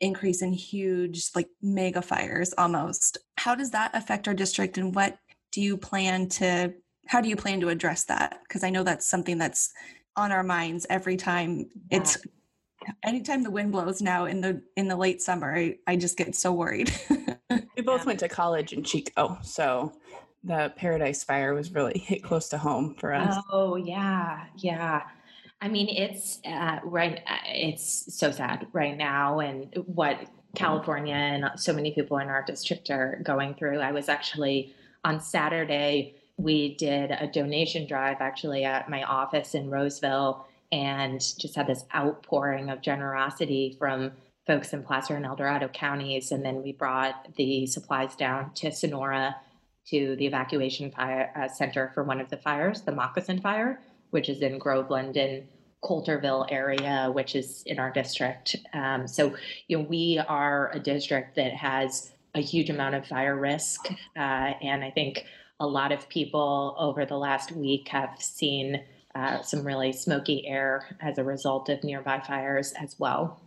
increase 0.00 0.42
in 0.42 0.52
huge, 0.52 1.30
like 1.34 1.48
mega 1.60 2.02
fires 2.02 2.54
almost. 2.56 3.18
How 3.36 3.54
does 3.54 3.70
that 3.72 3.90
affect 3.94 4.28
our 4.28 4.34
district, 4.34 4.78
and 4.78 4.94
what 4.94 5.18
do 5.52 5.60
you 5.60 5.76
plan 5.76 6.28
to 6.28 6.74
how 7.06 7.22
do 7.22 7.28
you 7.30 7.36
plan 7.36 7.58
to 7.60 7.70
address 7.70 8.04
that? 8.04 8.40
Because 8.46 8.62
I 8.62 8.68
know 8.68 8.82
that's 8.82 9.08
something 9.08 9.38
that's 9.38 9.72
on 10.18 10.30
our 10.30 10.42
minds 10.42 10.86
every 10.90 11.16
time 11.16 11.70
it's 11.90 12.18
anytime 13.04 13.42
the 13.42 13.50
wind 13.50 13.72
blows 13.72 14.02
now 14.02 14.24
in 14.24 14.40
the 14.40 14.60
in 14.76 14.88
the 14.88 14.96
late 14.96 15.22
summer 15.22 15.54
i, 15.54 15.76
I 15.86 15.96
just 15.96 16.16
get 16.16 16.34
so 16.34 16.52
worried 16.52 16.92
we 17.76 17.82
both 17.82 18.04
went 18.04 18.18
to 18.20 18.28
college 18.28 18.72
in 18.72 18.82
chico 18.82 19.38
so 19.42 19.92
the 20.48 20.72
paradise 20.76 21.22
fire 21.22 21.54
was 21.54 21.72
really 21.72 21.98
hit 22.06 22.22
close 22.22 22.48
to 22.48 22.58
home 22.58 22.96
for 22.98 23.14
us. 23.14 23.36
Oh 23.50 23.76
yeah 23.76 24.46
yeah. 24.56 25.02
I 25.60 25.68
mean 25.68 25.88
it's 25.88 26.40
uh, 26.44 26.78
right 26.82 27.20
uh, 27.26 27.36
it's 27.46 28.14
so 28.14 28.30
sad 28.30 28.66
right 28.72 28.96
now 28.96 29.40
and 29.40 29.72
what 29.86 30.18
california 30.56 31.14
and 31.14 31.50
so 31.56 31.72
many 31.72 31.92
people 31.92 32.18
in 32.18 32.28
our 32.28 32.42
district 32.42 32.90
are 32.90 33.20
going 33.22 33.54
through. 33.54 33.78
I 33.78 33.92
was 33.92 34.08
actually 34.08 34.74
on 35.04 35.20
saturday 35.20 36.14
we 36.36 36.74
did 36.76 37.10
a 37.10 37.26
donation 37.26 37.86
drive 37.86 38.16
actually 38.20 38.64
at 38.64 38.88
my 38.88 39.02
office 39.02 39.54
in 39.54 39.68
roseville 39.68 40.46
and 40.72 41.20
just 41.20 41.54
had 41.54 41.66
this 41.66 41.84
outpouring 41.94 42.70
of 42.70 42.80
generosity 42.80 43.76
from 43.78 44.12
folks 44.48 44.72
in 44.72 44.82
Placer 44.82 45.14
and 45.14 45.26
El 45.26 45.36
Dorado 45.36 45.68
counties. 45.68 46.32
And 46.32 46.44
then 46.44 46.62
we 46.62 46.72
brought 46.72 47.34
the 47.36 47.66
supplies 47.66 48.16
down 48.16 48.52
to 48.54 48.72
Sonora 48.72 49.36
to 49.90 50.16
the 50.16 50.26
evacuation 50.26 50.90
fire 50.90 51.32
uh, 51.36 51.48
center 51.48 51.90
for 51.94 52.04
one 52.04 52.20
of 52.20 52.28
the 52.28 52.36
fires, 52.36 52.82
the 52.82 52.92
Moccasin 52.92 53.40
Fire, 53.40 53.80
which 54.10 54.28
is 54.28 54.42
in 54.42 54.58
Groveland 54.58 55.16
and 55.16 55.46
Coulterville 55.82 56.46
area, 56.50 57.10
which 57.12 57.36
is 57.36 57.62
in 57.66 57.78
our 57.78 57.90
district. 57.90 58.56
Um, 58.72 59.06
so, 59.06 59.34
you 59.68 59.78
know, 59.78 59.84
we 59.84 60.20
are 60.28 60.70
a 60.72 60.80
district 60.80 61.36
that 61.36 61.52
has 61.52 62.12
a 62.34 62.40
huge 62.40 62.70
amount 62.70 62.94
of 62.94 63.06
fire 63.06 63.36
risk. 63.36 63.88
Uh, 64.16 64.52
and 64.62 64.84
I 64.84 64.90
think 64.90 65.24
a 65.60 65.66
lot 65.66 65.92
of 65.92 66.08
people 66.08 66.74
over 66.78 67.04
the 67.04 67.16
last 67.16 67.52
week 67.52 67.88
have 67.88 68.16
seen 68.20 68.82
uh, 69.14 69.42
some 69.42 69.64
really 69.64 69.92
smoky 69.92 70.46
air 70.46 70.96
as 71.00 71.18
a 71.18 71.24
result 71.24 71.68
of 71.68 71.82
nearby 71.82 72.20
fires 72.20 72.72
as 72.80 72.98
well. 72.98 73.40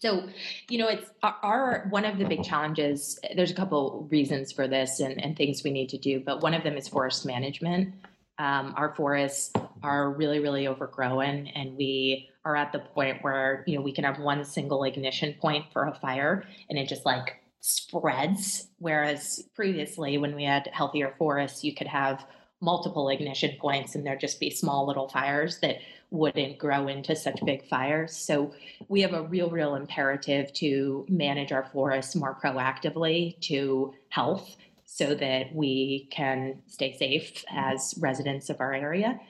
So, 0.00 0.28
you 0.68 0.78
know, 0.78 0.88
it's 0.88 1.10
our, 1.22 1.86
one 1.90 2.04
of 2.04 2.18
the 2.18 2.24
big 2.24 2.42
challenges. 2.42 3.18
There's 3.36 3.50
a 3.50 3.54
couple 3.54 4.08
reasons 4.10 4.52
for 4.52 4.66
this 4.66 5.00
and, 5.00 5.22
and 5.22 5.36
things 5.36 5.62
we 5.62 5.70
need 5.70 5.88
to 5.90 5.98
do, 5.98 6.20
but 6.20 6.42
one 6.42 6.54
of 6.54 6.62
them 6.62 6.76
is 6.76 6.88
forest 6.88 7.26
management. 7.26 7.94
Um, 8.38 8.74
our 8.76 8.94
forests 8.94 9.52
are 9.82 10.12
really, 10.12 10.38
really 10.38 10.68
overgrown, 10.68 11.48
and 11.48 11.76
we 11.76 12.28
are 12.44 12.54
at 12.54 12.70
the 12.72 12.78
point 12.78 13.18
where 13.22 13.64
you 13.66 13.76
know 13.76 13.82
we 13.82 13.92
can 13.92 14.04
have 14.04 14.20
one 14.20 14.44
single 14.44 14.84
ignition 14.84 15.34
point 15.40 15.64
for 15.72 15.88
a 15.88 15.94
fire, 15.94 16.44
and 16.70 16.78
it 16.78 16.88
just 16.88 17.04
like 17.04 17.42
spreads. 17.60 18.68
Whereas 18.78 19.42
previously, 19.56 20.18
when 20.18 20.36
we 20.36 20.44
had 20.44 20.70
healthier 20.72 21.14
forests, 21.18 21.64
you 21.64 21.74
could 21.74 21.88
have 21.88 22.24
multiple 22.60 23.08
ignition 23.08 23.56
points 23.60 23.94
and 23.94 24.04
there'd 24.04 24.20
just 24.20 24.40
be 24.40 24.50
small 24.50 24.86
little 24.86 25.08
fires 25.08 25.60
that 25.60 25.76
wouldn't 26.10 26.58
grow 26.58 26.88
into 26.88 27.14
such 27.14 27.38
big 27.44 27.66
fires. 27.68 28.16
So 28.16 28.54
we 28.88 29.02
have 29.02 29.12
a 29.12 29.22
real, 29.22 29.50
real 29.50 29.74
imperative 29.74 30.52
to 30.54 31.04
manage 31.08 31.52
our 31.52 31.68
forests 31.72 32.16
more 32.16 32.38
proactively 32.42 33.38
to 33.42 33.94
health 34.08 34.56
so 34.86 35.14
that 35.14 35.54
we 35.54 36.08
can 36.10 36.62
stay 36.66 36.96
safe 36.96 37.44
as 37.50 37.94
residents 38.00 38.48
of 38.48 38.60
our 38.60 38.72
area. 38.72 39.20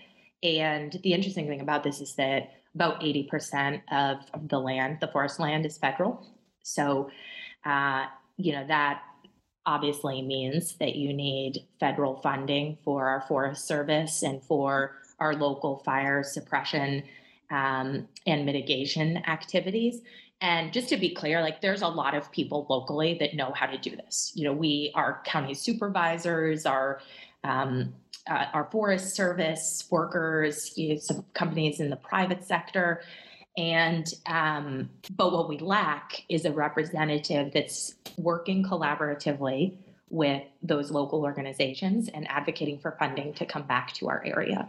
And 0.42 0.92
the 1.02 1.14
interesting 1.14 1.48
thing 1.48 1.60
about 1.60 1.82
this 1.82 2.00
is 2.00 2.14
that 2.14 2.52
about 2.74 3.00
80% 3.00 3.82
of, 3.90 4.48
the 4.48 4.60
land, 4.60 4.98
the 5.00 5.08
forest 5.08 5.40
land, 5.40 5.66
is 5.66 5.76
federal. 5.76 6.24
So, 6.62 7.10
uh, 7.64 8.04
you 8.36 8.52
know, 8.52 8.64
that 8.68 9.02
obviously 9.66 10.22
means 10.22 10.76
that 10.76 10.94
you 10.94 11.12
need 11.12 11.66
federal 11.80 12.16
funding 12.16 12.78
for 12.84 13.08
our 13.08 13.22
Forest 13.22 13.66
Service 13.66 14.22
and 14.22 14.42
for 14.44 14.97
our 15.18 15.34
local 15.34 15.78
fire 15.84 16.22
suppression 16.22 17.02
um, 17.50 18.08
and 18.26 18.44
mitigation 18.44 19.18
activities. 19.26 20.00
And 20.40 20.72
just 20.72 20.88
to 20.90 20.96
be 20.96 21.14
clear, 21.14 21.40
like 21.40 21.60
there's 21.60 21.82
a 21.82 21.88
lot 21.88 22.14
of 22.14 22.30
people 22.30 22.66
locally 22.70 23.16
that 23.18 23.34
know 23.34 23.52
how 23.52 23.66
to 23.66 23.76
do 23.78 23.96
this. 23.96 24.32
You 24.34 24.44
know, 24.44 24.52
we, 24.52 24.92
our 24.94 25.20
county 25.24 25.54
supervisors, 25.54 26.64
our 26.64 27.00
um, 27.44 27.94
uh, 28.28 28.46
our 28.52 28.68
Forest 28.70 29.16
Service 29.16 29.86
workers, 29.90 30.76
you 30.76 30.90
know, 30.90 31.00
some 31.00 31.24
companies 31.34 31.80
in 31.80 31.88
the 31.88 31.96
private 31.96 32.44
sector, 32.44 33.00
and 33.56 34.06
um, 34.26 34.90
but 35.16 35.32
what 35.32 35.48
we 35.48 35.58
lack 35.58 36.22
is 36.28 36.44
a 36.44 36.52
representative 36.52 37.52
that's 37.52 37.94
working 38.16 38.62
collaboratively 38.62 39.76
with 40.10 40.42
those 40.62 40.90
local 40.90 41.22
organizations 41.22 42.08
and 42.08 42.28
advocating 42.30 42.78
for 42.78 42.96
funding 42.98 43.34
to 43.34 43.44
come 43.44 43.64
back 43.64 43.92
to 43.94 44.08
our 44.08 44.22
area. 44.24 44.68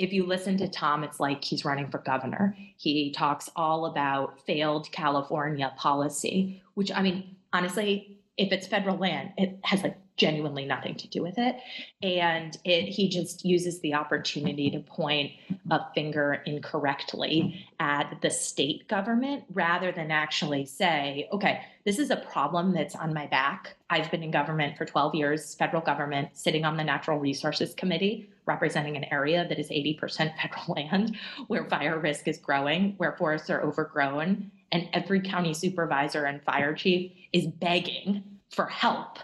If 0.00 0.14
you 0.14 0.24
listen 0.24 0.56
to 0.56 0.66
Tom, 0.66 1.04
it's 1.04 1.20
like 1.20 1.44
he's 1.44 1.62
running 1.62 1.90
for 1.90 1.98
governor. 1.98 2.56
He 2.78 3.12
talks 3.12 3.50
all 3.54 3.84
about 3.84 4.40
failed 4.46 4.90
California 4.90 5.74
policy, 5.76 6.62
which 6.72 6.90
I 6.90 7.02
mean, 7.02 7.36
honestly, 7.52 8.18
if 8.38 8.50
it's 8.50 8.66
federal 8.66 8.96
land, 8.96 9.32
it 9.36 9.58
has 9.62 9.82
like 9.82 9.98
genuinely 10.20 10.66
nothing 10.66 10.94
to 10.94 11.08
do 11.08 11.22
with 11.22 11.38
it. 11.38 11.56
And 12.02 12.56
it, 12.64 12.90
he 12.90 13.08
just 13.08 13.42
uses 13.42 13.80
the 13.80 13.94
opportunity 13.94 14.70
to 14.70 14.80
point 14.80 15.32
a 15.70 15.80
finger 15.94 16.42
incorrectly 16.44 17.66
at 17.80 18.18
the 18.20 18.30
state 18.30 18.86
government 18.86 19.44
rather 19.54 19.90
than 19.92 20.10
actually 20.10 20.66
say, 20.66 21.26
okay, 21.32 21.62
this 21.86 21.98
is 21.98 22.10
a 22.10 22.16
problem 22.16 22.74
that's 22.74 22.94
on 22.94 23.14
my 23.14 23.26
back. 23.28 23.76
I've 23.88 24.10
been 24.10 24.22
in 24.22 24.30
government 24.30 24.76
for 24.76 24.84
12 24.84 25.14
years, 25.14 25.54
federal 25.54 25.80
government, 25.80 26.28
sitting 26.34 26.66
on 26.66 26.76
the 26.76 26.84
Natural 26.84 27.18
Resources 27.18 27.72
Committee, 27.72 28.28
representing 28.44 28.98
an 28.98 29.04
area 29.04 29.48
that 29.48 29.58
is 29.58 29.70
80% 29.70 30.34
federal 30.36 30.74
land, 30.76 31.16
where 31.46 31.64
fire 31.64 31.98
risk 31.98 32.28
is 32.28 32.36
growing, 32.36 32.92
where 32.98 33.16
forests 33.16 33.48
are 33.48 33.62
overgrown, 33.62 34.50
and 34.70 34.86
every 34.92 35.22
county 35.22 35.54
supervisor 35.54 36.26
and 36.26 36.42
fire 36.42 36.74
chief 36.74 37.10
is 37.32 37.46
begging 37.46 38.22
for 38.50 38.66
help 38.66 39.18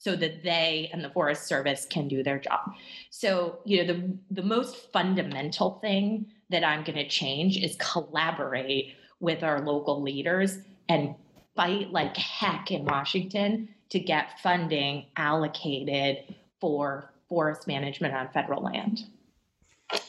so 0.00 0.16
that 0.16 0.42
they 0.42 0.88
and 0.94 1.04
the 1.04 1.10
Forest 1.10 1.46
Service 1.46 1.86
can 1.88 2.08
do 2.08 2.22
their 2.22 2.38
job. 2.38 2.72
So, 3.10 3.58
you 3.66 3.84
know, 3.84 3.92
the 3.92 4.18
the 4.30 4.42
most 4.42 4.90
fundamental 4.92 5.78
thing 5.80 6.26
that 6.48 6.64
I'm 6.64 6.82
going 6.82 6.96
to 6.96 7.06
change 7.06 7.58
is 7.58 7.76
collaborate 7.78 8.94
with 9.20 9.42
our 9.42 9.60
local 9.60 10.02
leaders 10.02 10.58
and 10.88 11.14
fight 11.54 11.92
like 11.92 12.16
heck 12.16 12.70
in 12.70 12.86
Washington 12.86 13.68
to 13.90 14.00
get 14.00 14.40
funding 14.40 15.06
allocated 15.16 16.34
for 16.60 17.12
forest 17.28 17.66
management 17.66 18.14
on 18.14 18.30
federal 18.32 18.62
land. 18.62 19.04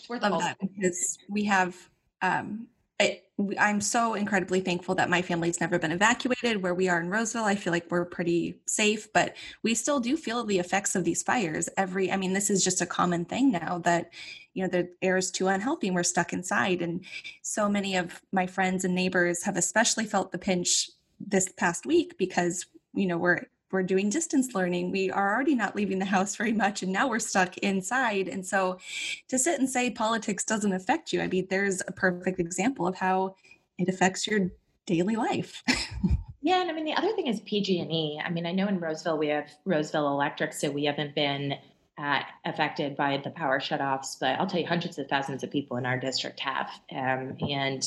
Love 0.10 0.40
that 0.40 0.58
because 0.62 1.18
we 1.30 1.44
have 1.44 1.76
um, 2.22 2.68
I, 2.70 2.71
I'm 3.60 3.82
so 3.82 4.14
incredibly 4.14 4.62
thankful 4.62 4.96
that 4.96 5.10
my 5.10 5.22
family's 5.22 5.60
never 5.60 5.80
been 5.80 5.92
evacuated. 5.92 6.62
Where 6.62 6.74
we 6.74 6.90
are 6.90 7.00
in 7.00 7.10
Roseville, 7.10 7.44
I 7.44 7.56
feel 7.56 7.72
like 7.72 7.90
we're 7.90 8.06
pretty 8.06 8.60
safe, 8.66 9.12
but 9.14 9.36
we 9.64 9.74
still 9.74 10.00
do 10.00 10.18
feel 10.18 10.44
the 10.44 10.60
effects 10.60 10.96
of 10.96 11.04
these 11.04 11.24
fires. 11.24 11.70
Every, 11.78 12.12
I 12.12 12.18
mean, 12.18 12.34
this 12.34 12.50
is 12.50 12.64
just 12.64 12.82
a 12.82 12.86
common 12.86 13.26
thing 13.26 13.52
now 13.52 13.80
that, 13.80 14.12
you 14.54 14.64
know, 14.64 14.70
the 14.70 14.90
air 15.02 15.18
is 15.18 15.32
too 15.32 15.48
unhealthy 15.48 15.88
and 15.88 15.96
we're 15.96 16.04
stuck 16.04 16.34
inside. 16.34 16.82
And 16.82 17.06
so 17.42 17.70
many 17.70 17.96
of 17.96 18.22
my 18.32 18.48
friends 18.48 18.86
and 18.86 18.96
neighbors 18.96 19.44
have 19.44 19.58
especially 19.58 20.06
felt 20.06 20.32
the 20.32 20.38
pinch 20.38 20.90
this 21.20 21.52
past 21.52 21.86
week 21.86 22.18
because, 22.18 22.66
you 22.94 23.06
know, 23.06 23.18
we're 23.18 23.46
we're 23.72 23.84
doing 23.84 24.10
distance 24.10 24.54
learning. 24.54 24.92
We 24.92 25.10
are 25.12 25.34
already 25.34 25.56
not 25.56 25.76
leaving 25.76 26.00
the 26.00 26.06
house 26.06 26.36
very 26.36 26.54
much, 26.54 26.84
and 26.84 26.92
now 26.92 27.08
we're 27.08 27.20
stuck 27.20 27.58
inside. 27.60 28.28
And 28.28 28.46
so 28.46 28.80
to 29.30 29.38
sit 29.38 29.60
and 29.60 29.70
say 29.70 29.90
politics 29.90 30.44
doesn't 30.44 30.74
affect 30.74 31.14
you, 31.14 31.22
I 31.22 31.28
mean, 31.28 31.48
there's 31.50 31.82
a 31.88 31.92
perfect 31.92 32.40
example 32.40 32.88
of 32.88 32.96
how 32.96 33.36
it 33.78 33.90
affects 33.90 34.28
your 34.28 34.52
daily 34.86 35.16
life. 35.16 35.64
yeah, 36.42 36.62
and 36.62 36.70
I 36.70 36.74
mean 36.74 36.86
the 36.86 36.94
other 36.94 37.14
thing 37.14 37.28
is 37.28 37.40
PG&E. 37.42 38.22
I 38.24 38.30
mean, 38.30 38.46
I 38.46 38.52
know 38.52 38.68
in 38.68 38.80
Roseville 38.80 39.18
we 39.18 39.28
have 39.28 39.50
Roseville 39.66 40.10
Electric, 40.10 40.54
so 40.54 40.70
we 40.70 40.86
haven't 40.86 41.16
been 41.16 41.56
uh, 41.98 42.22
affected 42.46 42.96
by 42.96 43.22
the 43.24 43.30
power 43.32 43.60
shutoffs, 43.60 44.18
but 44.20 44.40
I'll 44.40 44.48
tell 44.48 44.60
you, 44.60 44.68
hundreds 44.68 44.98
of 44.98 45.08
thousands 45.08 45.44
of 45.44 45.52
people 45.52 45.78
in 45.78 45.86
our 45.86 45.98
district 45.98 46.40
have, 46.40 46.70
um, 46.92 47.38
and. 47.42 47.84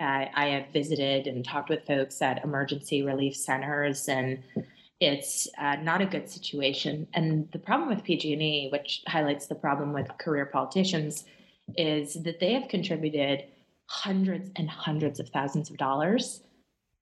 Uh, 0.00 0.26
I 0.32 0.46
have 0.50 0.72
visited 0.72 1.26
and 1.26 1.44
talked 1.44 1.68
with 1.68 1.84
folks 1.84 2.22
at 2.22 2.44
emergency 2.44 3.02
relief 3.02 3.34
centers 3.34 4.08
and 4.08 4.44
it's 5.00 5.48
uh, 5.58 5.76
not 5.76 6.00
a 6.00 6.06
good 6.06 6.28
situation. 6.28 7.06
And 7.14 7.48
the 7.52 7.58
problem 7.58 7.88
with 7.88 8.04
PG&E, 8.04 8.68
which 8.72 9.02
highlights 9.06 9.46
the 9.46 9.54
problem 9.54 9.92
with 9.92 10.08
career 10.18 10.46
politicians, 10.46 11.24
is 11.76 12.14
that 12.22 12.40
they 12.40 12.52
have 12.54 12.68
contributed 12.68 13.44
hundreds 13.86 14.50
and 14.56 14.68
hundreds 14.68 15.20
of 15.20 15.28
thousands 15.28 15.70
of 15.70 15.76
dollars, 15.76 16.42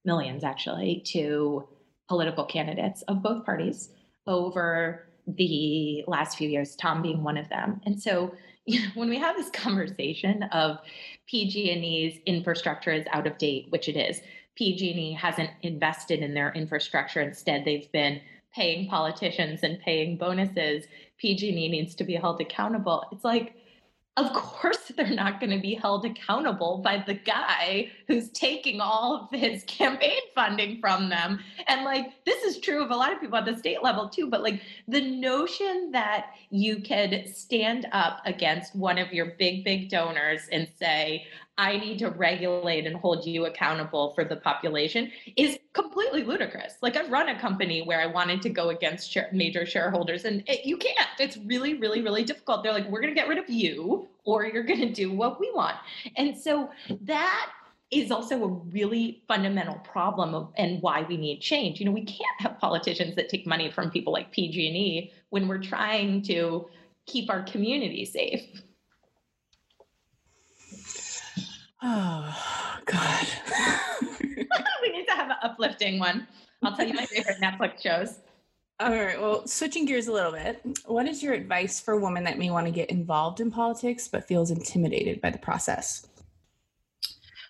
millions 0.05 0.45
actually, 0.45 1.03
to 1.07 1.67
political 2.09 2.45
candidates 2.45 3.03
of 3.03 3.23
both 3.23 3.45
parties 3.45 3.91
over 4.27 5.07
the 5.27 6.05
last 6.07 6.39
few 6.39 6.49
years, 6.49 6.77
Tom 6.77 7.03
being 7.03 7.23
one 7.23 7.37
of 7.37 7.49
them. 7.49 7.81
And 7.85 8.01
so, 8.01 8.35
you 8.67 8.81
know, 8.81 8.89
when 8.95 9.09
we 9.09 9.19
have 9.19 9.37
this 9.37 9.51
conversation 9.51 10.43
of 10.45 10.79
PG&E's 11.29 12.19
infrastructure 12.27 12.93
is 12.93 13.07
out 13.13 13.27
of 13.27 13.39
date, 13.39 13.67
which 13.71 13.89
it 13.89 13.97
is, 13.97 14.21
PG&E 14.57 15.13
hasn't 15.13 15.51
invested 15.63 16.21
in 16.21 16.35
their 16.35 16.53
infrastructure. 16.53 17.21
Instead, 17.21 17.65
they've 17.65 17.91
been 17.93 18.21
paying 18.55 18.89
politicians 18.89 19.61
and 19.63 19.79
paying 19.81 20.17
bonuses, 20.17 20.87
PG&E 21.19 21.69
needs 21.69 21.95
to 21.95 22.05
be 22.05 22.15
held 22.15 22.41
accountable. 22.41 23.05
It's 23.13 23.25
like, 23.25 23.55
of 24.17 24.33
course 24.33 24.79
they're 24.97 25.09
not 25.09 25.41
going 25.41 25.51
to 25.51 25.61
be 25.61 25.75
held 25.75 26.05
accountable 26.05 26.79
by 26.79 27.03
the 27.07 27.15
guy 27.15 27.91
who's 28.09 28.31
taking 28.31 28.81
all 28.81 29.29
of 29.33 29.39
his 29.39 29.63
campaign 29.67 30.21
funding 30.35 30.81
from 30.81 31.09
them 31.09 31.39
and 31.67 31.85
like 31.85 32.13
this 32.25 32.43
is 32.45 32.59
true 32.59 32.83
of 32.83 32.91
a 32.91 32.97
lot 32.97 33.13
of 33.13 33.21
people 33.21 33.37
at 33.37 33.45
the 33.45 33.57
state 33.57 33.83
level 33.83 34.09
too 34.09 34.29
but 34.29 34.43
like 34.43 34.61
the 34.89 35.01
notion 35.01 35.91
that 35.93 36.31
you 36.51 36.81
could 36.81 37.29
stand 37.29 37.87
up 37.93 38.21
against 38.25 38.75
one 38.75 38.99
of 38.99 39.13
your 39.13 39.35
big 39.39 39.65
big 39.65 39.89
donors 39.89 40.49
and 40.51 40.69
say 40.79 41.27
I 41.59 41.79
need 41.79 41.99
to 42.01 42.11
regulate 42.11 42.87
and 42.87 42.97
hold 42.97 43.27
you 43.27 43.47
accountable 43.47 44.13
for 44.15 44.25
the 44.25 44.37
population 44.37 45.11
is 45.37 45.59
completely 45.73 46.23
ludicrous. 46.23 46.75
Like 46.83 46.97
I've 46.97 47.11
run 47.11 47.31
a 47.31 47.39
company 47.39 47.83
where 47.83 48.01
I 48.01 48.07
wanted 48.07 48.43
to 48.43 48.51
go 48.51 48.69
against 48.69 49.11
share, 49.11 49.31
major 49.33 49.65
shareholders 49.65 50.25
and 50.25 50.43
it, 50.47 50.67
you 50.67 50.77
can't. 50.77 51.09
It's 51.19 51.39
really, 51.39 51.75
really, 51.75 52.03
really 52.03 52.25
difficult. 52.25 52.63
They're 52.63 52.75
like, 52.75 52.89
we're 52.89 53.01
going 53.01 53.15
to 53.15 53.19
get 53.19 53.29
rid 53.29 53.39
of 53.39 53.49
you 53.49 54.07
or 54.25 54.45
you're 54.45 54.65
going 54.65 54.81
to 54.81 54.93
do 54.93 55.13
what 55.13 55.41
we 55.41 55.51
want. 55.55 55.77
And 56.17 56.37
so 56.37 56.71
that 57.03 57.53
is 57.91 58.11
also 58.11 58.43
a 58.43 58.49
really 58.49 59.23
fundamental 59.29 59.77
problem 59.77 60.35
of, 60.35 60.53
and 60.57 60.83
why 60.83 61.07
we 61.09 61.17
need 61.17 61.41
change. 61.41 61.79
You 61.79 61.87
know, 61.87 61.93
we 61.93 62.05
can't 62.05 62.41
have 62.41 62.59
politicians 62.59 63.15
that 63.17 63.29
take 63.29 63.47
money 63.47 63.71
from 63.71 63.91
people 63.91 64.13
like 64.13 64.33
PG&E 64.33 65.13
when 65.31 65.47
we're 65.47 65.63
trying 65.63 66.23
to 66.23 66.69
keep 67.07 67.31
our 67.31 67.43
community 67.45 68.05
safe. 68.05 68.63
Oh 71.83 72.79
God. 72.85 73.27
we 74.23 74.93
need 74.93 75.07
to 75.07 75.13
have 75.15 75.31
an 75.31 75.37
uplifting 75.43 75.99
one. 75.99 76.27
I'll 76.63 76.77
tell 76.77 76.87
you 76.87 76.95
my 76.95 77.07
favorite 77.07 77.39
Netflix 77.41 77.83
shows. 77.83 78.19
All 78.79 78.91
right. 78.91 79.21
Well, 79.21 79.47
switching 79.47 79.87
gears 79.87 80.07
a 80.07 80.13
little 80.13 80.33
bit, 80.33 80.61
what 80.85 81.07
is 81.07 81.23
your 81.23 81.33
advice 81.33 81.81
for 81.81 81.95
a 81.95 81.99
woman 81.99 82.25
that 82.25 82.39
may 82.39 82.51
want 82.51 82.67
to 82.67 82.73
get 82.73 82.91
involved 82.91 83.41
in 83.41 83.51
politics 83.51 84.07
but 84.07 84.29
feels 84.29 84.51
intimidated 84.51 85.21
by 85.21 85.31
the 85.31 85.39
process? 85.39 86.07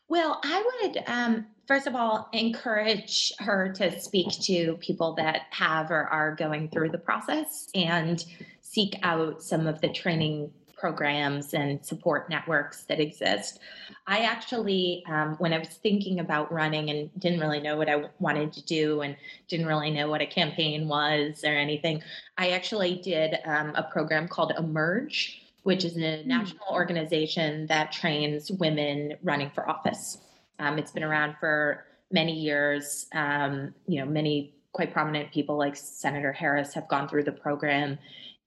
Well, 0.08 0.40
I 0.44 0.62
would 0.82 1.02
um, 1.08 1.46
first 1.66 1.88
of 1.88 1.96
all 1.96 2.28
encourage 2.32 3.32
her 3.40 3.72
to 3.72 3.98
speak 4.00 4.28
to 4.42 4.76
people 4.76 5.14
that 5.14 5.42
have 5.50 5.90
or 5.90 6.04
are 6.04 6.34
going 6.36 6.68
through 6.68 6.90
the 6.90 6.98
process 6.98 7.68
and 7.74 8.24
seek 8.60 8.94
out 9.02 9.42
some 9.42 9.66
of 9.66 9.80
the 9.80 9.88
training 9.88 10.52
programs 10.76 11.54
and 11.54 11.84
support 11.84 12.28
networks 12.28 12.84
that 12.84 13.00
exist. 13.00 13.60
I 14.06 14.20
actually, 14.20 15.02
um, 15.08 15.36
when 15.38 15.52
I 15.52 15.58
was 15.58 15.68
thinking 15.68 16.20
about 16.20 16.52
running 16.52 16.90
and 16.90 17.10
didn't 17.18 17.40
really 17.40 17.60
know 17.60 17.76
what 17.76 17.88
I 17.88 18.04
wanted 18.18 18.52
to 18.52 18.64
do 18.64 19.00
and 19.00 19.16
didn't 19.48 19.66
really 19.66 19.90
know 19.90 20.08
what 20.08 20.20
a 20.20 20.26
campaign 20.26 20.86
was 20.86 21.42
or 21.44 21.54
anything, 21.54 22.02
I 22.36 22.50
actually 22.50 22.96
did 22.96 23.38
um, 23.46 23.74
a 23.74 23.84
program 23.84 24.28
called 24.28 24.52
Emerge, 24.58 25.42
which 25.62 25.84
is 25.84 25.96
a 25.96 26.22
hmm. 26.22 26.28
national 26.28 26.66
organization 26.70 27.66
that 27.68 27.90
trains 27.92 28.50
women 28.50 29.14
running 29.22 29.50
for 29.54 29.68
office. 29.68 30.18
Um, 30.58 30.78
it's 30.78 30.92
been 30.92 31.04
around 31.04 31.36
for 31.40 31.84
many 32.10 32.32
years. 32.32 33.06
Um, 33.14 33.74
you 33.86 34.00
know, 34.00 34.06
many 34.06 34.54
quite 34.72 34.92
prominent 34.92 35.32
people 35.32 35.56
like 35.56 35.74
Senator 35.74 36.32
Harris 36.32 36.74
have 36.74 36.86
gone 36.86 37.08
through 37.08 37.24
the 37.24 37.32
program 37.32 37.98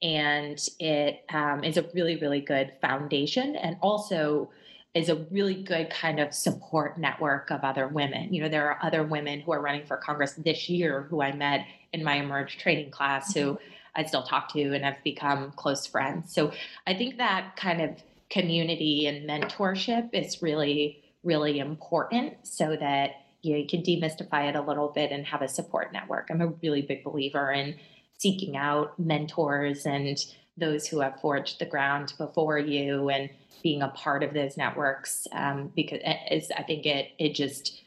and 0.02 0.60
it 0.80 1.26
um, 1.34 1.64
is 1.64 1.78
a 1.78 1.86
really 1.93 2.16
really 2.18 2.41
good 2.41 2.72
foundation 2.82 3.56
and 3.56 3.78
also 3.82 4.50
is 4.95 5.10
a 5.10 5.16
really 5.30 5.62
good 5.64 5.89
kind 5.91 6.20
of 6.20 6.34
support 6.34 7.00
network 7.00 7.52
of 7.52 7.62
other 7.64 7.88
women. 7.88 8.34
You 8.34 8.43
know 8.43 8.50
there 8.50 8.70
are 8.70 8.80
other 8.82 9.04
women 9.04 9.41
who 9.41 9.52
are 9.52 9.62
running 9.62 9.86
for 9.86 9.97
congress 9.97 10.34
this 10.34 10.70
year 10.70 11.08
who 11.10 11.22
i 11.22 11.32
met 11.32 11.66
in 11.93 12.04
my 12.04 12.16
emerge 12.16 12.58
training 12.58 12.91
class 12.91 13.34
who 13.34 13.54
mm-hmm. 13.54 13.64
i 13.95 14.04
still 14.04 14.24
talk 14.24 14.52
to 14.54 14.74
and 14.74 14.84
have 14.84 14.97
become 15.04 15.52
close 15.52 15.86
friends. 15.86 16.34
So 16.34 16.52
i 16.88 16.93
think 16.93 17.18
that 17.18 17.56
kind 17.56 17.82
of 17.82 18.02
community 18.30 19.08
and 19.08 19.28
mentorship 19.28 20.10
is 20.14 20.41
really 20.41 21.04
really 21.24 21.60
important 21.60 22.36
so 22.43 22.76
that 22.78 23.12
you, 23.41 23.54
know, 23.54 23.60
you 23.60 23.68
can 23.68 23.82
demystify 23.82 24.50
it 24.50 24.56
a 24.56 24.62
little 24.62 24.89
bit 24.89 25.12
and 25.12 25.26
have 25.26 25.41
a 25.41 25.47
support 25.47 25.93
network. 25.93 26.28
I'm 26.30 26.41
a 26.41 26.47
really 26.47 26.82
big 26.82 27.04
believer 27.04 27.52
in 27.52 27.76
seeking 28.20 28.55
out 28.57 28.99
mentors 28.99 29.86
and 29.86 30.26
those 30.57 30.86
who 30.86 30.99
have 30.99 31.20
forged 31.22 31.57
the 31.59 31.65
ground 31.65 32.13
before 32.17 32.59
you 32.59 33.09
and 33.09 33.30
being 33.63 33.82
a 33.82 33.89
part 33.89 34.24
of 34.24 34.34
those 34.34 34.57
networks 34.57 35.28
um, 35.32 35.72
because 35.76 35.99
it's, 36.03 36.51
I 36.51 36.63
think 36.63 36.86
it 36.86 37.11
it 37.17 37.34
just 37.34 37.82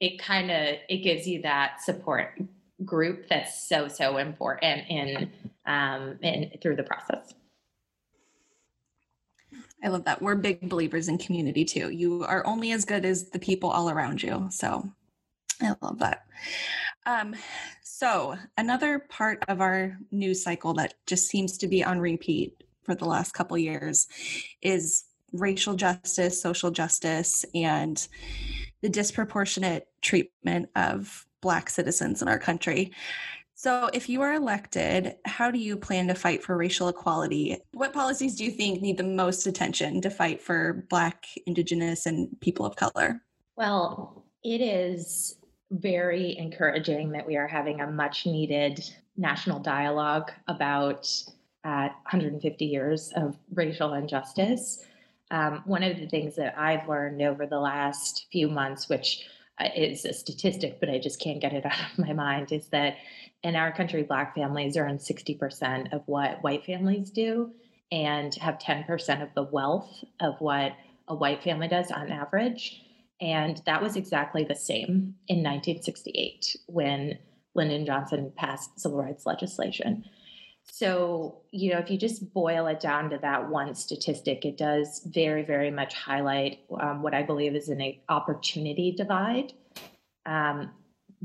it 0.00 0.18
kind 0.18 0.50
of 0.50 0.76
it 0.88 0.98
gives 0.98 1.26
you 1.26 1.42
that 1.42 1.80
support 1.82 2.38
group 2.84 3.28
that's 3.28 3.66
so 3.68 3.88
so 3.88 4.16
important 4.16 4.88
in 4.88 5.30
um 5.66 6.18
in 6.22 6.50
through 6.60 6.76
the 6.76 6.82
process. 6.82 7.34
I 9.82 9.88
love 9.88 10.04
that. 10.04 10.22
We're 10.22 10.34
big 10.34 10.68
believers 10.68 11.08
in 11.08 11.18
community 11.18 11.64
too. 11.64 11.90
You 11.90 12.24
are 12.24 12.46
only 12.46 12.72
as 12.72 12.86
good 12.86 13.04
as 13.04 13.30
the 13.30 13.38
people 13.38 13.70
all 13.70 13.90
around 13.90 14.22
you. 14.22 14.48
So 14.50 14.88
I 15.60 15.74
love 15.82 15.98
that. 15.98 16.24
Um, 17.06 17.34
so, 17.82 18.36
another 18.56 18.98
part 18.98 19.44
of 19.48 19.60
our 19.60 19.98
news 20.10 20.42
cycle 20.42 20.74
that 20.74 20.94
just 21.06 21.28
seems 21.28 21.58
to 21.58 21.68
be 21.68 21.84
on 21.84 22.00
repeat 22.00 22.64
for 22.82 22.94
the 22.94 23.04
last 23.04 23.32
couple 23.32 23.58
years 23.58 24.06
is 24.62 25.04
racial 25.32 25.74
justice, 25.74 26.40
social 26.40 26.70
justice, 26.70 27.44
and 27.54 28.06
the 28.80 28.88
disproportionate 28.88 29.88
treatment 30.00 30.68
of 30.76 31.26
Black 31.40 31.68
citizens 31.68 32.22
in 32.22 32.28
our 32.28 32.38
country. 32.38 32.92
So, 33.54 33.90
if 33.92 34.08
you 34.08 34.22
are 34.22 34.34
elected, 34.34 35.16
how 35.26 35.50
do 35.50 35.58
you 35.58 35.76
plan 35.76 36.08
to 36.08 36.14
fight 36.14 36.42
for 36.42 36.56
racial 36.56 36.88
equality? 36.88 37.58
What 37.72 37.92
policies 37.92 38.34
do 38.36 38.44
you 38.44 38.50
think 38.50 38.80
need 38.80 38.96
the 38.96 39.04
most 39.04 39.46
attention 39.46 40.00
to 40.02 40.10
fight 40.10 40.40
for 40.40 40.84
Black, 40.88 41.26
Indigenous, 41.46 42.06
and 42.06 42.28
people 42.40 42.66
of 42.66 42.76
color? 42.76 43.22
Well, 43.56 44.24
it 44.42 44.60
is 44.60 45.36
very 45.74 46.38
encouraging 46.38 47.10
that 47.12 47.26
we 47.26 47.36
are 47.36 47.48
having 47.48 47.80
a 47.80 47.90
much 47.90 48.26
needed 48.26 48.82
national 49.16 49.58
dialogue 49.58 50.30
about 50.48 51.10
uh, 51.64 51.88
150 52.10 52.64
years 52.64 53.12
of 53.16 53.36
racial 53.52 53.94
injustice. 53.94 54.84
Um, 55.30 55.62
one 55.64 55.82
of 55.82 55.96
the 55.96 56.06
things 56.06 56.36
that 56.36 56.56
I've 56.58 56.88
learned 56.88 57.22
over 57.22 57.46
the 57.46 57.58
last 57.58 58.26
few 58.30 58.48
months, 58.48 58.88
which 58.88 59.26
uh, 59.58 59.68
is 59.74 60.04
a 60.04 60.12
statistic, 60.12 60.78
but 60.78 60.90
I 60.90 60.98
just 60.98 61.20
can't 61.20 61.40
get 61.40 61.52
it 61.52 61.66
out 61.66 61.92
of 61.92 61.98
my 61.98 62.12
mind, 62.12 62.52
is 62.52 62.66
that 62.68 62.96
in 63.42 63.56
our 63.56 63.72
country, 63.72 64.02
Black 64.02 64.34
families 64.34 64.76
earn 64.76 64.98
60% 64.98 65.92
of 65.92 66.02
what 66.06 66.42
white 66.42 66.64
families 66.64 67.10
do 67.10 67.52
and 67.90 68.34
have 68.36 68.58
10% 68.58 69.22
of 69.22 69.28
the 69.34 69.42
wealth 69.42 70.04
of 70.20 70.34
what 70.40 70.72
a 71.08 71.14
white 71.14 71.42
family 71.42 71.68
does 71.68 71.90
on 71.90 72.10
average. 72.10 72.82
And 73.20 73.62
that 73.66 73.82
was 73.82 73.96
exactly 73.96 74.44
the 74.44 74.56
same 74.56 75.14
in 75.28 75.38
1968 75.38 76.56
when 76.66 77.18
Lyndon 77.54 77.86
Johnson 77.86 78.32
passed 78.36 78.78
civil 78.80 78.98
rights 78.98 79.24
legislation. 79.26 80.04
So, 80.64 81.42
you 81.50 81.72
know, 81.72 81.78
if 81.78 81.90
you 81.90 81.98
just 81.98 82.32
boil 82.32 82.66
it 82.66 82.80
down 82.80 83.10
to 83.10 83.18
that 83.18 83.48
one 83.48 83.74
statistic, 83.74 84.44
it 84.44 84.56
does 84.56 85.02
very, 85.06 85.42
very 85.42 85.70
much 85.70 85.94
highlight 85.94 86.60
um, 86.80 87.02
what 87.02 87.14
I 87.14 87.22
believe 87.22 87.54
is 87.54 87.68
an 87.68 87.94
opportunity 88.08 88.92
divide. 88.96 89.52
Um, 90.26 90.70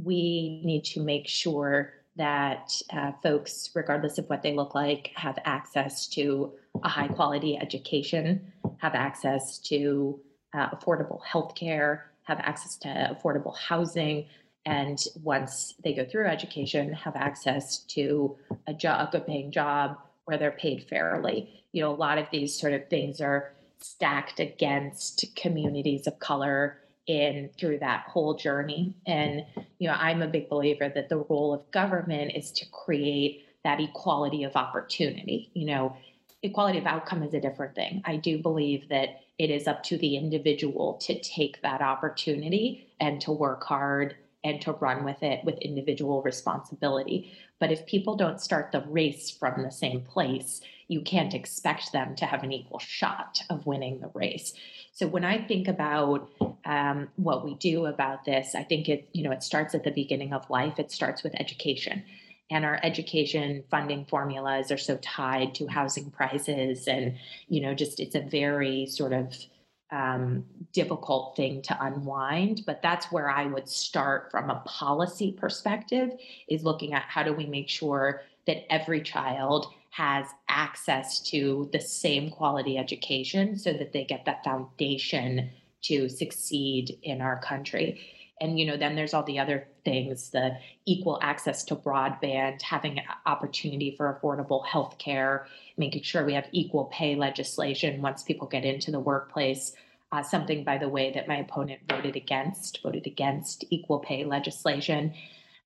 we 0.02 0.62
need 0.64 0.84
to 0.86 1.02
make 1.02 1.28
sure 1.28 1.94
that 2.18 2.74
uh, 2.92 3.14
folks, 3.24 3.70
regardless 3.74 4.18
of 4.18 4.26
what 4.26 4.44
they 4.44 4.54
look 4.54 4.76
like, 4.76 5.12
have 5.16 5.40
access 5.46 6.06
to 6.08 6.54
a 6.84 6.90
high 6.90 7.08
quality 7.08 7.58
education, 7.58 8.52
have 8.78 8.94
access 8.94 9.58
to 9.60 10.20
uh, 10.54 10.70
affordable 10.70 11.24
health 11.24 11.56
care, 11.56 12.12
have 12.24 12.39
access 12.39 12.76
to 12.78 12.88
affordable 12.88 13.56
housing, 13.58 14.26
and 14.66 15.04
once 15.24 15.74
they 15.84 15.93
go 15.93 16.06
through 16.06 16.28
education, 16.28 16.93
have 16.93 17.16
access 17.16 17.80
to 17.80 18.38
a 18.68 18.74
job, 18.74 19.08
a 19.08 19.12
good 19.12 19.26
paying 19.26 19.52
job 19.52 19.97
where 20.26 20.38
they're 20.38 20.52
paid 20.52 20.86
fairly. 20.88 21.64
You 21.72 21.82
know, 21.82 21.91
a 21.91 21.95
lot 21.95 22.18
of 22.18 22.28
these 22.32 22.60
sort 22.60 22.74
of 22.74 22.88
things 22.88 23.22
are 23.22 23.52
stacked 23.80 24.39
against 24.39 25.26
communities 25.36 26.06
of 26.06 26.20
color 26.20 26.80
in 27.08 27.50
through 27.58 27.80
that 27.80 28.04
whole 28.08 28.36
journey. 28.36 28.93
And, 29.08 29.45
you 29.80 29.88
know, 29.88 29.95
I'm 29.95 30.22
a 30.22 30.28
big 30.28 30.50
believer 30.50 30.91
that 30.93 31.10
the 31.10 31.18
role 31.18 31.54
of 31.54 31.72
government 31.72 32.34
is 32.36 32.52
to 32.52 32.66
create 32.70 33.47
that 33.64 33.80
equality 33.80 34.43
of 34.43 34.56
opportunity. 34.56 35.50
You 35.54 35.66
know, 35.66 35.97
equality 36.43 36.78
of 36.78 36.86
outcome 36.86 37.24
is 37.24 37.34
a 37.34 37.39
different 37.39 37.74
thing. 37.74 38.04
I 38.06 38.18
do 38.18 38.38
believe 38.38 38.89
that 38.89 39.22
it 39.40 39.50
is 39.50 39.68
up 39.68 39.82
to 39.84 39.98
the 39.98 40.18
individual 40.18 40.96
to 40.96 41.20
take 41.22 41.62
that 41.62 41.82
opportunity 41.82 42.90
and 43.00 43.22
to 43.22 43.32
work 43.32 43.64
hard 43.64 44.16
and 44.44 44.62
to 44.62 44.74
run 44.74 45.04
with 45.04 45.24
it 45.24 45.44
with 45.44 45.58
individual 45.60 46.22
responsibility. 46.22 47.32
But 47.60 47.72
if 47.72 47.86
people 47.86 48.16
don't 48.16 48.42
start 48.42 48.72
the 48.72 48.82
race 48.82 49.30
from 49.30 49.64
the 49.64 49.72
same 49.72 50.02
place, 50.02 50.62
you 50.88 51.02
can't 51.02 51.34
expect 51.34 51.92
them 51.92 52.16
to 52.16 52.26
have 52.26 52.44
an 52.44 52.52
equal 52.52 52.80
shot 52.80 53.42
of 53.50 53.66
winning 53.66 54.00
the 54.00 54.12
race. 54.14 54.54
So 54.92 55.08
when 55.08 55.24
I 55.24 55.46
think 55.46 55.68
about 55.68 56.30
um, 56.66 57.10
what 57.16 57.46
we 57.46 57.56
do 57.56 57.86
about 57.86 58.26
this, 58.26 58.56
I 58.56 58.64
think 58.64 58.90
it 58.90 59.08
you 59.14 59.24
know 59.24 59.32
it 59.32 59.44
starts 59.44 59.74
at 59.74 59.84
the 59.84 59.92
beginning 59.92 60.34
of 60.34 60.50
life. 60.50 60.80
It 60.80 60.92
starts 60.92 61.24
with 61.24 61.34
education, 61.40 62.04
and 62.50 62.66
our 62.66 62.80
education 62.84 63.64
funding 63.70 64.06
formulas 64.06 64.72
are 64.72 64.78
so 64.78 64.97
tied 64.97 65.54
to 65.56 65.68
housing 65.68 66.10
prices 66.12 66.88
and 66.88 67.16
you 67.47 67.62
know 67.62 67.74
just 67.74 68.00
it's 68.00 68.16
a 68.16 68.22
very 68.22 68.86
sort 68.86 69.14
of 69.14 69.36
um, 69.91 70.45
difficult 70.72 71.36
thing 71.36 71.62
to 71.64 71.78
unwind 71.84 72.62
but 72.66 72.82
that's 72.82 73.12
where 73.12 73.30
i 73.30 73.45
would 73.45 73.68
start 73.68 74.30
from 74.30 74.50
a 74.50 74.62
policy 74.66 75.32
perspective 75.32 76.12
is 76.47 76.64
looking 76.64 76.93
at 76.93 77.04
how 77.04 77.24
do 77.24 77.34
we 77.34 77.45
make 77.45 77.70
sure 77.70 78.22
that 78.45 78.72
every 78.72 79.02
child 79.02 79.68
has 79.91 80.28
access 80.47 81.20
to 81.20 81.68
the 81.74 81.80
same 81.80 82.30
quality 82.30 82.78
education 82.78 83.58
so 83.58 83.74
that 83.74 83.91
they 83.91 84.04
get 84.04 84.26
that 84.26 84.43
foundation 84.43 85.50
to 85.82 86.08
succeed 86.08 86.97
in 87.02 87.22
our 87.22 87.39
country 87.39 88.00
and 88.42 88.60
you 88.60 88.66
know 88.66 88.78
then 88.78 88.96
there's 88.96 89.14
all 89.14 89.24
the 89.24 89.40
other 89.40 89.68
things 89.84 90.30
the 90.32 90.58
equal 90.86 91.20
access 91.22 91.64
to 91.64 91.76
broadband 91.76 92.62
having 92.62 93.00
opportunity 93.26 93.94
for 93.98 94.20
affordable 94.22 94.66
health 94.66 94.98
care 94.98 95.48
making 95.80 96.04
sure 96.04 96.26
we 96.26 96.34
have 96.34 96.48
equal 96.52 96.86
pay 96.86 97.16
legislation 97.16 98.02
once 98.02 98.22
people 98.22 98.48
get 98.48 98.66
into 98.66 98.92
the 98.92 99.00
workplace. 99.00 99.74
Uh, 100.12 100.24
something 100.24 100.64
by 100.64 100.76
the 100.76 100.90
way 100.90 101.12
that 101.14 101.28
my 101.28 101.38
opponent 101.38 101.80
voted 101.88 102.16
against 102.16 102.82
voted 102.82 103.06
against 103.06 103.64
equal 103.70 104.00
pay 104.00 104.26
legislation. 104.26 105.14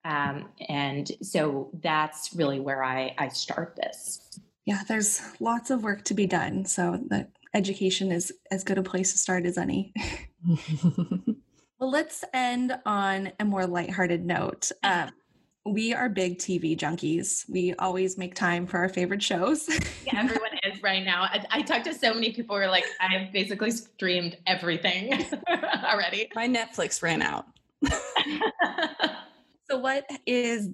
Um, 0.03 0.49
and 0.67 1.09
so 1.21 1.69
that's 1.81 2.35
really 2.35 2.59
where 2.59 2.83
I, 2.83 3.15
I 3.17 3.29
start 3.29 3.77
this. 3.77 4.39
Yeah 4.65 4.81
there's 4.87 5.21
lots 5.39 5.69
of 5.71 5.83
work 5.83 6.03
to 6.05 6.13
be 6.13 6.27
done. 6.27 6.65
So 6.65 6.99
that 7.07 7.31
education 7.53 8.11
is 8.11 8.33
as 8.51 8.65
good 8.65 8.77
a 8.77 8.83
place 8.83 9.13
to 9.13 9.17
start 9.17 9.45
as 9.45 9.57
any 9.57 9.93
Well, 11.83 11.91
let's 11.91 12.23
end 12.33 12.73
on 12.85 13.33
a 13.41 13.43
more 13.43 13.67
lighthearted 13.67 14.25
note. 14.25 14.71
Um, 14.85 15.11
we 15.65 15.93
are 15.93 16.07
big 16.07 16.37
TV 16.37 16.77
junkies. 16.77 17.49
We 17.49 17.73
always 17.75 18.17
make 18.17 18.35
time 18.35 18.65
for 18.67 18.77
our 18.77 18.87
favorite 18.87 19.21
shows. 19.21 19.67
yeah, 20.05 20.19
everyone 20.19 20.51
is 20.63 20.81
right 20.81 21.03
now. 21.03 21.23
I, 21.23 21.45
I 21.51 21.61
talk 21.61 21.83
to 21.83 21.93
so 21.93 22.13
many 22.13 22.31
people 22.31 22.55
who 22.55 22.61
are 22.61 22.69
like, 22.69 22.85
I 23.01 23.17
have 23.17 23.33
basically 23.33 23.71
streamed 23.71 24.37
everything 24.47 25.25
already. 25.83 26.29
My 26.35 26.47
Netflix 26.47 27.01
ran 27.01 27.21
out. 27.21 27.47
so, 29.69 29.77
what 29.77 30.05
is 30.25 30.69